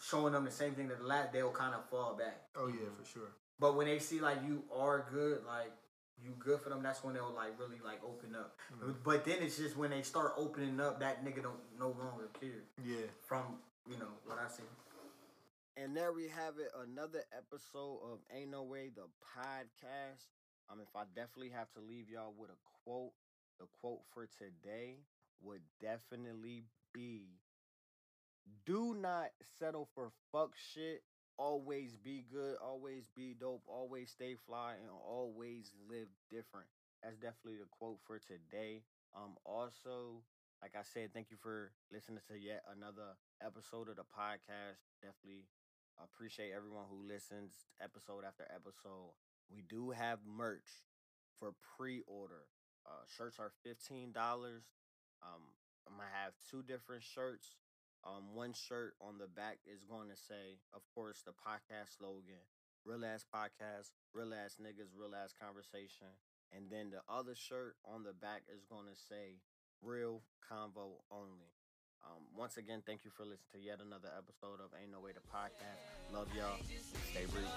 showing 0.00 0.32
them 0.32 0.44
the 0.44 0.50
same 0.50 0.74
thing 0.74 0.88
that 0.88 0.98
the 0.98 1.06
last, 1.06 1.32
they'll 1.32 1.50
kind 1.50 1.74
of 1.74 1.88
fall 1.88 2.14
back. 2.14 2.42
Oh 2.56 2.68
yeah, 2.68 2.88
for 2.98 3.04
sure. 3.06 3.32
But 3.58 3.76
when 3.76 3.86
they 3.86 3.98
see 3.98 4.20
like 4.20 4.38
you 4.46 4.64
are 4.74 5.06
good, 5.10 5.44
like 5.46 5.72
you 6.22 6.30
good 6.38 6.60
for 6.60 6.68
them, 6.70 6.82
that's 6.82 7.02
when 7.04 7.14
they'll 7.14 7.32
like 7.34 7.58
really 7.58 7.80
like 7.84 8.00
open 8.04 8.34
up. 8.34 8.56
But 9.04 9.24
then 9.24 9.38
it's 9.40 9.56
just 9.56 9.76
when 9.76 9.90
they 9.90 10.02
start 10.02 10.34
opening 10.36 10.80
up, 10.80 11.00
that 11.00 11.24
nigga 11.24 11.42
don't 11.42 11.60
no 11.78 11.88
longer 11.88 12.28
care 12.40 12.64
Yeah. 12.84 13.06
from 13.26 13.58
you 13.88 13.96
know 13.98 14.08
what 14.26 14.38
I 14.38 14.48
see. 14.48 14.62
And 15.78 15.94
there 15.96 16.12
we 16.12 16.28
have 16.28 16.54
it, 16.58 16.72
another 16.88 17.22
episode 17.36 17.98
of 18.02 18.18
Ain't 18.34 18.50
No 18.50 18.62
Way 18.62 18.90
the 18.94 19.02
podcast. 19.22 20.24
Um, 20.70 20.80
if 20.80 20.88
I 20.96 21.02
definitely 21.14 21.50
have 21.50 21.70
to 21.74 21.80
leave 21.80 22.08
y'all 22.10 22.32
with 22.36 22.50
a 22.50 22.56
quote, 22.84 23.12
the 23.60 23.66
quote 23.80 24.00
for 24.12 24.26
today 24.26 24.96
would 25.42 25.60
definitely 25.80 26.64
be 26.92 27.26
do 28.64 28.94
not 28.94 29.30
settle 29.58 29.88
for 29.94 30.10
fuck 30.32 30.52
shit. 30.56 31.02
Always 31.38 31.96
be 31.96 32.24
good, 32.32 32.56
always 32.64 33.04
be 33.14 33.34
dope, 33.38 33.62
always 33.66 34.10
stay 34.10 34.36
fly, 34.46 34.74
and 34.80 34.90
always 34.90 35.72
live 35.88 36.08
different. 36.30 36.66
That's 37.02 37.16
definitely 37.16 37.58
the 37.60 37.68
quote 37.70 37.98
for 38.06 38.18
today. 38.18 38.82
Um, 39.14 39.36
also, 39.44 40.22
like 40.62 40.72
I 40.74 40.82
said, 40.82 41.12
thank 41.12 41.30
you 41.30 41.36
for 41.36 41.72
listening 41.92 42.20
to 42.28 42.38
yet 42.38 42.64
another 42.74 43.20
episode 43.44 43.88
of 43.90 43.96
the 43.96 44.08
podcast. 44.08 44.80
Definitely 45.02 45.44
appreciate 46.02 46.52
everyone 46.56 46.84
who 46.88 47.06
listens 47.06 47.52
episode 47.82 48.24
after 48.26 48.44
episode. 48.48 49.12
We 49.52 49.62
do 49.68 49.90
have 49.90 50.20
merch 50.26 50.88
for 51.38 51.52
pre-order. 51.76 52.48
Uh, 52.86 53.04
shirts 53.16 53.38
are 53.38 53.52
fifteen 53.62 54.12
dollars. 54.12 54.64
Um, 55.22 55.42
I'm 55.86 55.96
gonna 55.96 56.08
have 56.12 56.32
two 56.50 56.62
different 56.62 57.02
shirts. 57.02 57.56
Um, 58.06 58.38
one 58.38 58.54
shirt 58.54 58.94
on 59.02 59.18
the 59.18 59.26
back 59.26 59.58
is 59.66 59.82
going 59.82 60.08
to 60.14 60.16
say, 60.16 60.62
of 60.70 60.86
course, 60.94 61.26
the 61.26 61.34
podcast 61.34 61.98
slogan, 61.98 62.46
Real 62.86 63.04
Ass 63.04 63.26
Podcast, 63.26 63.90
Real 64.14 64.30
Ass 64.30 64.62
Niggas, 64.62 64.94
Real 64.94 65.10
Ass 65.10 65.34
Conversation. 65.34 66.14
And 66.54 66.70
then 66.70 66.94
the 66.94 67.02
other 67.10 67.34
shirt 67.34 67.74
on 67.82 68.04
the 68.04 68.14
back 68.14 68.46
is 68.46 68.62
going 68.70 68.86
to 68.86 68.94
say, 68.94 69.42
Real 69.82 70.22
Convo 70.38 71.02
Only. 71.10 71.50
Um, 72.06 72.22
once 72.38 72.56
again, 72.56 72.86
thank 72.86 73.04
you 73.04 73.10
for 73.10 73.24
listening 73.24 73.58
to 73.58 73.58
yet 73.58 73.80
another 73.82 74.14
episode 74.14 74.62
of 74.62 74.70
Ain't 74.80 74.92
No 74.92 75.00
Way 75.00 75.10
to 75.10 75.24
Podcast. 75.26 75.82
Love 76.14 76.28
y'all. 76.38 76.62
Stay 77.10 77.26
real. 77.34 77.50